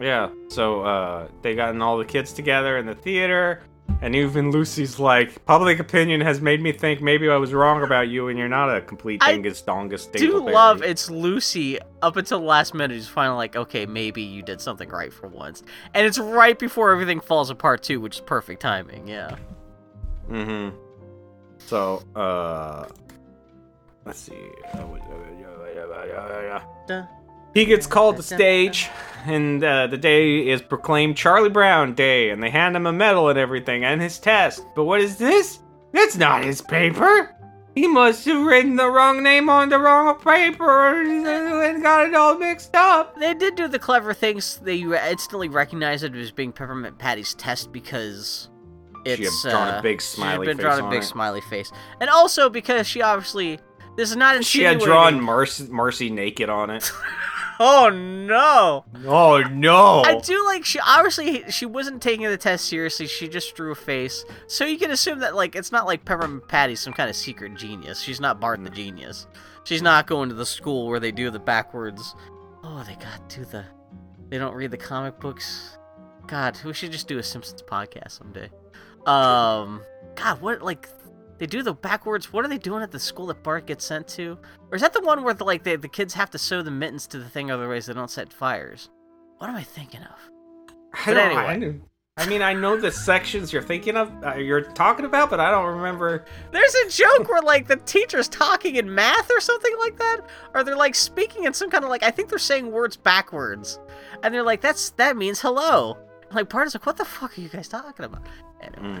[0.00, 0.30] Yeah.
[0.48, 3.62] So uh, they gotten all the kids together in the theater,
[4.00, 8.08] and even Lucy's like, "Public opinion has made me think maybe I was wrong about
[8.08, 12.40] you, and you're not a complete dingus dongus I Do love it's Lucy up until
[12.40, 12.94] the last minute.
[12.94, 15.62] He's finally like, okay, maybe you did something right for once,
[15.94, 19.06] and it's right before everything falls apart too, which is perfect timing.
[19.06, 19.36] Yeah.
[20.28, 20.76] Mm-hmm.
[21.58, 22.88] So, uh,
[24.04, 24.34] let's see.
[27.54, 27.60] Duh.
[27.60, 28.88] He gets called to stage,
[29.26, 33.28] and uh, the day is proclaimed Charlie Brown Day, and they hand him a medal
[33.28, 34.64] and everything, and his test.
[34.74, 35.60] But what is this?
[35.92, 37.34] That's not his paper.
[37.74, 42.36] He must have written the wrong name on the wrong paper and got it all
[42.36, 43.18] mixed up.
[43.18, 44.58] They did do the clever things.
[44.58, 48.50] They instantly recognized it as being Peppermint Patty's test because
[49.06, 51.02] it's She had drawn a uh, big she's smiley been face drawn a on big
[51.02, 51.06] it.
[51.06, 53.58] smiley face, and also because she obviously
[53.96, 56.90] this is not in She had drawn Marcy, Marcy naked on it.
[57.64, 58.84] Oh no!
[59.06, 60.02] oh no!
[60.04, 63.06] I do like she obviously she wasn't taking the test seriously.
[63.06, 66.48] She just drew a face, so you can assume that like it's not like Peppermint
[66.48, 68.00] Patty's some kind of secret genius.
[68.00, 69.28] She's not Bart the genius.
[69.62, 72.16] She's not going to the school where they do the backwards.
[72.64, 73.64] Oh, they got to the.
[74.28, 75.78] They don't read the comic books.
[76.26, 78.50] God, we should just do a Simpsons podcast someday.
[79.06, 79.82] Um,
[80.16, 80.88] God, what like
[81.42, 82.32] they do the backwards?
[82.32, 84.38] What are they doing at the school that Bart gets sent to?
[84.70, 86.70] Or is that the one where the, like they, the kids have to sew the
[86.70, 88.90] mittens to the thing, otherwise they don't set fires?
[89.38, 90.16] What am I thinking of?
[90.94, 91.42] I But don't- anyway.
[91.42, 91.82] I, don't-
[92.18, 95.50] I mean, I know the sections you're thinking of, uh, you're talking about, but I
[95.50, 96.26] don't remember.
[96.52, 100.20] There's a joke where like the teacher's talking in math or something like that,
[100.54, 103.80] or they're like speaking in some kind of like I think they're saying words backwards,
[104.22, 105.96] and they're like that's that means hello.
[106.28, 108.22] And, like Bart is like, what the fuck are you guys talking about?
[108.60, 109.00] Anyway.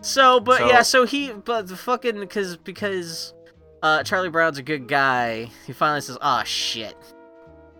[0.00, 3.34] So, but So- yeah, so he, but the fucking because because
[3.82, 6.96] uh Charlie Brown's a good guy, he finally says, "Ah shit."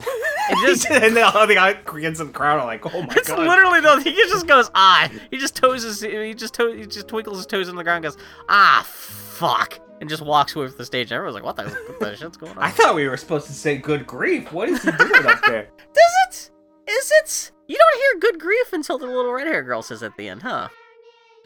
[0.50, 3.28] It just and then all the kids in the crowd are like, "Oh my it's
[3.28, 3.98] god!" literally though.
[4.00, 5.10] He just goes ah.
[5.30, 6.00] He just toes his.
[6.00, 8.02] He just to, he just twinkles his toes on the ground.
[8.06, 11.10] and Goes ah fuck, and just walks away from the stage.
[11.10, 12.62] And everyone's like, what the what the shit's going on?
[12.62, 15.68] I thought we were supposed to say "Good grief." What is he doing up there?
[15.92, 16.50] Does it?
[16.88, 17.52] Is it?
[17.66, 20.40] You don't hear good grief until the little red hair girl says at the end,
[20.42, 20.68] huh?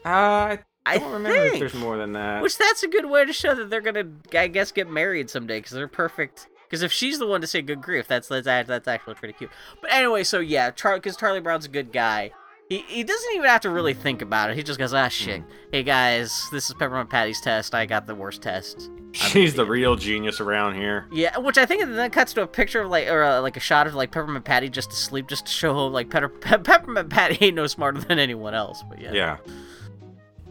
[0.05, 2.41] Uh, I don't remember if there's more than that.
[2.41, 5.59] Which that's a good way to show that they're gonna, I guess, get married someday
[5.59, 6.47] because they're perfect.
[6.67, 9.51] Because if she's the one to say good grief, that's that's that's actually pretty cute.
[9.81, 12.31] But anyway, so yeah, Char because Charlie Brown's a good guy.
[12.69, 14.55] He, he doesn't even have to really think about it.
[14.55, 15.43] He just goes, ah, shit.
[15.71, 17.75] Hey guys, this is Peppermint Patty's test.
[17.75, 18.89] I got the worst test.
[19.11, 21.05] She's the real genius around here.
[21.11, 23.59] Yeah, which I think then cuts to a picture of like, or uh, like a
[23.59, 27.37] shot of like Peppermint Patty just asleep, just to show like Pepper, Pe- Peppermint Patty
[27.45, 28.83] ain't no smarter than anyone else.
[28.89, 29.11] But yeah.
[29.13, 29.37] Yeah.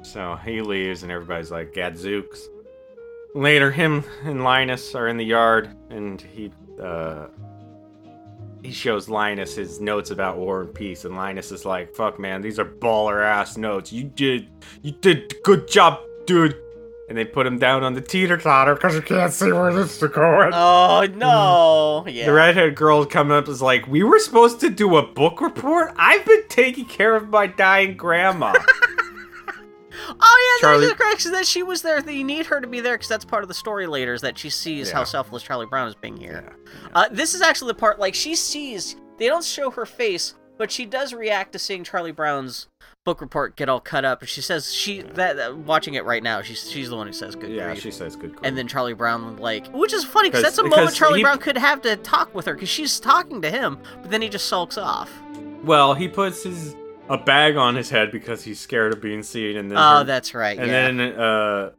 [0.02, 2.48] So he leaves, and everybody's like, "Gadzooks."
[3.34, 6.52] Later, him and Linus are in the yard, and he
[6.82, 7.26] uh,
[8.62, 12.42] he shows Linus his notes about War and Peace, and Linus is like, "Fuck, man,
[12.42, 13.92] these are baller ass notes.
[13.92, 14.48] You did,
[14.82, 16.56] you did good job, dude."
[17.08, 20.00] And they put him down on the teeter totter because you can't see where this
[20.02, 20.52] is going.
[20.54, 22.04] Oh no!
[22.12, 22.26] Yeah.
[22.26, 25.92] The redhead girl coming up is like, "We were supposed to do a book report.
[25.96, 28.54] I've been taking care of my dying grandma."
[30.08, 32.00] Oh yeah, Charlie- there's the correction that she was there.
[32.02, 34.14] That you need her to be there because that's part of the story later.
[34.14, 36.56] Is that she sees how selfless Charlie Brown is being here.
[36.94, 38.96] Uh, this is actually the part like she sees.
[39.18, 42.68] They don't show her face, but she does react to seeing Charlie Brown's
[43.04, 44.20] book report get all cut up.
[44.20, 46.42] And she says she that, that- watching it right now.
[46.42, 47.82] She's she's the one who says good yeah, grief.
[47.82, 48.36] she says good.
[48.42, 51.38] and then Charlie Brown like, which is funny because that's a moment Charlie he- Brown
[51.38, 54.46] could have to talk with her because she's talking to him, but then he just
[54.48, 55.10] sulks off.
[55.64, 56.74] Well, he puts his
[57.08, 60.04] a bag on his head because he's scared of being seen, and then Oh, her-
[60.04, 60.58] that's right.
[60.58, 60.72] and yeah.
[60.90, 61.70] then uh,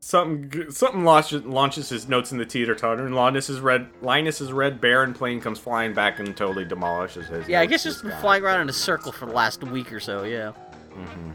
[0.00, 4.80] something something launches launches his notes in the teeter totter, and Linus's red Linus's red
[4.80, 7.46] Baron plane comes flying back and totally demolishes his.
[7.48, 10.00] yeah, I guess just been flying around in a circle for the last week or
[10.00, 10.22] so.
[10.24, 10.52] Yeah.
[10.94, 11.34] Mhm.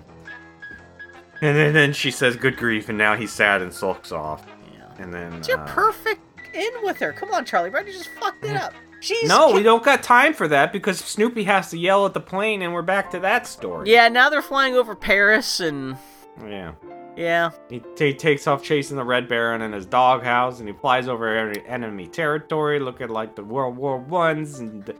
[1.41, 4.45] And then, then she says good grief, and now he's sad and sulks off.
[4.73, 5.03] Yeah.
[5.03, 6.21] And then It's your uh, perfect
[6.53, 7.11] in with her.
[7.11, 8.73] Come on, Charlie Brown, you just fucked it up.
[9.05, 12.19] She's No, we don't got time for that because Snoopy has to yell at the
[12.19, 13.91] plane, and we're back to that story.
[13.91, 15.95] Yeah, now they're flying over Paris, and
[16.43, 16.71] Yeah.
[17.15, 21.07] yeah, He, he takes off chasing the Red Baron in his doghouse, and he flies
[21.07, 24.91] over en- enemy territory, looking like the World War Ones, and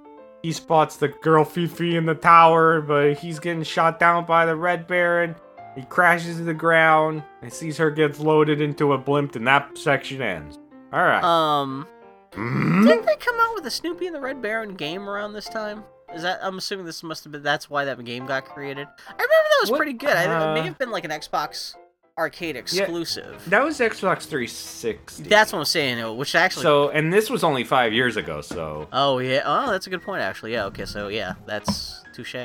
[0.44, 4.56] he spots the girl Fifi in the tower, but he's getting shot down by the
[4.56, 5.36] Red Baron.
[5.76, 9.78] He crashes to the ground and sees her gets loaded into a blimp, and that
[9.78, 10.60] section ends.
[10.94, 11.24] All right.
[11.24, 11.88] um,
[12.36, 12.86] Mhm.
[12.88, 15.84] didn't they come out with a Snoopy and the Red Baron game around this time?
[16.14, 18.88] Is that I'm assuming this must have been that's why that game got created.
[19.08, 20.16] I remember that was What- pretty good.
[20.16, 21.76] I, it may uh, have been like an Xbox
[22.18, 23.44] arcade exclusive.
[23.50, 25.24] That was Xbox 360.
[25.24, 26.02] That's what I'm saying.
[26.02, 26.64] uh, Which actually.
[26.64, 28.88] so, and this was only five years ago, so.
[28.94, 29.42] oh yeah.
[29.46, 30.22] Oh, that's a good point.
[30.22, 30.66] Actually, yeah.
[30.66, 32.36] Okay, so yeah, that's touche.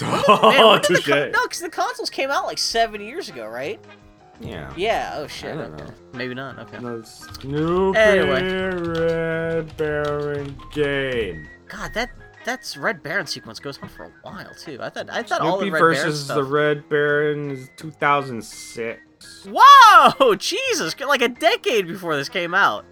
[0.00, 1.08] Oh, when did the touche.
[1.32, 3.78] no, because the consoles came out like seven years ago, right?
[4.42, 4.72] Yeah.
[4.76, 5.12] Yeah.
[5.16, 5.52] Oh shit.
[5.52, 5.86] I don't know.
[6.14, 6.58] Maybe not.
[6.58, 6.78] Okay.
[6.78, 8.42] The Snoopy Anyway.
[8.42, 11.48] Red Baron game.
[11.68, 12.10] God, that
[12.44, 14.78] that's Red Baron sequence goes on for a while too.
[14.82, 16.36] I thought I thought all the Snoopy Red Baron versus stuff.
[16.36, 19.00] the Red Baron is 2006.
[19.48, 20.98] Whoa, Jesus!
[21.00, 22.84] Like a decade before this came out.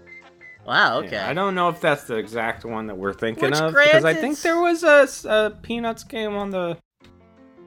[0.65, 0.99] Wow.
[0.99, 1.11] Okay.
[1.13, 4.05] Yeah, I don't know if that's the exact one that we're thinking Which, of because
[4.05, 6.77] I granted- think there was a, s- a Peanuts game on the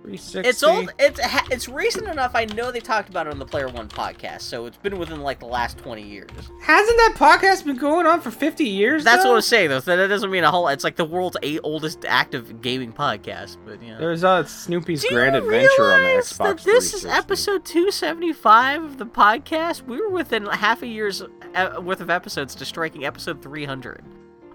[0.04, 0.46] 360.
[0.46, 0.92] It's old.
[0.98, 1.18] It's
[1.50, 2.32] it's recent enough.
[2.34, 5.22] I know they talked about it on the Player One podcast, so it's been within
[5.22, 6.28] like the last twenty years.
[6.60, 9.02] Hasn't that podcast been going on for 50 years?
[9.02, 9.30] That's though?
[9.30, 9.80] what I'm saying, though.
[9.80, 10.68] That doesn't mean a whole.
[10.68, 13.96] It's like the world's eight oldest active gaming podcast, but yeah.
[13.98, 18.98] There's uh, Snoopy's Do Grand Adventure on the Xbox that this is episode 275 of
[18.98, 19.82] the podcast?
[19.82, 21.22] We were within half a year's
[21.54, 24.04] uh, worth of episodes to striking episode 300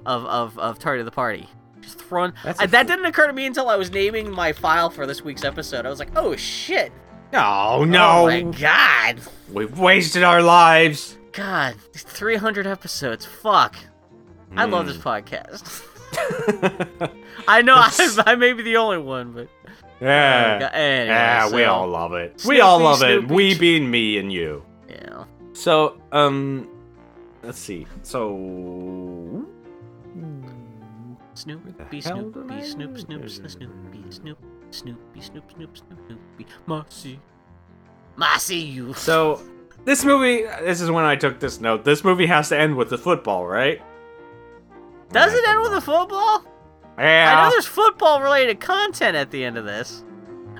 [0.05, 1.49] of of of Tardy of the Party.
[1.81, 2.33] Just thrown.
[2.43, 5.05] That's I- a that didn't occur to me until I was naming my file for
[5.05, 5.85] this week's episode.
[5.85, 6.91] I was like, oh shit.
[7.33, 8.21] Oh no!
[8.21, 9.19] Oh my god.
[9.51, 11.17] We've wasted our lives.
[11.31, 13.25] God, 300 episodes.
[13.25, 13.75] Fuck.
[14.57, 14.91] I love Hmm.
[14.93, 15.83] this podcast.
[17.47, 17.91] I know I,
[18.25, 19.47] I may be the only one, but
[20.01, 20.59] Yeah.
[20.61, 22.43] Oh, Anyway, yeah, we all love it.
[22.47, 23.31] we all Snoopy, love it.
[23.31, 24.63] We being me and you.
[24.89, 25.25] yeah.
[25.53, 26.67] So, um,
[27.43, 27.85] let's see.
[28.01, 29.38] So,
[31.39, 32.97] Snoopy, the Snoopy, Snoop?
[32.99, 34.37] Snoop, Snoop, Snoopy, Snoop,
[34.71, 37.19] Snoopy, Snoop, Snoop, Snoopy, Marcy,
[38.17, 38.93] Marcy, you.
[38.93, 39.41] so
[39.85, 40.43] this movie.
[40.61, 41.85] This is when I took this note.
[41.85, 43.81] This movie has to end with the football, right?
[45.11, 46.43] Does it end with a football?
[46.97, 47.33] Yeah.
[47.37, 50.03] I know there's football related content at the end of this.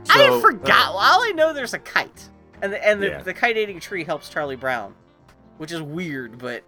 [0.10, 0.90] I forgot.
[0.90, 2.30] uh, All I know there's a kite,
[2.62, 3.22] and the and the, Yeah.
[3.22, 4.96] the kite eating tree helps Charlie Brown,
[5.58, 6.64] which is weird, but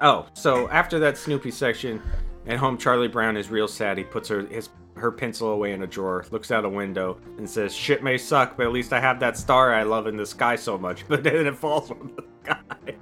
[0.00, 2.02] Oh, so after that Snoopy section,
[2.46, 3.98] At home, Charlie Brown is real sad.
[3.98, 7.48] He puts her his her pencil away in a drawer, looks out a window, and
[7.48, 10.24] says, "Shit may suck, but at least I have that star I love in the
[10.26, 12.94] sky so much." But then it falls from the sky.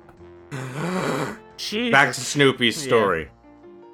[1.56, 1.92] Jesus.
[1.92, 2.88] Back to Snoopy's Yeah.
[2.88, 3.30] story.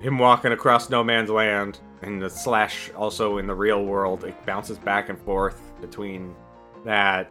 [0.00, 4.24] Him walking across no man's land, and the slash also in the real world.
[4.24, 6.34] It bounces back and forth between
[6.86, 7.30] that.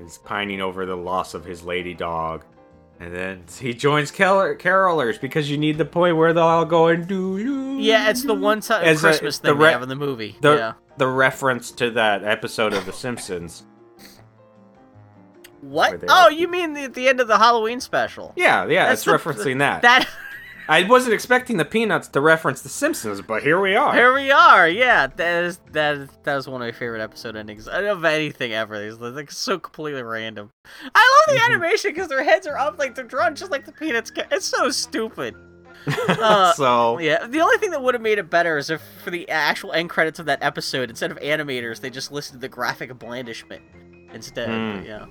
[0.00, 2.44] He's pining over the loss of his lady dog.
[3.00, 6.86] And then he joins Car- carolers because you need the point where they'll all go
[6.86, 7.78] and do you.
[7.78, 9.96] Yeah, it's the one time As a- Christmas the thing re- they have in the
[9.96, 10.36] movie.
[10.40, 10.72] The, yeah.
[10.96, 13.64] the reference to that episode of The Simpsons.
[15.60, 16.04] What?
[16.08, 18.32] Oh, you mean the, at the end of the Halloween special?
[18.36, 19.82] Yeah, yeah, That's it's the- referencing that.
[19.82, 20.06] That
[20.68, 23.92] I wasn't expecting the Peanuts to reference The Simpsons, but here we are.
[23.94, 24.68] Here we are.
[24.68, 28.52] Yeah, that is that is, that was one of my favorite episode endings of anything
[28.54, 28.74] ever.
[28.76, 30.50] It's like so completely random.
[30.94, 31.52] I love the Mm-hmm.
[31.52, 34.10] animation because their heads are up, like they're drawn just like the Peanuts.
[34.10, 35.34] ca- It's so stupid.
[36.08, 39.10] Uh, so yeah, the only thing that would have made it better is if for
[39.10, 42.98] the actual end credits of that episode, instead of animators, they just listed the graphic
[42.98, 43.60] blandishment
[44.14, 44.48] instead.
[44.48, 44.86] Mm.
[44.86, 45.02] Yeah.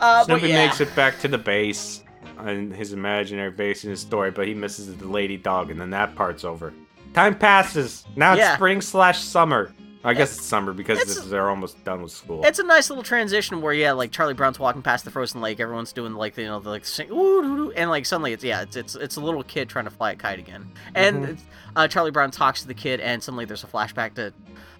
[0.00, 0.66] Uh, but Snoopy yeah.
[0.66, 2.02] makes it back to the base,
[2.46, 5.90] and his imaginary base in his story, but he misses the lady dog, and then
[5.90, 6.72] that part's over.
[7.14, 8.04] Time passes.
[8.16, 8.54] Now it's Yeah.
[8.54, 9.72] spring slash summer.
[10.02, 12.42] I guess it's summer because It's- this- they're almost done with school.
[12.46, 15.60] It's a nice little transition where yeah, like Charlie Brown's walking past the frozen lake,
[15.60, 18.42] everyone's doing like you know the like sing, ooh, doo, doo, and like suddenly it's
[18.42, 21.28] yeah, it's it's it's a little kid trying to fly a kite again, and Mhm.
[21.28, 21.42] it's,
[21.76, 24.32] uh, Charlie Brown talks to the kid, and suddenly there's a flashback to.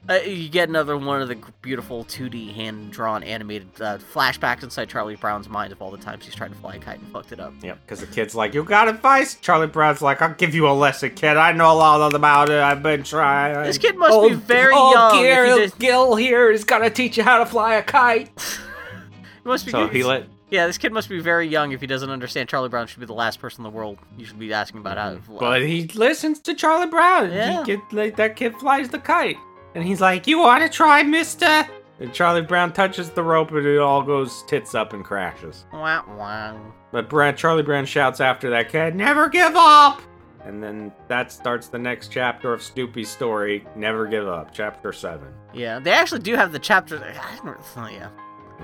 [0.08, 4.88] Uh, you get another one of the beautiful 2D hand drawn animated uh, flashbacks inside
[4.88, 7.32] Charlie Brown's mind of all the times he's tried to fly a kite and fucked
[7.32, 7.52] it up.
[7.62, 10.72] Yep, because the kid's like, "You got advice?" Charlie Brown's like, "I'll give you a
[10.72, 11.36] lesson, kid.
[11.36, 12.60] I know a lot about it.
[12.60, 15.16] I've been trying." This kid must be very old young.
[15.16, 18.30] if he Gil, did- Gil here is gonna teach you how to fly a kite.
[19.42, 21.80] he must be So good- he let Yeah, this kid must be very young if
[21.82, 24.38] he doesn't understand Charlie Brown should be the last person in the world you should
[24.38, 25.38] be asking about how to fly.
[25.38, 27.30] But he listens to Charlie Brown.
[27.30, 27.60] Yeah.
[27.60, 29.36] He get, like, that kid flies the kite.
[29.74, 31.66] And he's like, You want to try, mister?
[32.00, 35.66] And Charlie Brown touches the rope and it all goes tits up and crashes.
[35.72, 36.56] Wah, wah.
[36.92, 40.00] But Brad, Charlie Brown shouts after that kid, Never give up!
[40.44, 45.28] And then that starts the next chapter of Snoopy's story, Never Give Up, chapter 7.
[45.52, 46.96] Yeah, they actually do have the chapter.
[46.96, 48.08] I don't know, yeah.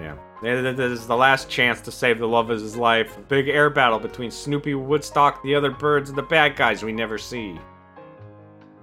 [0.00, 0.14] Yeah.
[0.42, 3.18] Th- th- This is the last chance to save the love of his life.
[3.18, 6.92] A big air battle between Snoopy, Woodstock, the other birds, and the bad guys we
[6.92, 7.58] never see.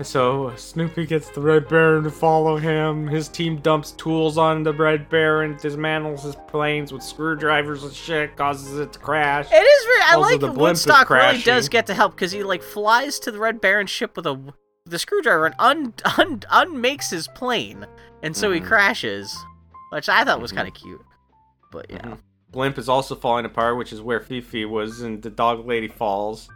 [0.03, 3.07] So Snoopy gets the Red Baron to follow him.
[3.07, 8.35] His team dumps tools on the Red Baron, dismantles his planes with screwdrivers and shit,
[8.35, 9.47] causes it to crash.
[9.51, 10.01] It is very.
[10.01, 13.31] I Also, like the Woodstock really does get to help because he like flies to
[13.31, 14.53] the Red Baron ship with a
[14.91, 17.85] a screwdriver and un, un unmakes his plane,
[18.21, 18.67] and so he Mhm.
[18.67, 19.33] crashes,
[19.91, 20.55] which I thought was Mhm.
[20.57, 21.01] kind of cute.
[21.71, 22.17] But yeah, Mhm.
[22.51, 26.49] Blimp is also falling apart, which is where Fifi was, and the dog lady falls.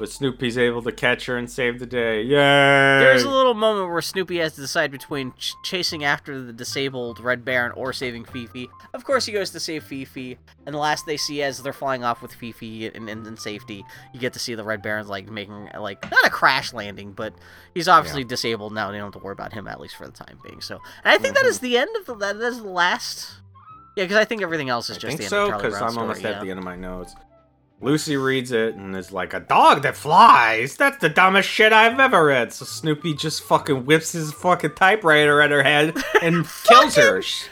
[0.00, 2.22] But Snoopy's able to catch her and save the day.
[2.22, 2.30] Yay!
[2.34, 7.20] there's a little moment where Snoopy has to decide between ch- chasing after the disabled
[7.20, 8.70] Red Baron or saving Fifi.
[8.94, 12.02] Of course, he goes to save Fifi, and the last they see as they're flying
[12.02, 15.28] off with Fifi in, in, in safety, you get to see the Red Baron's like
[15.28, 17.34] making like not a crash landing, but
[17.74, 18.86] he's obviously disabled now.
[18.86, 20.62] And they don't have to worry about him at least for the time being.
[20.62, 21.50] So, and I think that mm-hmm.
[21.50, 23.34] is the end of the that is the last.
[23.96, 25.62] Yeah, because I think everything else is I just think the end so of Charlie
[25.68, 26.44] because I'm almost story, at yeah.
[26.44, 27.14] the end of my notes.
[27.82, 30.76] Lucy reads it and is like, "A dog that flies?
[30.76, 35.40] That's the dumbest shit I've ever read." So Snoopy just fucking whips his fucking typewriter
[35.40, 37.22] at her head and kills her.
[37.22, 37.46] She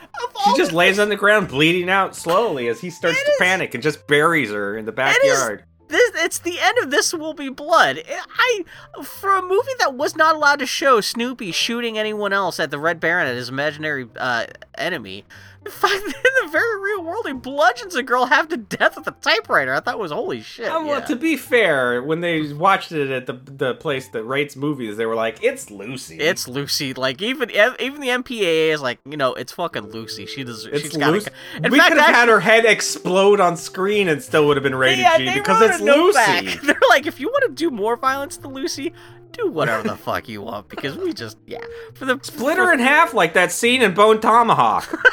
[0.45, 3.83] she just lays on the ground, bleeding out slowly as he starts to panic and
[3.83, 5.65] just buries her in the backyard.
[5.89, 8.03] This it's the end of this will be blood.
[8.29, 8.65] I
[9.03, 12.79] for a movie that was not allowed to show Snoopy shooting anyone else at the
[12.79, 14.47] Red Baron at his imaginary uh,
[14.77, 15.25] enemy.
[15.65, 19.07] In fact, in the very real world, he bludgeons a girl half to death with
[19.07, 19.75] a typewriter.
[19.75, 20.67] I thought was holy shit.
[20.67, 24.57] Uh, well, to be fair, when they watched it at the the place that rates
[24.57, 26.95] movies, they were like, "It's Lucy." It's Lucy.
[26.95, 30.27] Like even even the MPAA is like, you know, it's fucking Lucy.
[30.27, 30.65] She does.
[30.65, 31.31] It's she's got Lucy.
[31.55, 34.57] a, in we fact, could have had her head explode on screen and still would
[34.57, 36.15] have been rated yeah, G because it's Lucy.
[36.15, 36.45] back.
[36.63, 38.93] They're like, if you want to do more violence to Lucy,
[39.33, 41.65] do whatever the fuck you want because we just yeah
[41.95, 44.89] for the Split her in half like that scene in Bone Tomahawk.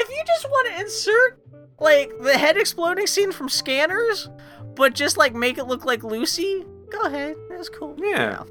[0.00, 1.40] If you just want to insert
[1.80, 4.28] like the head exploding scene from Scanners,
[4.76, 7.34] but just like make it look like Lucy, go ahead.
[7.50, 7.96] That's cool.
[7.98, 8.44] Yeah.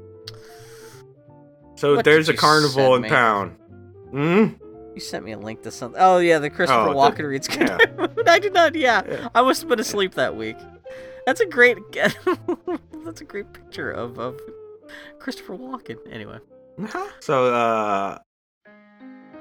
[1.76, 3.50] So What there's a carnival in town.
[4.10, 4.46] Hmm?
[4.94, 6.00] You sent me a link to something.
[6.00, 7.48] Oh yeah, the Christopher Oh, the- Walken reads.
[7.56, 7.78] yeah.
[8.26, 8.74] I did not.
[8.74, 9.28] Yeah.
[9.34, 10.56] I must have been asleep that week.
[11.28, 11.76] That's a great.
[13.04, 14.40] that's a great picture of of
[15.18, 15.98] Christopher Walken.
[16.10, 16.38] Anyway.
[17.20, 18.18] So, uh.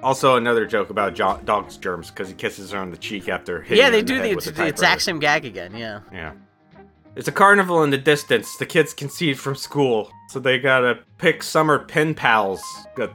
[0.04, 3.62] Also, another joke about jo- dog's germs because he kisses her on the cheek after
[3.62, 5.78] hitting yeah, her they the do the, with the exact same gag again.
[5.78, 6.02] Yeah.
[6.12, 6.34] Yeah.
[7.16, 8.58] It's a carnival in the distance.
[8.58, 12.62] The kids can see it from school, so they gotta pick summer pen pals.
[12.96, 13.14] For-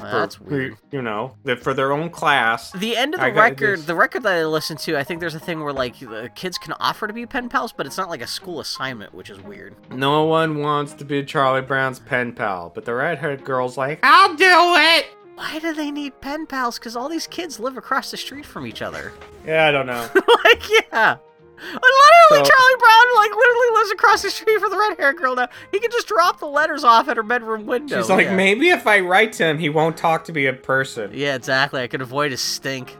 [0.00, 0.76] That's weird.
[0.90, 2.72] You know, for their own class.
[2.72, 5.34] The end of the I record, the record that I listened to, I think there's
[5.34, 8.08] a thing where like the kids can offer to be pen pals, but it's not
[8.08, 9.74] like a school assignment, which is weird.
[9.90, 14.34] No one wants to be Charlie Brown's pen pal, but the redhead girl's like, I'll
[14.34, 15.06] do it.
[15.36, 16.78] Why do they need pen pals?
[16.78, 19.12] Because all these kids live across the street from each other.
[19.46, 20.06] Yeah, I don't know.
[20.44, 20.62] like,
[20.92, 21.16] yeah.
[21.62, 25.12] And literally, So- Charlie Brown like literally lives across the street from the red hair
[25.12, 25.48] girl now.
[25.72, 27.98] He can just drop the letters off at her bedroom window.
[28.00, 28.34] She's like, yeah.
[28.36, 31.10] maybe if I write to him, he won't talk to me in person.
[31.12, 31.82] Yeah, exactly.
[31.82, 32.96] I could avoid his stink.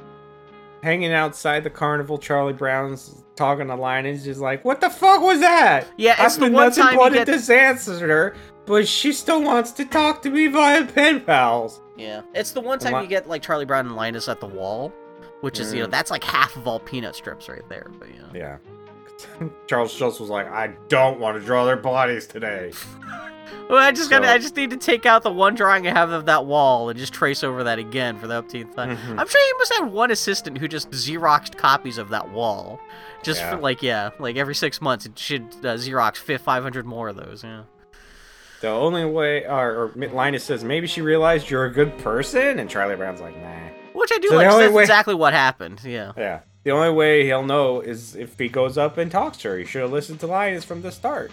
[0.83, 4.89] Hanging outside the carnival, Charlie Brown's talking to line and he's just like, "What the
[4.89, 8.35] fuck was that?" Yeah, it's I've the one nothing time but you a get- disaster,
[8.65, 11.83] but she still wants to talk to me via pen pals.
[11.99, 14.47] Yeah, it's the one time Li- you get like Charlie Brown and Linus at the
[14.47, 14.91] wall,
[15.41, 15.91] which is you know Mm.
[15.93, 17.91] that's like half of all peanut strips right there.
[17.99, 18.59] But yeah.
[19.41, 19.49] Yeah.
[19.67, 22.73] Charles Schulz was like, "I don't want to draw their bodies today."
[23.69, 24.21] Well, I just got.
[24.21, 26.89] to I just need to take out the one drawing I have of that wall
[26.89, 28.97] and just trace over that again for the upteenth time.
[28.97, 29.19] Mhm.
[29.19, 32.81] I'm sure he must have one assistant who just xeroxed copies of that wall,
[33.25, 33.51] just Yeah.
[33.51, 37.17] for like yeah, like every six months it should uh, xerox fi 500 more of
[37.17, 37.43] those.
[37.45, 37.63] Yeah.
[38.61, 42.69] The only way, or, or Linus says, maybe she realized you're a good person, and
[42.71, 43.69] Charlie Brown's like, nah.
[43.93, 44.49] Which I do So like.
[44.49, 45.81] That's way- exactly what happened.
[45.85, 46.13] Yeah.
[46.17, 46.41] Yeah.
[46.63, 49.59] The only way he'll know is if he goes up and talks to her.
[49.59, 51.33] He should have listened to Linus from the start.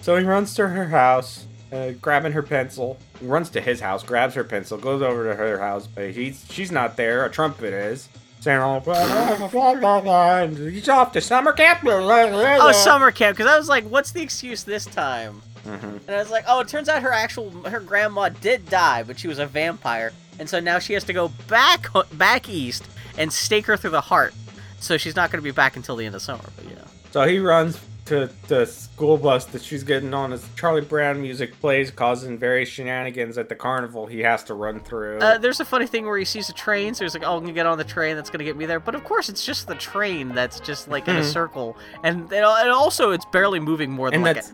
[0.00, 2.98] So he runs to her house, uh, grabbing her pencil.
[3.20, 6.44] He runs to his house, grabs her pencil, goes over to her house, but he's
[6.50, 7.24] she's not there.
[7.24, 8.08] A trumpet is.
[8.40, 11.80] Saying all, and he's off to summer camp.
[11.84, 13.36] Oh, summer camp.
[13.36, 15.42] Because I was like, what's the excuse this time?
[15.66, 16.00] Mhm.
[16.06, 19.18] And I was like, oh, it turns out her actual her grandma did die, but
[19.18, 22.84] she was a vampire, and so now she has to go back back east
[23.18, 24.34] and stake her through the heart.
[24.78, 26.44] So she's not going to be back until the end of summer.
[26.56, 26.84] But yeah.
[27.10, 27.78] So he runs
[28.10, 32.68] to the school bus that she's getting on as Charlie Brown music plays, causing various
[32.68, 35.18] shenanigans at the carnival he has to run through.
[35.18, 37.42] Uh, there's a funny thing where he sees a train, so he's like, "Oh, I'm
[37.42, 38.16] gonna get on the train.
[38.16, 41.06] That's gonna get me there." But of course, it's just the train that's just like
[41.06, 41.32] in a Mhm.
[41.32, 44.44] circle, and and also it's barely moving more than And like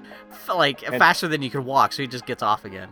[0.48, 1.94] a, like faster than you could walk.
[1.94, 2.88] So he just gets off again.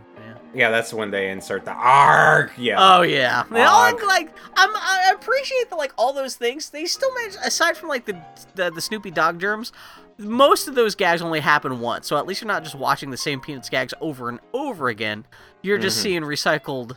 [0.55, 0.69] Yeah.
[0.69, 2.49] that's when they insert the arg.
[2.57, 2.77] Yeah.
[2.79, 3.43] Oh yeah.
[3.51, 7.75] They all, like I'm, I appreciate that like all those things they still manage aside
[7.75, 8.17] from like the,
[8.55, 9.73] the the Snoopy dog germs.
[10.17, 13.17] Most of those gags only happen once, so at least you're not just watching the
[13.17, 15.25] same Peanuts gags over and over again.
[15.61, 16.03] You're just Mhm.
[16.03, 16.95] seeing recycled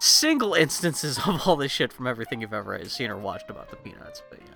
[0.00, 3.76] single instances of all this shit from everything you've ever seen or watched about the
[3.76, 4.22] Peanuts.
[4.30, 4.48] But yeah.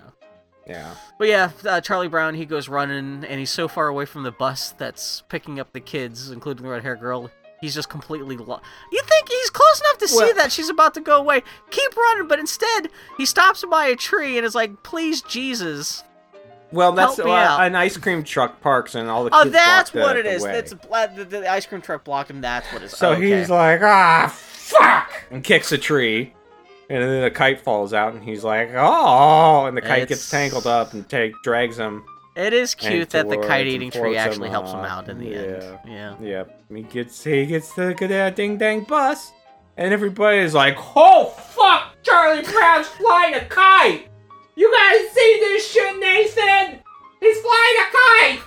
[0.67, 0.95] Yeah.
[1.17, 4.31] But yeah, uh, Charlie Brown, he goes running, and he's so far away from the
[4.31, 7.29] bus that's picking up the kids, including the red hair girl.
[7.61, 8.63] He's just completely lost.
[8.91, 11.41] You think he's close enough to see that she's about to go away?
[11.71, 16.03] Keep running, but instead he stops by a tree and is like, "Please, Jesus."
[16.71, 17.63] Well, that's Help me uh, out.
[17.65, 20.23] an ice cream truck parks and all the Oh, kids that's block what the- it
[20.23, 20.43] the is.
[20.43, 20.57] way.
[20.57, 22.41] It's uh, the, the ice cream truck blocked him.
[22.41, 22.91] That's what it is.
[22.97, 23.37] So okay.
[23.39, 26.33] he's like, ah, fuck, and kicks a tree,
[26.89, 30.29] and then a kite falls out, and he's like, oh, and the kite It's- gets
[30.29, 32.03] tangled up and take drags him.
[32.35, 34.91] It is cute that the towards kite and eating tree floats actually helps him up.
[34.91, 35.79] out in the end.
[35.87, 36.15] Yeah.
[36.21, 36.61] Yep.
[36.71, 39.31] He gets he gets the good ding dang bus,
[39.75, 44.09] and everybody's like, oh fuck, Charlie Brown's flying a kite.
[44.57, 46.79] You guys see this shit, Nathan?
[47.19, 48.41] He's flying a kite.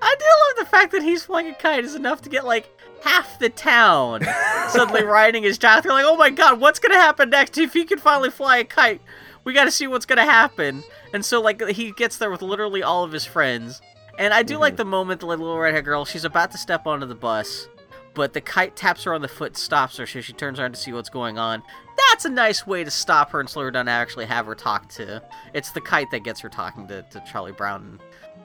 [0.00, 2.70] I do love the fact that he's flying a kite is enough to get like
[3.02, 4.22] half the town
[4.70, 5.82] suddenly riding his jock.
[5.82, 8.64] They're like, oh my god, what's gonna happen next if he can finally fly a
[8.64, 9.02] kite?
[9.44, 10.82] We gotta see what's gonna happen.
[11.12, 13.82] And so like he gets there with literally all of his friends.
[14.18, 14.78] And I do like mhm.
[14.78, 17.68] the moment the little redhead girl, she's about to step onto the bus,
[18.14, 20.80] but the kite taps her on the foot, stops her, so she turns around to
[20.80, 21.62] see what's going on.
[22.10, 24.54] That's a nice way to stop her and slow her down and actually have her
[24.54, 25.22] talk to.
[25.52, 28.00] It's the kite that gets her talking to, to Charlie Brown,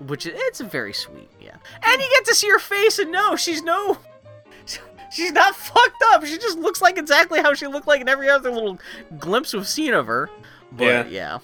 [0.08, 1.56] which it's very sweet, yeah.
[1.84, 3.98] And you get to see her face and no, she's no.
[5.12, 6.24] She's not fucked up.
[6.24, 8.78] She just looks like exactly how she looked like in every other little
[9.18, 10.30] glimpse we've seen of her.
[10.72, 11.08] But Yeah.
[11.08, 11.40] yeah.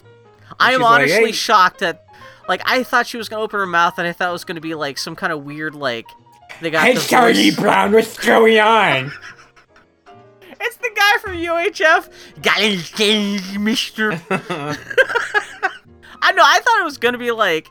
[0.60, 2.06] I am she's like, honestly "Hey." shocked that
[2.48, 4.62] like I thought she was gonna open her mouth and I thought it was gonna
[4.62, 6.06] be like some kind of weird like
[6.61, 9.11] they got Hey, the Charlie voice- Brown, what's going on?
[10.57, 12.10] It's the guy from UHF.
[12.41, 14.11] Got Mister.
[16.22, 16.44] I know.
[16.44, 17.69] I thought it was gonna be like,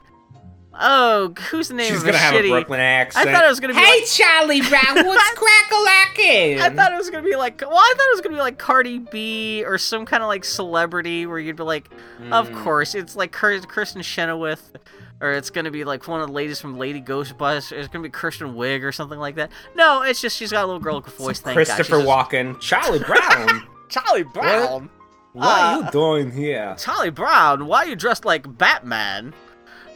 [0.78, 2.46] oh, who's the name She's of gonna have shitty?
[2.46, 3.28] a Brooklyn accent.
[3.28, 3.80] I thought it was gonna be.
[3.80, 6.60] Hey, like, Charlie Brown, what's crack-a-lackin'?
[6.60, 7.60] I thought it was gonna be like.
[7.62, 10.44] Well, I thought it was gonna be like Cardi B or some kind of like
[10.44, 11.90] celebrity where you'd be like,
[12.30, 12.62] of Mm.
[12.62, 14.76] course, it's like Kir- Kristin Chenoweth.
[15.24, 17.72] Or it's gonna be like one of the ladies from Lady Ghostbusters.
[17.72, 19.50] It's gonna be Kristen Wiig or something like that.
[19.74, 21.40] No, it's just she's got a little girl voice.
[21.40, 21.64] Thank God.
[21.64, 23.66] Christopher just- Walken, Charlie Brown.
[23.88, 24.90] Charlie Brown.
[25.32, 26.76] what are Uh, you doing here?
[26.78, 29.32] Charlie Brown, why are you dressed like Batman?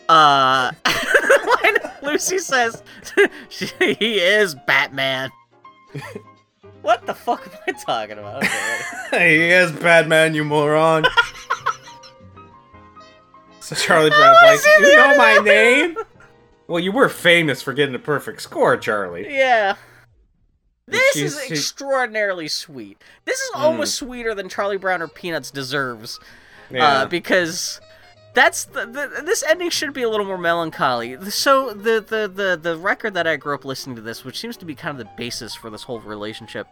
[0.09, 0.73] Uh,
[2.03, 2.83] Lucy says,
[3.51, 3.67] she,
[3.99, 5.31] "He is Batman."
[6.81, 8.45] what the fuck am I talking about?
[9.09, 11.05] Okay, he is Batman, you moron.
[13.69, 15.97] So Charlie Brown's like, you know my name?
[16.66, 19.27] Well, you were famous for getting a perfect score, Charlie.
[19.35, 19.77] Yeah.
[20.86, 23.03] This She's- is extraordinarily sweet.
[23.24, 26.19] This is almost sweeter than Charlie Brown or Peanuts deserves.
[26.70, 26.86] Yeah.
[26.86, 27.81] Uh, because
[28.35, 31.19] that's the, the this ending should be a little more melancholy.
[31.31, 34.57] So the, the the the record that I grew up listening to this, which seems
[34.59, 36.66] to be kind of the basis for this whole relationship.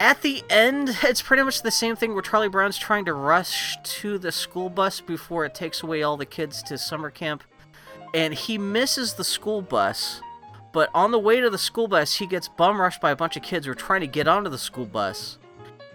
[0.00, 3.76] At the end, it's pretty much the same thing where Charlie Brown's trying to rush
[3.82, 7.44] to the school bus before it takes away all the kids to summer camp.
[8.12, 10.20] And he misses the school bus,
[10.72, 13.36] but on the way to the school bus, he gets bum rushed by a bunch
[13.36, 15.38] of kids who are trying to get onto the school bus.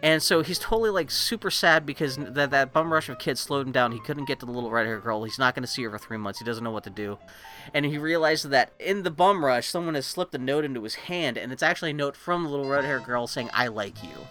[0.02, 3.68] And so he's totally like super sad because that that bum rush of kids slowed
[3.68, 3.92] him down.
[3.92, 5.24] He couldn't get to the little red haired girl.
[5.24, 6.40] He's not going to see her for three months.
[6.40, 7.18] He doesn't know what to do.
[7.74, 10.96] And he realizes that in the bum rush, someone has slipped a note into his
[10.96, 14.04] hand, and it's actually a note from the little red haired girl saying, I like
[14.04, 14.28] you.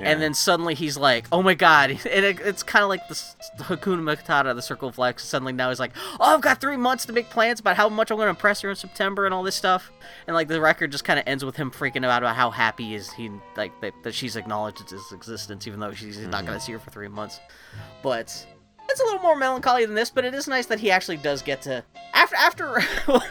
[0.00, 3.14] And then suddenly he's like, "Oh my god!" And it, it's kind of like the,
[3.64, 5.18] Hakuna Matata, the Circle of Life.
[5.18, 8.10] Suddenly now he's like, "Oh, I've got three months to make plans about how much
[8.10, 9.90] I'm going to impress her in September and all this stuff."
[10.26, 12.94] And like the record just kind of ends with him freaking out about how happy
[12.94, 16.52] is he like that, that she's acknowledged his existence, even though she's not going to
[16.52, 16.60] mm-hmm.
[16.60, 17.40] see her for three months.
[18.02, 18.46] But
[18.90, 21.42] it's a little more melancholy than this, but it is nice that he actually does
[21.42, 22.80] get to after after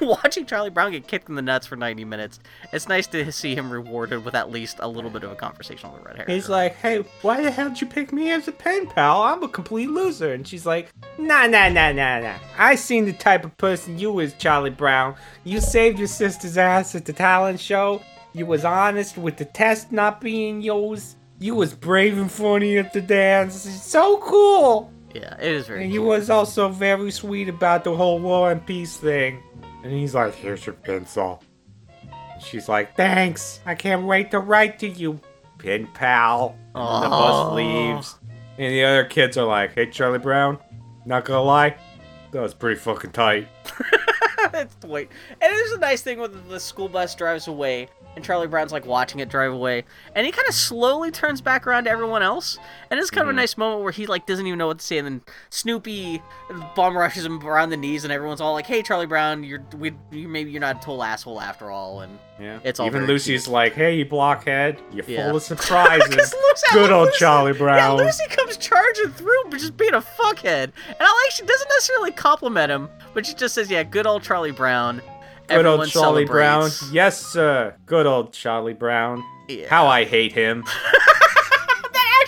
[0.05, 2.39] watching Charlie Brown get kicked in the nuts for 90 minutes.
[2.71, 5.91] It's nice to see him rewarded with at least a little bit of a conversation
[5.91, 6.25] with the red hair.
[6.27, 9.21] He's like, hey, why the hell did you pick me as a pen pal?
[9.21, 10.33] I'm a complete loser.
[10.33, 12.35] And she's like, nah, nah, nah, nah, nah.
[12.57, 15.15] I seen the type of person you is, Charlie Brown.
[15.43, 18.01] You saved your sister's ass at the talent show.
[18.33, 21.15] You was honest with the test not being yours.
[21.39, 23.65] You was brave and funny at the dance.
[23.65, 24.91] It's so cool.
[25.13, 25.83] Yeah, it is very.
[25.83, 29.41] And you was also very sweet about the whole war and peace thing.
[29.83, 31.41] And he's like, here's your pencil.
[32.11, 33.59] And she's like, thanks.
[33.65, 35.19] I can't wait to write to you,
[35.57, 36.55] pen pal.
[36.75, 38.15] And the bus leaves.
[38.57, 40.59] And the other kids are like, hey, Charlie Brown,
[41.05, 41.77] not gonna lie,
[42.31, 43.47] that was pretty fucking tight.
[44.51, 45.07] That's the way.
[45.41, 48.85] And there's a nice thing when the school bus drives away, and Charlie Brown's like
[48.85, 52.57] watching it drive away, and he kind of slowly turns back around to everyone else,
[52.89, 53.37] and it's kind of a mm-hmm.
[53.37, 56.21] nice moment where he like doesn't even know what to say, and then Snoopy
[56.75, 59.93] bum rushes him around the knees, and everyone's all like, "Hey, Charlie Brown, you're we
[60.11, 62.59] you, maybe you're not a total asshole after all," and Yeah.
[62.63, 63.53] it's all Even Lucy's cute.
[63.53, 65.27] like, hey, you blockhead, you're Yeah.
[65.27, 66.35] full of surprises." Lucy-
[66.73, 67.77] Good old Lucy- Charlie Brown.
[67.77, 70.71] Yeah, Lucy comes charging through, but just being a fuckhead.
[70.87, 74.23] And I like she doesn't necessarily compliment him, but she just says, "Yeah, good old
[74.23, 75.01] Charlie Brown."
[75.49, 76.69] Good Everyone old Charlie Brown.
[76.91, 77.75] Yes, sir.
[77.87, 79.23] Good old Charlie Brown.
[79.47, 79.67] Yeah.
[79.67, 80.63] How I hate him.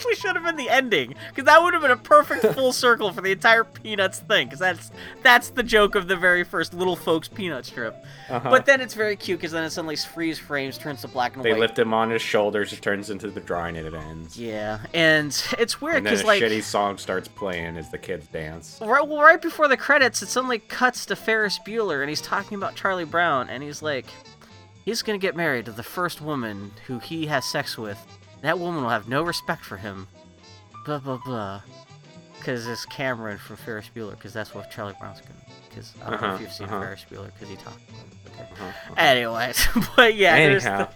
[0.01, 3.11] actually should have been the ending, because that would have been a perfect full circle
[3.13, 4.91] for the entire Peanuts thing, because that's
[5.21, 7.95] that's the joke of the very first Little Folks Peanut strip.
[8.29, 8.49] Uh-huh.
[8.49, 11.45] But then it's very cute, because then it suddenly freeze frames, turns to black and
[11.45, 11.55] They white.
[11.55, 14.37] They lift him on his shoulders, it turns into the drawing, and it ends.
[14.37, 15.27] Yeah, and
[15.59, 18.79] it's weird And then a because like shitty song starts playing as the kids dance.
[18.81, 22.57] Right, well, right before the credits, it suddenly cuts to Ferris Bueller, and he's talking
[22.57, 24.05] about Charlie Brown, and he's like,
[24.83, 27.99] he's gonna get married to the first woman who he has sex with.
[28.41, 30.07] That woman will have no respect for him.
[30.85, 31.61] Blah blah blah.
[32.37, 35.33] Because it's Cameron from Ferris Bueller, because that's what Charlie Brown's gonna.
[35.69, 36.79] Because I don't know if Uh-huh, you've seen uh-huh.
[36.81, 37.81] Ferris Bueller, because he talked.
[38.33, 38.47] Okay.
[38.63, 38.93] Uh-huh.
[38.97, 40.89] Anyways, but yeah, there's Anyhow, the-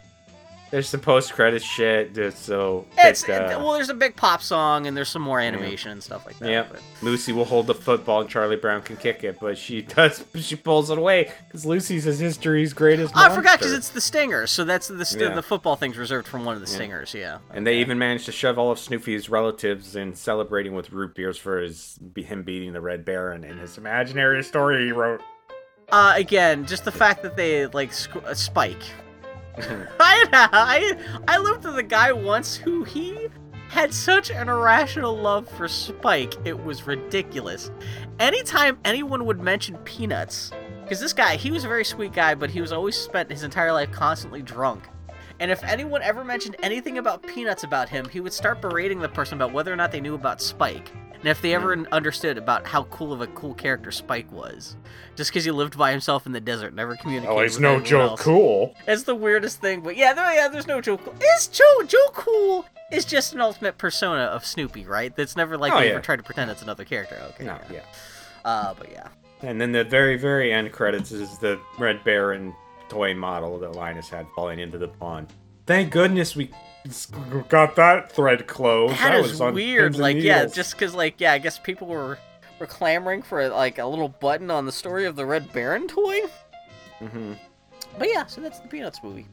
[0.71, 2.13] there's some post credit shit.
[2.13, 2.85] That's so.
[2.97, 6.01] it's it, uh, well, there's a big pop song, and there's some more animation and
[6.03, 6.49] stuff like that.
[6.49, 6.69] Yep.
[6.73, 10.23] but- Lucy will hold the football and Charlie Brown can kick it, but she does.
[10.45, 13.13] She pulls it away because Lucy's his history's greatest.
[13.15, 15.35] Oh, I forgot because it's the Stingers, so that's the st- Yeah.
[15.35, 16.75] the football thing's reserved from one of the Yeah.
[16.75, 17.13] Stingers.
[17.13, 17.37] Yeah.
[17.53, 21.37] And they even managed to shove all of Snoopy's relatives in celebrating with root beers
[21.37, 25.21] for his him beating the Red Baron in his imaginary story he wrote.
[25.91, 28.81] Uh, again, just the fact that they like squ- uh, Spike.
[29.99, 33.27] I, I I lived with a guy once who he
[33.69, 36.33] had such an irrational love for Spike.
[36.45, 37.71] It was ridiculous.
[38.19, 40.51] Anytime anyone would mention Peanuts,
[40.83, 43.43] because this guy, he was a very sweet guy, but he was always spent his
[43.43, 44.83] entire life constantly drunk.
[45.39, 49.09] And if anyone ever mentioned anything about Peanuts about him, he would start berating the
[49.09, 50.91] person about whether or not they knew about Spike.
[51.25, 54.75] And if they ever un- understood about how cool of a cool character Spike was.
[55.15, 58.01] Just because he lived by himself in the desert, never communicated Oh, he's no Joe
[58.01, 58.21] else.
[58.21, 58.75] Cool.
[58.87, 61.15] It's the weirdest thing, but yeah, there, yeah, there's no Joe Cool.
[61.35, 65.15] Is Joe Joe Cool is just an ultimate persona of Snoopy, right?
[65.15, 65.93] That's never like Oh, they yeah.
[65.93, 67.19] ever tried to pretend it's another character.
[67.31, 67.45] Okay.
[67.45, 67.79] No, yeah.
[68.45, 69.07] Uh, but yeah.
[69.41, 72.53] And then the very, very end credits is the Red Baron
[72.87, 75.29] toy model that Linus had falling into the pond.
[75.65, 76.51] Thank goodness we
[77.49, 78.95] got that thread closed.
[78.95, 79.97] That is was weird.
[79.97, 82.17] Like, yeah, just because, like, yeah, I guess people were
[82.59, 86.19] were clamoring for like a little button on the story of the Red Baron toy.
[87.01, 87.33] Mm-hmm.
[87.97, 89.27] But yeah, so that's the Peanuts movie.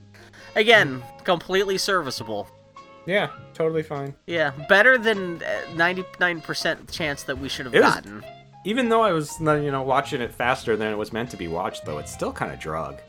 [0.57, 2.49] Again, completely serviceable.
[3.07, 4.15] Yeah, totally fine.
[4.27, 5.43] Yeah, better than
[5.74, 8.24] ninety nine percent chance that we should have It was- gotten.
[8.65, 11.49] Even though I was, you know, watching it faster than it was meant to be
[11.49, 13.01] watched, though, it's still kind of drug.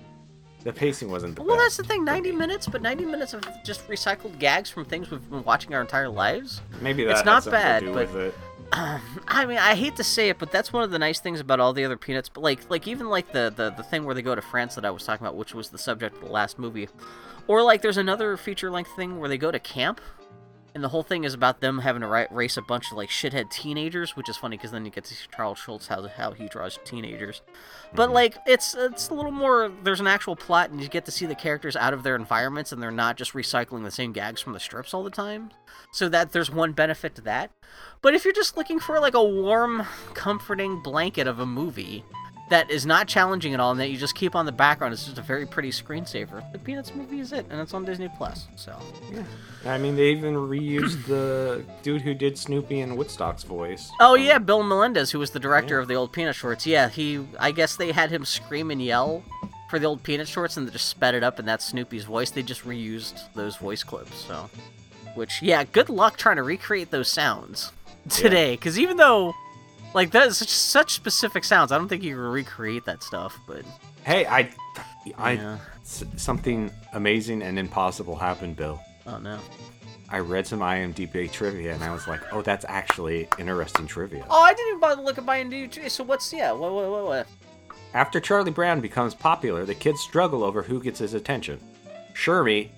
[0.63, 2.05] The pacing wasn't the Well, that's the thing.
[2.05, 5.81] Ninety minutes, but ninety minutes of just recycled gags from things we've been watching our
[5.81, 6.61] entire lives.
[6.81, 8.35] Maybe that it's not bad, to do but with it.
[9.27, 11.59] I mean, I hate to say it, but that's one of the nice things about
[11.59, 12.29] all the other Peanuts.
[12.29, 14.85] But like, like even like the the, the thing where they go to France that
[14.85, 16.87] I was talking about, which was the subject of the last movie,
[17.47, 19.99] or like there's another feature length thing where they go to camp,
[20.75, 23.09] and the whole thing is about them having to ri- race a bunch of like
[23.09, 26.31] shithead teenagers, which is funny because then you get to see Charles Schulz how how
[26.31, 27.41] he draws teenagers.
[27.93, 28.13] But mm-hmm.
[28.13, 29.71] like it's it's a little more.
[29.83, 32.71] There's an actual plot, and you get to see the characters out of their environments,
[32.71, 35.51] and they're not just recycling the same gags from the strips all the time.
[35.91, 37.51] So that there's one benefit to that.
[38.01, 42.03] But if you're just looking for like a warm, comforting blanket of a movie
[42.49, 45.05] that is not challenging at all, and that you just keep on the background, it's
[45.05, 46.49] just a very pretty screensaver.
[46.51, 48.47] The Peanuts movie is it, and it's on Disney Plus.
[48.55, 48.77] So
[49.11, 49.23] yeah,
[49.65, 53.91] I mean, they even reused the dude who did Snoopy and Woodstock's voice.
[53.99, 56.65] Oh yeah, Bill Melendez, who was the director of the old Peanut shorts.
[56.67, 57.25] Yeah, he.
[57.39, 59.23] I guess they had him scream and yell
[59.69, 62.29] for the old Peanut shorts, and they just sped it up, and that's Snoopy's voice.
[62.29, 64.15] They just reused those voice clips.
[64.15, 64.49] So,
[65.15, 67.71] which yeah, good luck trying to recreate those sounds
[68.09, 69.33] today, because even though
[69.93, 73.37] like that's such, such specific sounds, I don't think you can recreate that stuff.
[73.47, 73.63] But
[74.03, 74.49] Hey, I,
[75.17, 75.57] I, Yeah.
[75.81, 78.79] s- something amazing and impossible happened, Bill.
[79.07, 79.39] oh no.
[80.09, 84.23] I read some IMDb trivia and I was like, oh, that's actually interesting trivia.
[84.29, 85.89] Oh, I didn't even bother to look at my IMDb.
[85.89, 86.51] So what's yeah?
[86.51, 87.05] What what what?
[87.05, 87.27] what?
[87.95, 91.59] After Charlie Brown becomes popular, the kids struggle over who gets his attention.
[92.13, 92.69] Shermy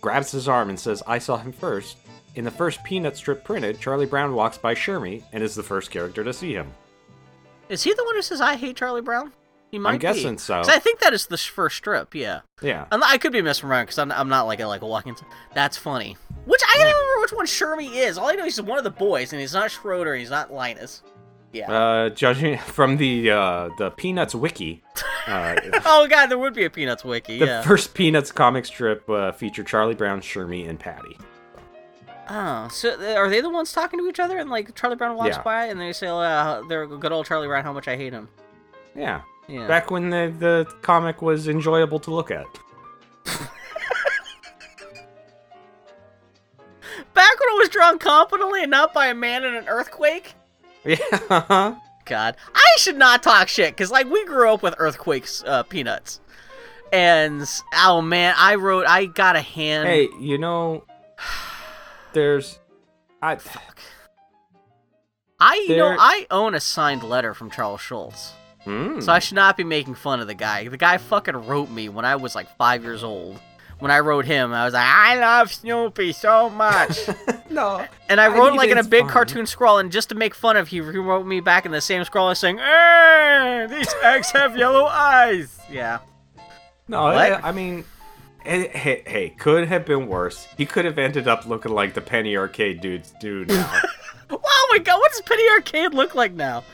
[0.00, 1.96] grabs his arm and says, I saw him first.
[2.34, 5.90] In the first Peanut strip printed, Charlie Brown walks by Shermy and is the first
[5.90, 6.72] character to see him.
[7.68, 9.32] Is he the one who says I hate Charlie Brown?
[9.70, 9.98] He might be.
[9.98, 10.54] guessing so.
[10.56, 12.14] 'Cause I think that is the first strip.
[12.14, 12.40] Yeah.
[12.62, 12.86] Yeah.
[12.92, 15.16] I'm I could be misremembering because I'm, I'm not like a, like a walking.
[15.54, 16.16] That's funny.
[16.44, 18.18] Which I don't even remember which one Shermy is.
[18.18, 20.30] All I know is he's one of the boys, and he's not Schroeder, and he's
[20.30, 21.02] not Linus.
[21.52, 21.72] Yeah.
[21.72, 24.82] Uh, judging from the uh, the Peanuts wiki,
[25.26, 27.38] uh, oh god, there would be a Peanuts wiki.
[27.38, 27.62] the yeah.
[27.62, 31.16] first Peanuts comic strip uh, featured Charlie Brown, Shermy, and Patty.
[32.28, 34.38] Oh, so are they the ones talking to each other?
[34.38, 35.42] And like Charlie Brown walks Yeah.
[35.42, 37.64] by, and they say, oh, uh, "They're good old Charlie Brown.
[37.64, 38.28] How much I hate him."
[38.96, 39.22] Yeah.
[39.46, 39.66] Yeah.
[39.66, 42.46] Back when the, the comic was enjoyable to look at.
[47.12, 50.34] Back when it was drawn competently and not by a man in an earthquake.
[50.84, 50.96] Yeah.
[52.06, 56.20] God, I should not talk shit because like we grew up with earthquakes, uh, peanuts,
[56.92, 59.88] and oh man, I wrote, I got a hand.
[59.88, 60.84] Hey, you know,
[62.14, 62.58] there's,
[63.20, 63.78] I, Fuck.
[65.40, 68.32] I you know I own a signed letter from Charles Schulz,
[68.64, 69.00] Hmm.
[69.00, 70.66] so I should not be making fun of the guy.
[70.68, 73.38] The guy fucking wrote me when I was like five years old.
[73.80, 76.96] When I wrote him, I was like, I love Snoopy so much.
[77.50, 77.84] no.
[78.08, 79.10] And I I wrote mean, like in a big fine.
[79.10, 81.80] cartoon scrawl, and just to make fun of, he, he wrote me back in the
[81.80, 85.98] same scrawl saying, "Eh, these eggs have yellow eyes." Yeah.
[86.86, 87.84] No, I, I mean,
[88.44, 90.46] eh, hey, hey, could have been worse.
[90.56, 93.80] He could have ended up looking like the Penny Arcade dudes do now.
[94.30, 96.64] Oh my god, what does Penny Arcade look like now?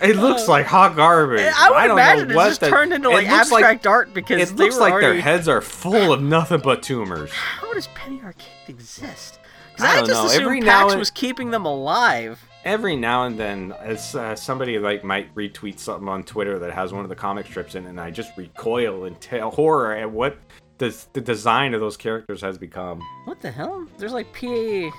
[0.00, 1.40] it looks like hot garbage.
[1.40, 4.56] I would don't imagine know it's just the- turned into like abstract art because it
[4.56, 5.14] they looks like already...
[5.14, 7.30] their heads are full of nothing but tumors.
[7.32, 9.40] How does Penny Arcade exist?
[9.72, 12.42] Because I I, just know, assumed every PAX and- was keeping them alive.
[12.64, 16.92] Every now and then, as uh, somebody like might retweet something on Twitter that has
[16.92, 20.10] one of the comic strips in, it, and I just recoil in ta- horror at
[20.10, 20.36] what
[20.78, 23.00] the the design of those characters has become.
[23.24, 23.86] What the hell?
[23.98, 24.90] There's like PA.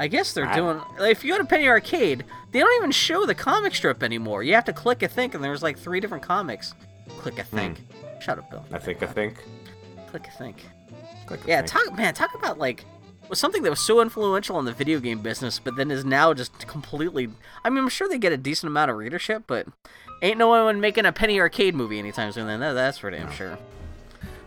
[0.00, 0.80] I guess they're I- doing.
[0.98, 4.42] Like, if you go to Penny Arcade, they don't even show the comic strip anymore.
[4.42, 6.74] You have to click a think, and there's like three different comics.
[7.18, 7.78] Click a think.
[7.78, 8.20] Hmm.
[8.20, 8.64] Shut up, Bill.
[8.72, 9.02] I think.
[9.02, 9.36] I think.
[10.08, 10.56] Click a think.
[11.26, 11.70] Click a Yeah, think.
[11.72, 12.84] talk man, talk about like
[13.28, 16.32] was something that was so influential in the video game business, but then is now
[16.32, 17.28] just completely.
[17.64, 19.66] I mean, I'm sure they get a decent amount of readership, but
[20.22, 22.46] ain't no one making a Penny Arcade movie anytime soon.
[22.46, 23.58] Then that, that's for damn sure.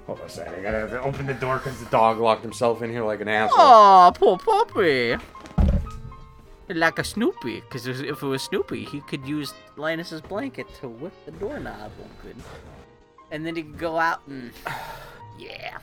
[0.07, 0.56] Hold on a second.
[0.56, 3.57] I gotta open the door because the dog locked himself in here like an asshole.
[3.60, 5.15] Oh, poor puppy.
[6.69, 11.14] Like a Snoopy, because if it was Snoopy, he could use Linus's blanket to whip
[11.26, 12.41] the doorknob open,
[13.30, 14.52] and then he could go out and
[15.38, 15.78] yeah.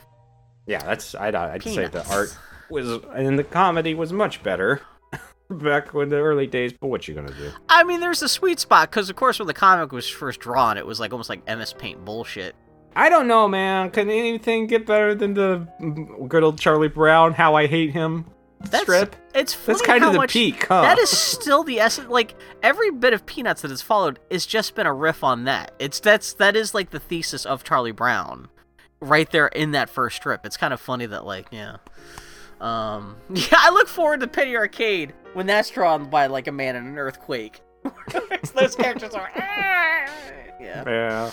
[0.67, 2.37] Yeah, that's I'd, uh, I'd say the art
[2.71, 4.81] was and the comedy was much better
[5.51, 6.73] back when the early days.
[6.73, 7.51] But what you gonna do?
[7.69, 10.77] I mean, there's a sweet spot because, of course, when the comic was first drawn,
[10.79, 12.55] it was like almost like MS Paint bullshit.
[12.97, 13.91] I don't know, man.
[13.91, 15.67] Can anything get better than the
[16.29, 17.33] good old Charlie Brown?
[17.33, 18.27] How I hate him.
[18.61, 19.15] That's, strip.
[19.35, 20.83] It's funny That's kind of the much, peak, huh?
[20.83, 22.09] That is still the essence.
[22.09, 25.73] Like every bit of Peanuts that has followed has just been a riff on that.
[25.79, 28.49] It's that's that is like the thesis of Charlie Brown,
[29.01, 30.45] right there in that first strip.
[30.45, 31.77] It's kind of funny that like yeah,
[32.61, 33.47] um, yeah.
[33.53, 36.99] I look forward to Penny Arcade when that's drawn by like a man in an
[36.99, 37.61] earthquake.
[38.55, 40.83] Those characters are yeah.
[40.85, 41.31] Yeah.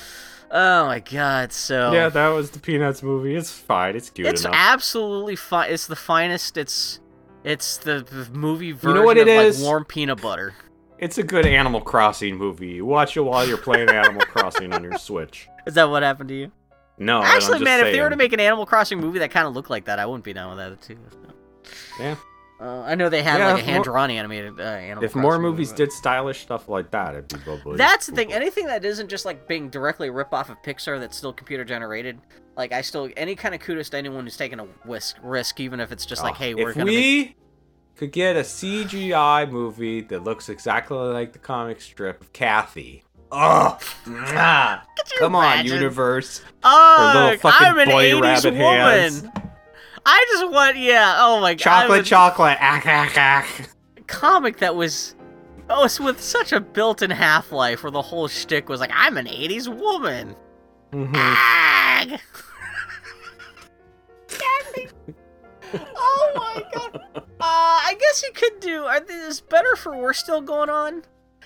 [0.51, 1.51] Oh my god.
[1.51, 3.35] So Yeah, that was the Peanuts movie.
[3.35, 3.95] It's fine.
[3.95, 4.55] It's cute it's enough.
[4.55, 5.72] absolutely fine.
[5.72, 6.57] It's the finest.
[6.57, 6.99] It's
[7.43, 10.55] it's the, movie version know what of it like warm peanut butter.
[10.97, 12.69] It's a good Animal Crossing movie.
[12.69, 15.47] You watch it while you're playing Animal Crossing on your Switch.
[15.67, 16.51] Is that what happened to you?
[16.97, 19.30] No, Actually, I'm just man, if they were to make an Animal Crossing movie that
[19.30, 20.97] kind of looked like that, I wouldn't be down with that too.
[21.99, 22.15] Yeah.
[22.65, 25.21] Uh, I know they had Yeah, like a hand drawn animated uh, Animal If Crossing
[25.21, 27.77] more movie, movies but- did stylish stuff like that, it'd be lovely.
[27.77, 28.33] That's the thing.
[28.33, 31.63] Anything that isn't just like being directly a rip off of Pixar that's still computer
[31.63, 32.19] generated.
[32.57, 35.79] Like I still any kind of kudos to anyone who's taking a risk, risk even
[35.79, 37.37] if it's just like, Oh, hey, we're if gonna we make...
[37.97, 43.03] could get a CGI movie that looks exactly like the comic strip of Cathy.
[43.31, 44.81] Oh, mwah.
[45.19, 46.41] come on, universe.
[46.63, 48.63] Oh, little fucking I'm an boy 80s rabbit woman.
[48.79, 49.23] hands.
[50.06, 51.15] I just want, yeah.
[51.19, 52.57] Oh my god, Chocolate, chocolate.
[52.61, 53.65] Ah, ah, ah.
[54.07, 55.15] comic that was
[55.69, 59.26] oh, it's with such a built-in half-life where the whole shtick was like, I'm an
[59.26, 60.36] '80s woman.
[60.91, 61.11] Mhm.
[61.15, 62.19] Ag.
[65.73, 67.02] Oh my god.
[67.38, 68.86] Uh, I guess you could do.
[68.86, 71.03] Are this better for worse still going on?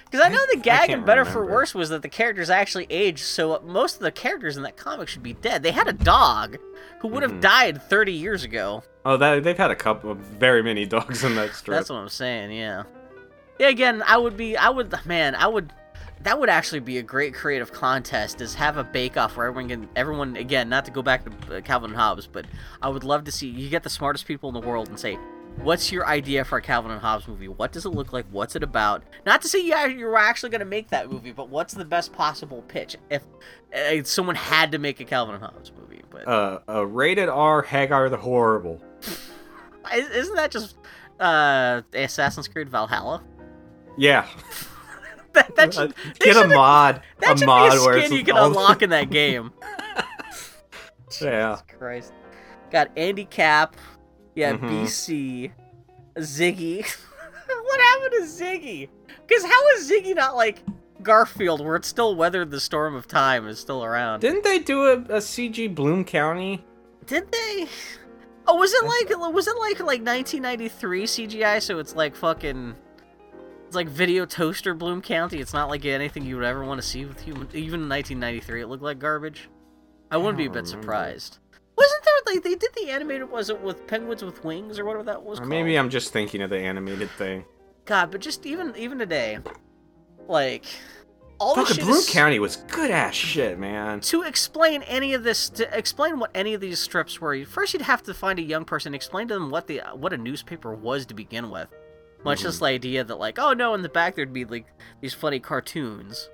[0.10, 1.46] Because I know the gag in Better for.
[1.46, 5.08] Worse was that the characters actually aged, so most of the characters in that comic
[5.08, 5.62] should be dead.
[5.62, 6.58] They had a dog
[7.02, 7.42] who would have Mhm.
[7.42, 8.84] died 30 years ago.
[9.06, 11.78] Oh, that, they've had a couple of very many dogs in that strip.
[11.78, 12.84] That's what I'm saying, yeah.
[13.60, 15.74] Yeah, again, I would be, I would, man, I would,
[16.24, 18.42] that would actually be a great creative contest.
[18.42, 21.58] Is have a bake off where everyone can, everyone, again, not to go back to
[21.58, 22.46] uh, Calvin and Hobbes, but
[22.82, 25.18] I would love to see you get the smartest people in the world and say,
[25.58, 27.48] what's your idea for a Calvin and Hobbes movie?
[27.48, 28.26] What does it look like?
[28.32, 29.04] What's it about?
[29.26, 31.86] Not to say you are- you're actually going to make that movie, but what's the
[31.86, 33.24] best possible pitch if
[33.76, 36.02] uh, someone had to make a Calvin and Hobbes movie?
[36.10, 38.82] But uh, a rated R Hagar the Horrible.
[39.94, 40.76] is- isn't that just
[41.20, 43.24] uh, Assassin's Creed Valhalla?
[43.98, 44.28] Yeah.
[45.34, 47.02] that, that should, Get a mod.
[47.20, 49.52] That a mod be a where skin you can unlock in that game.
[51.22, 51.58] Yeah.
[51.78, 52.14] Christ.
[52.72, 53.76] Got Andy Capp.
[54.40, 54.70] Yeah, Mhm.
[54.84, 55.52] BC.
[56.18, 56.86] Ziggy.
[57.64, 58.90] what happened to Ziggy?
[59.28, 60.64] Because how is Ziggy not like
[61.04, 64.22] Garfield, where it's still weathered the storm of time, is still around?
[64.22, 66.64] Didn't they do a, a CG Bloom County?
[67.06, 67.68] Did they?
[68.48, 71.62] Oh, was it like was it like like 1993 CGI?
[71.62, 72.76] So it's like fucking.
[73.68, 75.40] It's like video toaster Bloom County.
[75.40, 77.48] It's not like anything you would ever want to see with human.
[77.54, 79.50] Even in 1993, it looked like garbage.
[80.10, 81.39] I wouldn't be a bit surprised.
[81.80, 83.32] Wasn't there like they did the animated?
[83.32, 85.40] Was it with penguins with wings or whatever that was?
[85.40, 85.50] Or called?
[85.50, 87.46] maybe I'm just thinking of the animated thing.
[87.86, 89.40] God, but just even even today,
[90.28, 90.66] like
[91.40, 94.02] all Fucking shit Bloom County was good ass shit, man.
[94.02, 97.82] to explain any of this to explain what any of these strips were first you'd
[97.82, 101.06] have to find a young person explain to them what the what a newspaper was
[101.06, 101.70] to begin with
[102.26, 102.48] much Mm-hmm.
[102.48, 104.66] just the idea that like oh no in the back there'd be like
[105.00, 106.30] these funny cartoons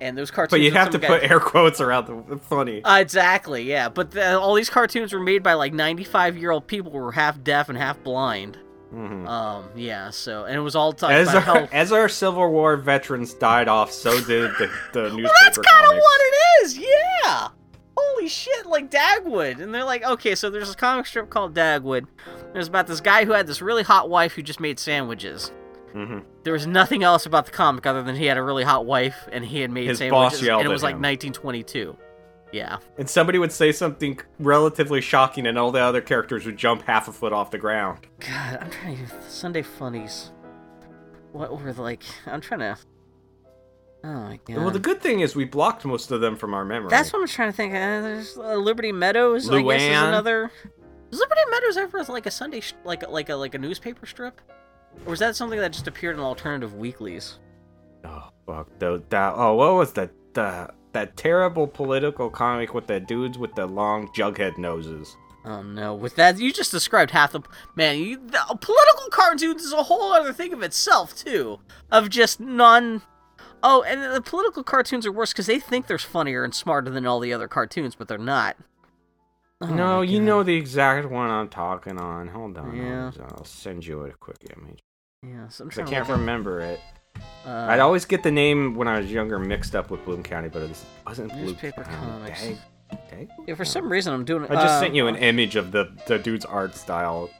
[0.00, 2.82] and those cartoons But you with have to put air quotes around the, funny.
[2.84, 6.66] Uh, exactly yeah but the, all these cartoons were made by like 95 year old
[6.66, 8.58] people who were half deaf and half blind
[8.94, 9.26] Mhm.
[9.28, 12.76] um yeah so and it was all talking As about our, as our Civil War
[12.76, 16.78] veterans died off, so did the, the newspaper Well, that's kind of what it is.
[16.78, 17.48] Yeah.
[17.96, 19.60] Holy shit, like Dagwood.
[19.60, 22.06] And they're like, okay, so there's a comic strip called Dagwood.
[22.52, 25.50] There's about this guy who had this really hot wife who just made sandwiches.
[25.94, 26.24] Mhm.
[26.44, 29.28] There was nothing else about the comic other than he had a really hot wife
[29.32, 30.48] and he had made His boss sandwiches.
[30.48, 31.02] and it was like him.
[31.02, 31.96] 1922.
[32.52, 32.78] Yeah.
[32.96, 37.08] And somebody would say something relatively shocking, and all the other characters would jump half
[37.08, 38.06] a foot off the ground.
[38.20, 39.12] God, I'm trying to.
[39.28, 40.30] Sunday funnies.
[41.32, 42.02] What were like?
[42.26, 42.76] I'm trying to.
[44.04, 44.56] Oh my god.
[44.58, 46.88] Well, the good thing is we blocked most of them from our memory.
[46.88, 47.72] That's what I'm trying to think.
[47.74, 49.50] Uh, there's uh, Liberty Meadows.
[49.50, 50.08] I guess is Luann.
[50.08, 50.50] another.
[51.10, 54.06] Was Liberty Meadows ever like a Sunday, sh- like a, like a like a newspaper
[54.06, 54.40] strip,
[55.04, 57.38] or was that something that just appeared in alternative weeklies?
[58.04, 58.68] Oh fuck!
[58.78, 60.10] The, that oh, what was that?
[60.34, 65.16] The that terrible political comic with the dudes with the long jughead noses.
[65.44, 65.94] Oh no!
[65.94, 67.42] With that, you just described half the
[67.76, 67.98] man.
[67.98, 71.60] You, the, political cartoons is a whole other thing of itself too,
[71.90, 73.02] of just non.
[73.62, 77.06] Oh, and the political cartoons are worse because they think they're funnier and smarter than
[77.06, 78.56] all the other cartoons, but they're not.
[79.62, 82.28] Oh no, you know the exact one I'm talking on.
[82.28, 83.10] Hold on, Yeah.
[83.20, 84.80] I'll, I'll send you a quick image.
[85.22, 86.80] Yeah, so I'm 'Cause trying to can't remember it.
[87.46, 90.48] Uh, I'd always get the name when I was younger mixed up with Bloom County,
[90.50, 90.76] but it
[91.06, 92.06] wasn't Bloom Newspaper County.
[92.06, 92.48] comics.
[93.10, 94.44] Dag- Yeah, for some reason I'm doing.
[94.44, 97.30] I just uh, sent you an image of the the dude's art style.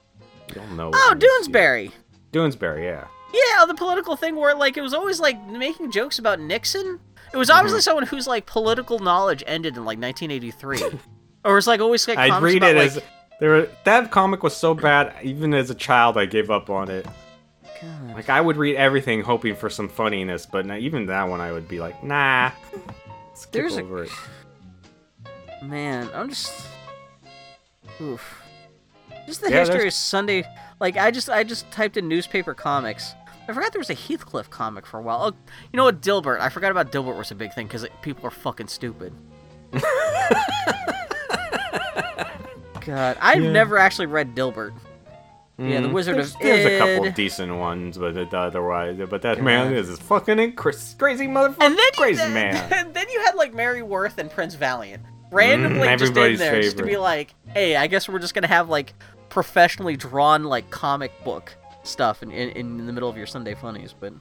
[0.55, 0.91] You'll know.
[0.95, 1.15] Oh.
[1.17, 1.93] Doonesbury.
[2.33, 3.07] Doonesbury, yeah.
[3.33, 6.99] Yeah, the political thing where like it was always like making jokes about Nixon.
[7.33, 7.85] It was obviously Mhm.
[7.85, 10.79] someone whose like political knowledge ended in like 1983,
[11.47, 13.03] or it's like always like I'd read it like, as
[13.41, 13.51] there.
[13.51, 15.15] Were, that comic was so bad.
[15.23, 17.07] Even as a child, I gave up on it.
[17.81, 18.15] God.
[18.15, 21.53] Like I would read everything hoping for some funniness, but not, even that one I
[21.53, 22.51] would be like, nah.
[23.35, 24.11] Skip There's a- over it.
[25.63, 26.53] Man, I'm just
[28.01, 28.43] oof.
[29.27, 30.45] Just the Yeah, history there's- of Sunday.
[30.81, 33.15] Like I just I just typed in newspaper comics.
[33.49, 35.23] I forgot there was a Heathcliff comic for a while.
[35.23, 35.37] Oh,
[35.73, 36.41] you know what, Dilbert?
[36.41, 39.13] I forgot about Dilbert was a big thing because people are fucking stupid.
[42.87, 43.51] God, I've Yeah.
[43.53, 44.73] never actually read Dilbert.
[45.59, 48.99] Yeah, the Mm, Wizard there's, of There's a couple of decent ones, but it, otherwise,
[49.09, 49.43] but that Yeah.
[49.43, 50.57] man is a fucking inc-
[50.99, 52.73] crazy motherfucker, And then crazy you, man.
[52.73, 56.39] And then you had like Mary Worth and Prince Valiant randomly Mm, just in everybody's
[56.39, 58.93] there, just to be like, hey, I guess we're just gonna have like
[59.31, 61.55] professionally drawn like comic book
[61.85, 64.13] stuff in in, in the middle of your Sunday funnies, but.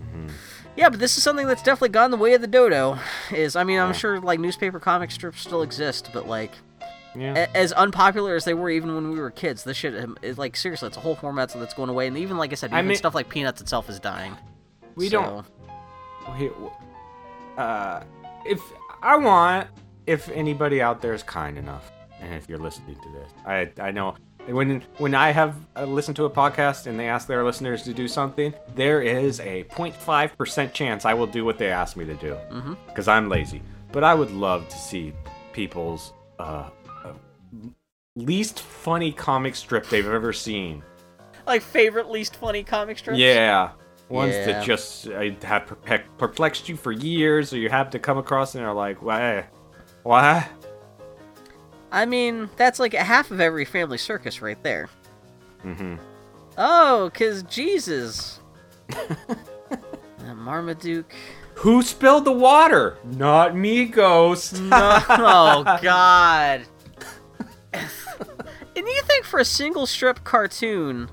[0.00, 0.28] Mm-hmm.
[0.76, 2.98] Yeah, but this is something that's definitely gone the way of the dodo.
[3.32, 6.52] Is I mean, I'm sure like newspaper comic strips still exist, but like
[7.16, 7.34] Yeah.
[7.36, 10.38] a- as unpopular as they were even when we were kids, this shit um, is
[10.38, 12.78] like seriously, it's a whole format that's going away, and even like I said, I
[12.78, 14.36] even mean- stuff like Peanuts itself is dying.
[14.94, 15.46] We So- don't.
[17.56, 18.02] Uh,
[18.44, 18.60] if
[19.02, 19.68] I want,
[20.06, 21.90] if anybody out there is kind enough,
[22.20, 24.16] and if you're listening to this, I I know
[24.48, 27.94] when when I have uh, listened to a podcast and they ask their listeners to
[27.94, 32.04] do something, there is a 0.5 percent chance I will do what they ask me
[32.04, 32.36] to do
[32.88, 33.62] because I'm lazy.
[33.92, 35.12] But I would love to see
[35.52, 36.68] people's uh,
[38.16, 40.82] least funny comic strip they've ever seen.
[41.46, 43.18] Like favorite least funny comic strips.
[43.18, 43.70] Yeah.
[44.08, 44.46] Ones Yeah.
[44.46, 45.72] that just uh, have
[46.18, 49.46] perplexed you for years, or you have to come across and are like, why?
[50.02, 50.48] Why?
[51.92, 54.88] I mean, that's like a half of every family circus right there.
[55.64, 55.96] Mm-hmm.
[56.58, 58.40] Oh, cause Jesus.
[60.26, 61.14] Uh, Marmaduke.
[61.56, 62.98] Who spilled the water?
[63.04, 64.60] Not me, ghost.
[64.60, 66.62] No, oh God.
[67.72, 67.86] and
[68.76, 71.08] you think for a single strip cartoon,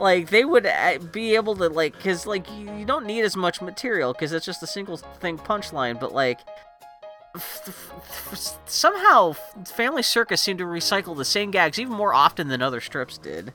[0.00, 3.60] like they would uh, be able to like, cause like you, don't need as much
[3.62, 5.98] material, cause it's just a single thing punchline.
[6.00, 6.40] But like,
[7.34, 7.92] f-
[8.32, 9.32] f- somehow
[9.64, 13.52] Family Circus seemed to recycle the same gags even more often than other strips did.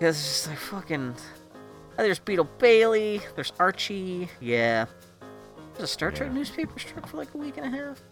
[0.00, 1.14] Cause it's just like fucking.
[1.98, 3.20] oh, There's Beetle Bailey.
[3.34, 4.28] There's Archie.
[4.40, 4.86] Yeah.
[5.74, 8.02] There's a Star Trek newspaper strip for like a week and a half.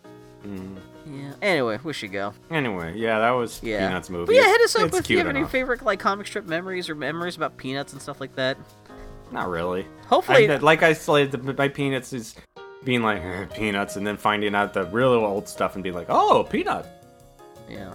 [0.44, 0.76] Mm.
[1.08, 1.32] Yeah.
[1.40, 2.34] Anyway, we should go.
[2.50, 3.86] Anyway, yeah, that was Yeah.
[3.86, 4.26] Peanuts movie.
[4.26, 6.88] But yeah, hit us up It's if you have any favorite like comic strip memories
[6.88, 8.56] or memories about Peanuts and stuff like that.
[9.30, 9.86] Not really.
[10.08, 12.34] Hopefully- I, like I said, my Peanuts is
[12.84, 16.06] being like "Eh, Peanuts, and then finding out the real old stuff and being like,
[16.08, 16.86] oh, Peanut.
[17.68, 17.94] Yeah.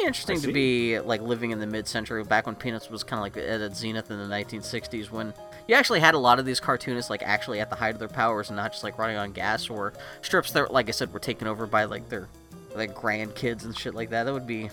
[0.00, 3.36] Interesting to be like living in the mid-century, back when Peanuts was kind of like
[3.36, 5.32] at its zenith in the 1960s, when
[5.68, 8.08] you actually had a lot of these cartoonists like actually at the height of their
[8.08, 11.20] powers and not just like running on gas or strips that, like I said, were
[11.20, 12.28] taken over by like their
[12.74, 14.24] like grandkids and shit like that.
[14.24, 14.70] That would be,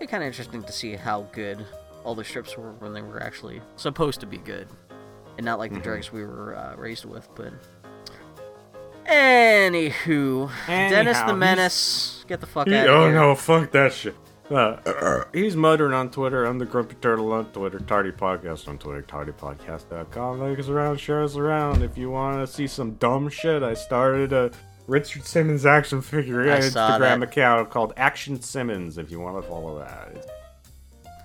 [0.00, 1.64] be kind of interesting to see how good
[2.04, 4.66] all the strips were when they were actually supposed to be good,
[5.36, 5.82] and not like the Mhm.
[5.82, 7.28] dregs we were uh, raised with.
[7.34, 7.52] But
[9.06, 13.14] anywho, Dennis the Menace, get the fuck He- out of oh here.
[13.14, 14.16] no, fuck that shit.
[14.50, 16.44] Uh, he's muttering on Twitter.
[16.44, 17.78] I'm the Grumpy Turtle on Twitter.
[17.80, 19.02] Tardy Podcast on Twitter.
[19.02, 20.40] TardyPodcast.com.
[20.40, 21.82] Like us around, share us around.
[21.82, 24.50] If you want to see some dumb shit, I started a
[24.86, 28.98] Richard Simmons action figure Instagram account called Action Simmons.
[28.98, 30.26] If you want to follow that, It's-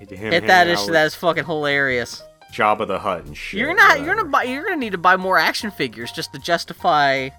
[0.02, 2.22] it's him Hit that hanging is out with that is fucking hilarious.
[2.54, 3.60] Jabba the Hutt and shit.
[3.60, 6.40] You're not you're gonna buy you're gonna need to buy more action figures just to
[6.40, 7.30] justify.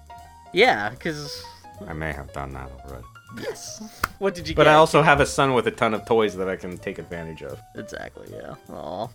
[0.53, 1.43] Yeah, because
[1.87, 3.05] I may have done that already.
[3.41, 3.81] Yes.
[4.19, 4.71] What did you But get?
[4.71, 7.43] I also have a son with a ton of toys that I can take advantage
[7.43, 7.59] of.
[7.75, 8.55] exactly yeah.
[8.73, 9.07] Aw.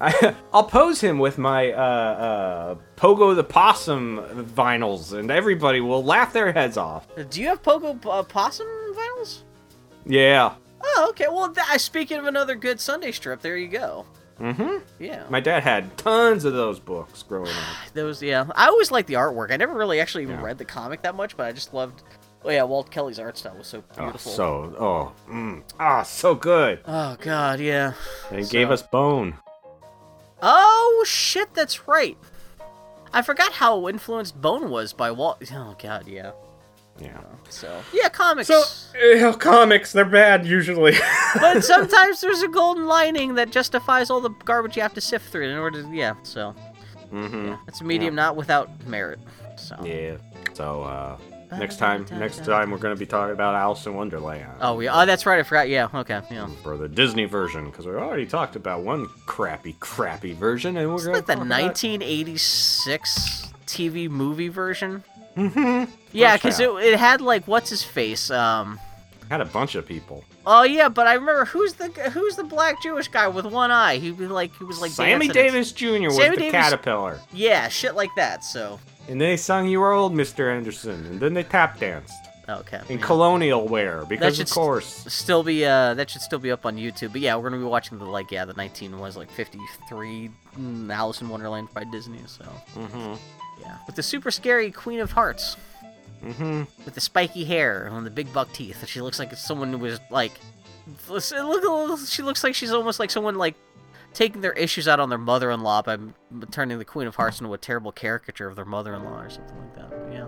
[0.00, 4.20] I, I'll pose him with my uh, uh, Pogo the Possum
[4.54, 7.06] vinyls, and everybody will laugh their heads off.
[7.30, 9.42] Do you have Pogo uh, Possum vinyls?
[10.06, 10.54] Yeah.
[10.80, 11.26] Oh, okay.
[11.28, 14.06] Well, th- speaking of another good Sunday strip, there you go.
[14.40, 14.76] Mm-hmm.
[15.02, 15.24] Yeah.
[15.28, 17.54] My dad had tons of those books growing up.
[17.94, 18.46] Those, yeah.
[18.54, 19.50] I always liked the artwork.
[19.50, 20.44] I never really actually even Yeah.
[20.44, 22.04] read the comic that much, but I just loved.
[22.44, 24.32] Oh yeah, Walt Kelly's art style was so Oh, beautiful.
[24.32, 26.80] so oh, mm, ah, so good.
[26.86, 27.94] Oh god, yeah.
[28.30, 29.34] They gave us Bone.
[30.40, 32.16] Oh shit, that's right.
[33.12, 35.42] I forgot how influenced Bone was by Walt.
[35.52, 36.32] Oh god, yeah.
[37.00, 37.20] Yeah.
[37.48, 38.48] So yeah, comics.
[38.48, 38.62] So
[39.00, 40.96] uh, comics, they're bad usually.
[41.40, 45.30] but sometimes there's a golden lining that justifies all the garbage you have to sift
[45.30, 46.14] through in order to yeah.
[46.22, 46.54] So
[47.12, 47.54] mm-hmm.
[47.66, 49.20] it's a medium not without merit.
[49.56, 50.16] So Yeah.
[50.54, 51.16] So uh,
[51.50, 54.88] Next time, next time we're gonna be talking about Alice in Wonderland Oh, we.
[54.88, 55.38] Oh, that's right.
[55.38, 55.68] I forgot.
[55.68, 55.88] Yeah.
[55.94, 56.20] Okay.
[56.30, 56.48] Yeah.
[56.62, 60.96] for the Disney version because we already talked about one crappy, crappy version, and we're
[60.96, 65.04] It's gonna like the talk about- 1986 TV movie version.
[65.36, 65.88] Mhm.
[66.12, 68.30] Yeah, because it, it had like what's his face.
[68.30, 68.78] Um.
[69.30, 70.24] had a bunch of people.
[70.46, 73.98] Oh yeah, but I remember who's the who's the black Jewish guy with one eye.
[73.98, 75.28] He was like he was like Sammy.
[75.28, 76.04] Davis Jr.
[76.06, 78.42] was Sammy the Davis- caterpillar, Yeah, shit like that.
[78.44, 80.54] So and they sung "You Are Old, Mr.
[80.54, 82.12] Anderson," and then they tap danced
[82.48, 82.80] okay.
[82.88, 83.04] in yeah.
[83.04, 85.04] colonial wear because of st- course.
[85.08, 87.12] still be uh that should still be up on YouTube.
[87.12, 90.92] But yeah, we're gonna be watching the like yeah the 19 was like 53 mm,
[90.94, 92.20] Alice in Wonderland by Disney.
[92.26, 92.44] So
[92.74, 93.14] Mm-hmm.
[93.60, 95.56] yeah, with the super scary Queen of Hearts
[96.24, 96.64] Mm-hmm.
[96.84, 98.84] with the spiky hair and the big buck teeth.
[98.88, 100.32] She looks like someone who was like
[101.08, 103.54] look she looks like she's almost like someone like
[104.14, 105.98] taking their issues out on their mother-in-law by
[106.50, 109.74] turning the Queen of Hearts into a terrible caricature of their mother-in-law or something like
[109.76, 109.90] that.
[109.90, 110.26] But yeah.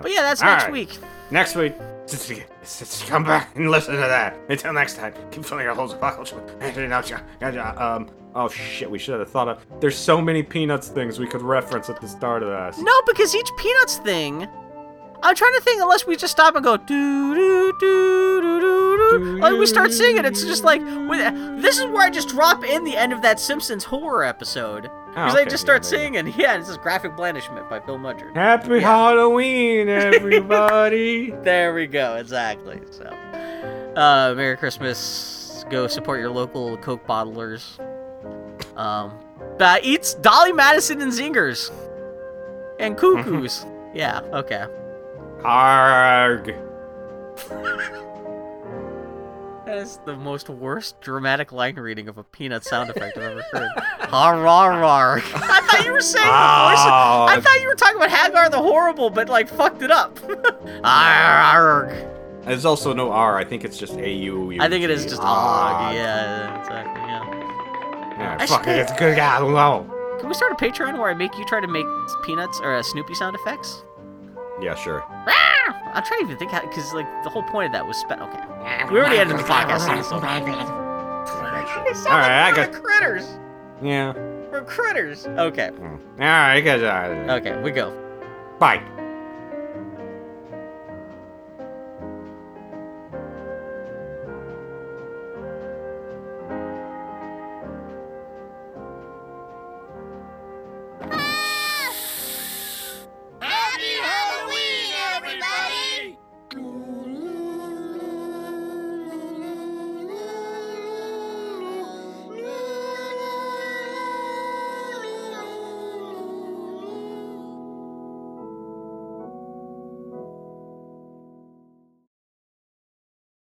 [0.00, 0.72] But yeah, that's All next right.
[0.72, 0.98] week.
[1.30, 1.74] Next week,
[3.06, 4.38] come back and listen to that.
[4.48, 6.32] Until next time, keep filling your holes with buckles.
[6.32, 9.64] Um, oh shit, we should have thought of.
[9.80, 12.82] There's so many Peanuts things we could reference at the start of this.
[12.82, 14.48] No, because each Peanuts thing.
[15.22, 15.80] I'm trying to think.
[15.82, 19.92] Unless we just stop and go do do do do do do, like we start
[19.92, 20.80] singing, it's just like
[21.60, 25.34] this is where I just drop in the end of that Simpsons horror episode because
[25.34, 26.34] Oh, okay, just start yeah, singing.
[26.36, 28.34] Yeah, it's just graphic blandishment by Bill Mudger.
[28.34, 31.30] Happy Halloween, everybody.
[31.42, 32.16] There we go.
[32.16, 32.80] Exactly.
[32.90, 33.04] So,
[33.96, 35.64] uh, Merry Christmas.
[35.70, 37.78] Go support your local Coke bottlers.
[38.76, 39.12] Um,
[39.60, 41.70] uh, eats Dolly Madison and Zingers
[42.80, 43.64] and cuckoos.
[43.94, 44.20] yeah.
[44.32, 44.66] Okay.
[45.44, 46.54] Arg.
[49.64, 53.42] That is the most worst dramatic line reading of a peanut sound effect I've ever
[53.52, 53.70] heard.
[54.10, 55.18] har rar rar.
[55.34, 56.84] I thought you were saying the voice.
[56.84, 60.18] Of, I thought you were talking about Hagar the Horrible, but like fucked it up.
[60.84, 61.94] Arg.
[62.44, 63.38] There's also no R.
[63.38, 64.52] I think it's just A U.
[64.60, 65.94] I think it is just Arg.
[65.94, 67.00] Yeah, exactly.
[67.00, 68.18] Yeah.
[68.18, 68.78] Yeah, I fuck should- it.
[68.80, 69.18] It's good.
[69.18, 69.86] I don't know.
[70.18, 71.86] Can we start a Patreon where I make you try to make
[72.24, 73.84] peanuts or uh, Snoopy sound effects?
[74.62, 75.02] Yeah, sure.
[75.08, 75.92] Ah!
[75.94, 78.12] I'm trying to even think how, because like the whole point of that was spe-
[78.12, 78.40] okay.
[78.90, 79.80] We already ended the podcast.
[80.04, 80.14] So.
[80.14, 80.20] All
[82.12, 82.72] All right, I got.
[82.72, 83.26] critters.
[83.82, 84.12] Yeah.
[84.50, 85.26] We're critters.
[85.26, 85.68] Okay.
[85.68, 85.84] Hmm.
[85.84, 86.80] All right, I got.
[87.40, 87.90] Okay, we go.
[88.58, 88.82] Bye.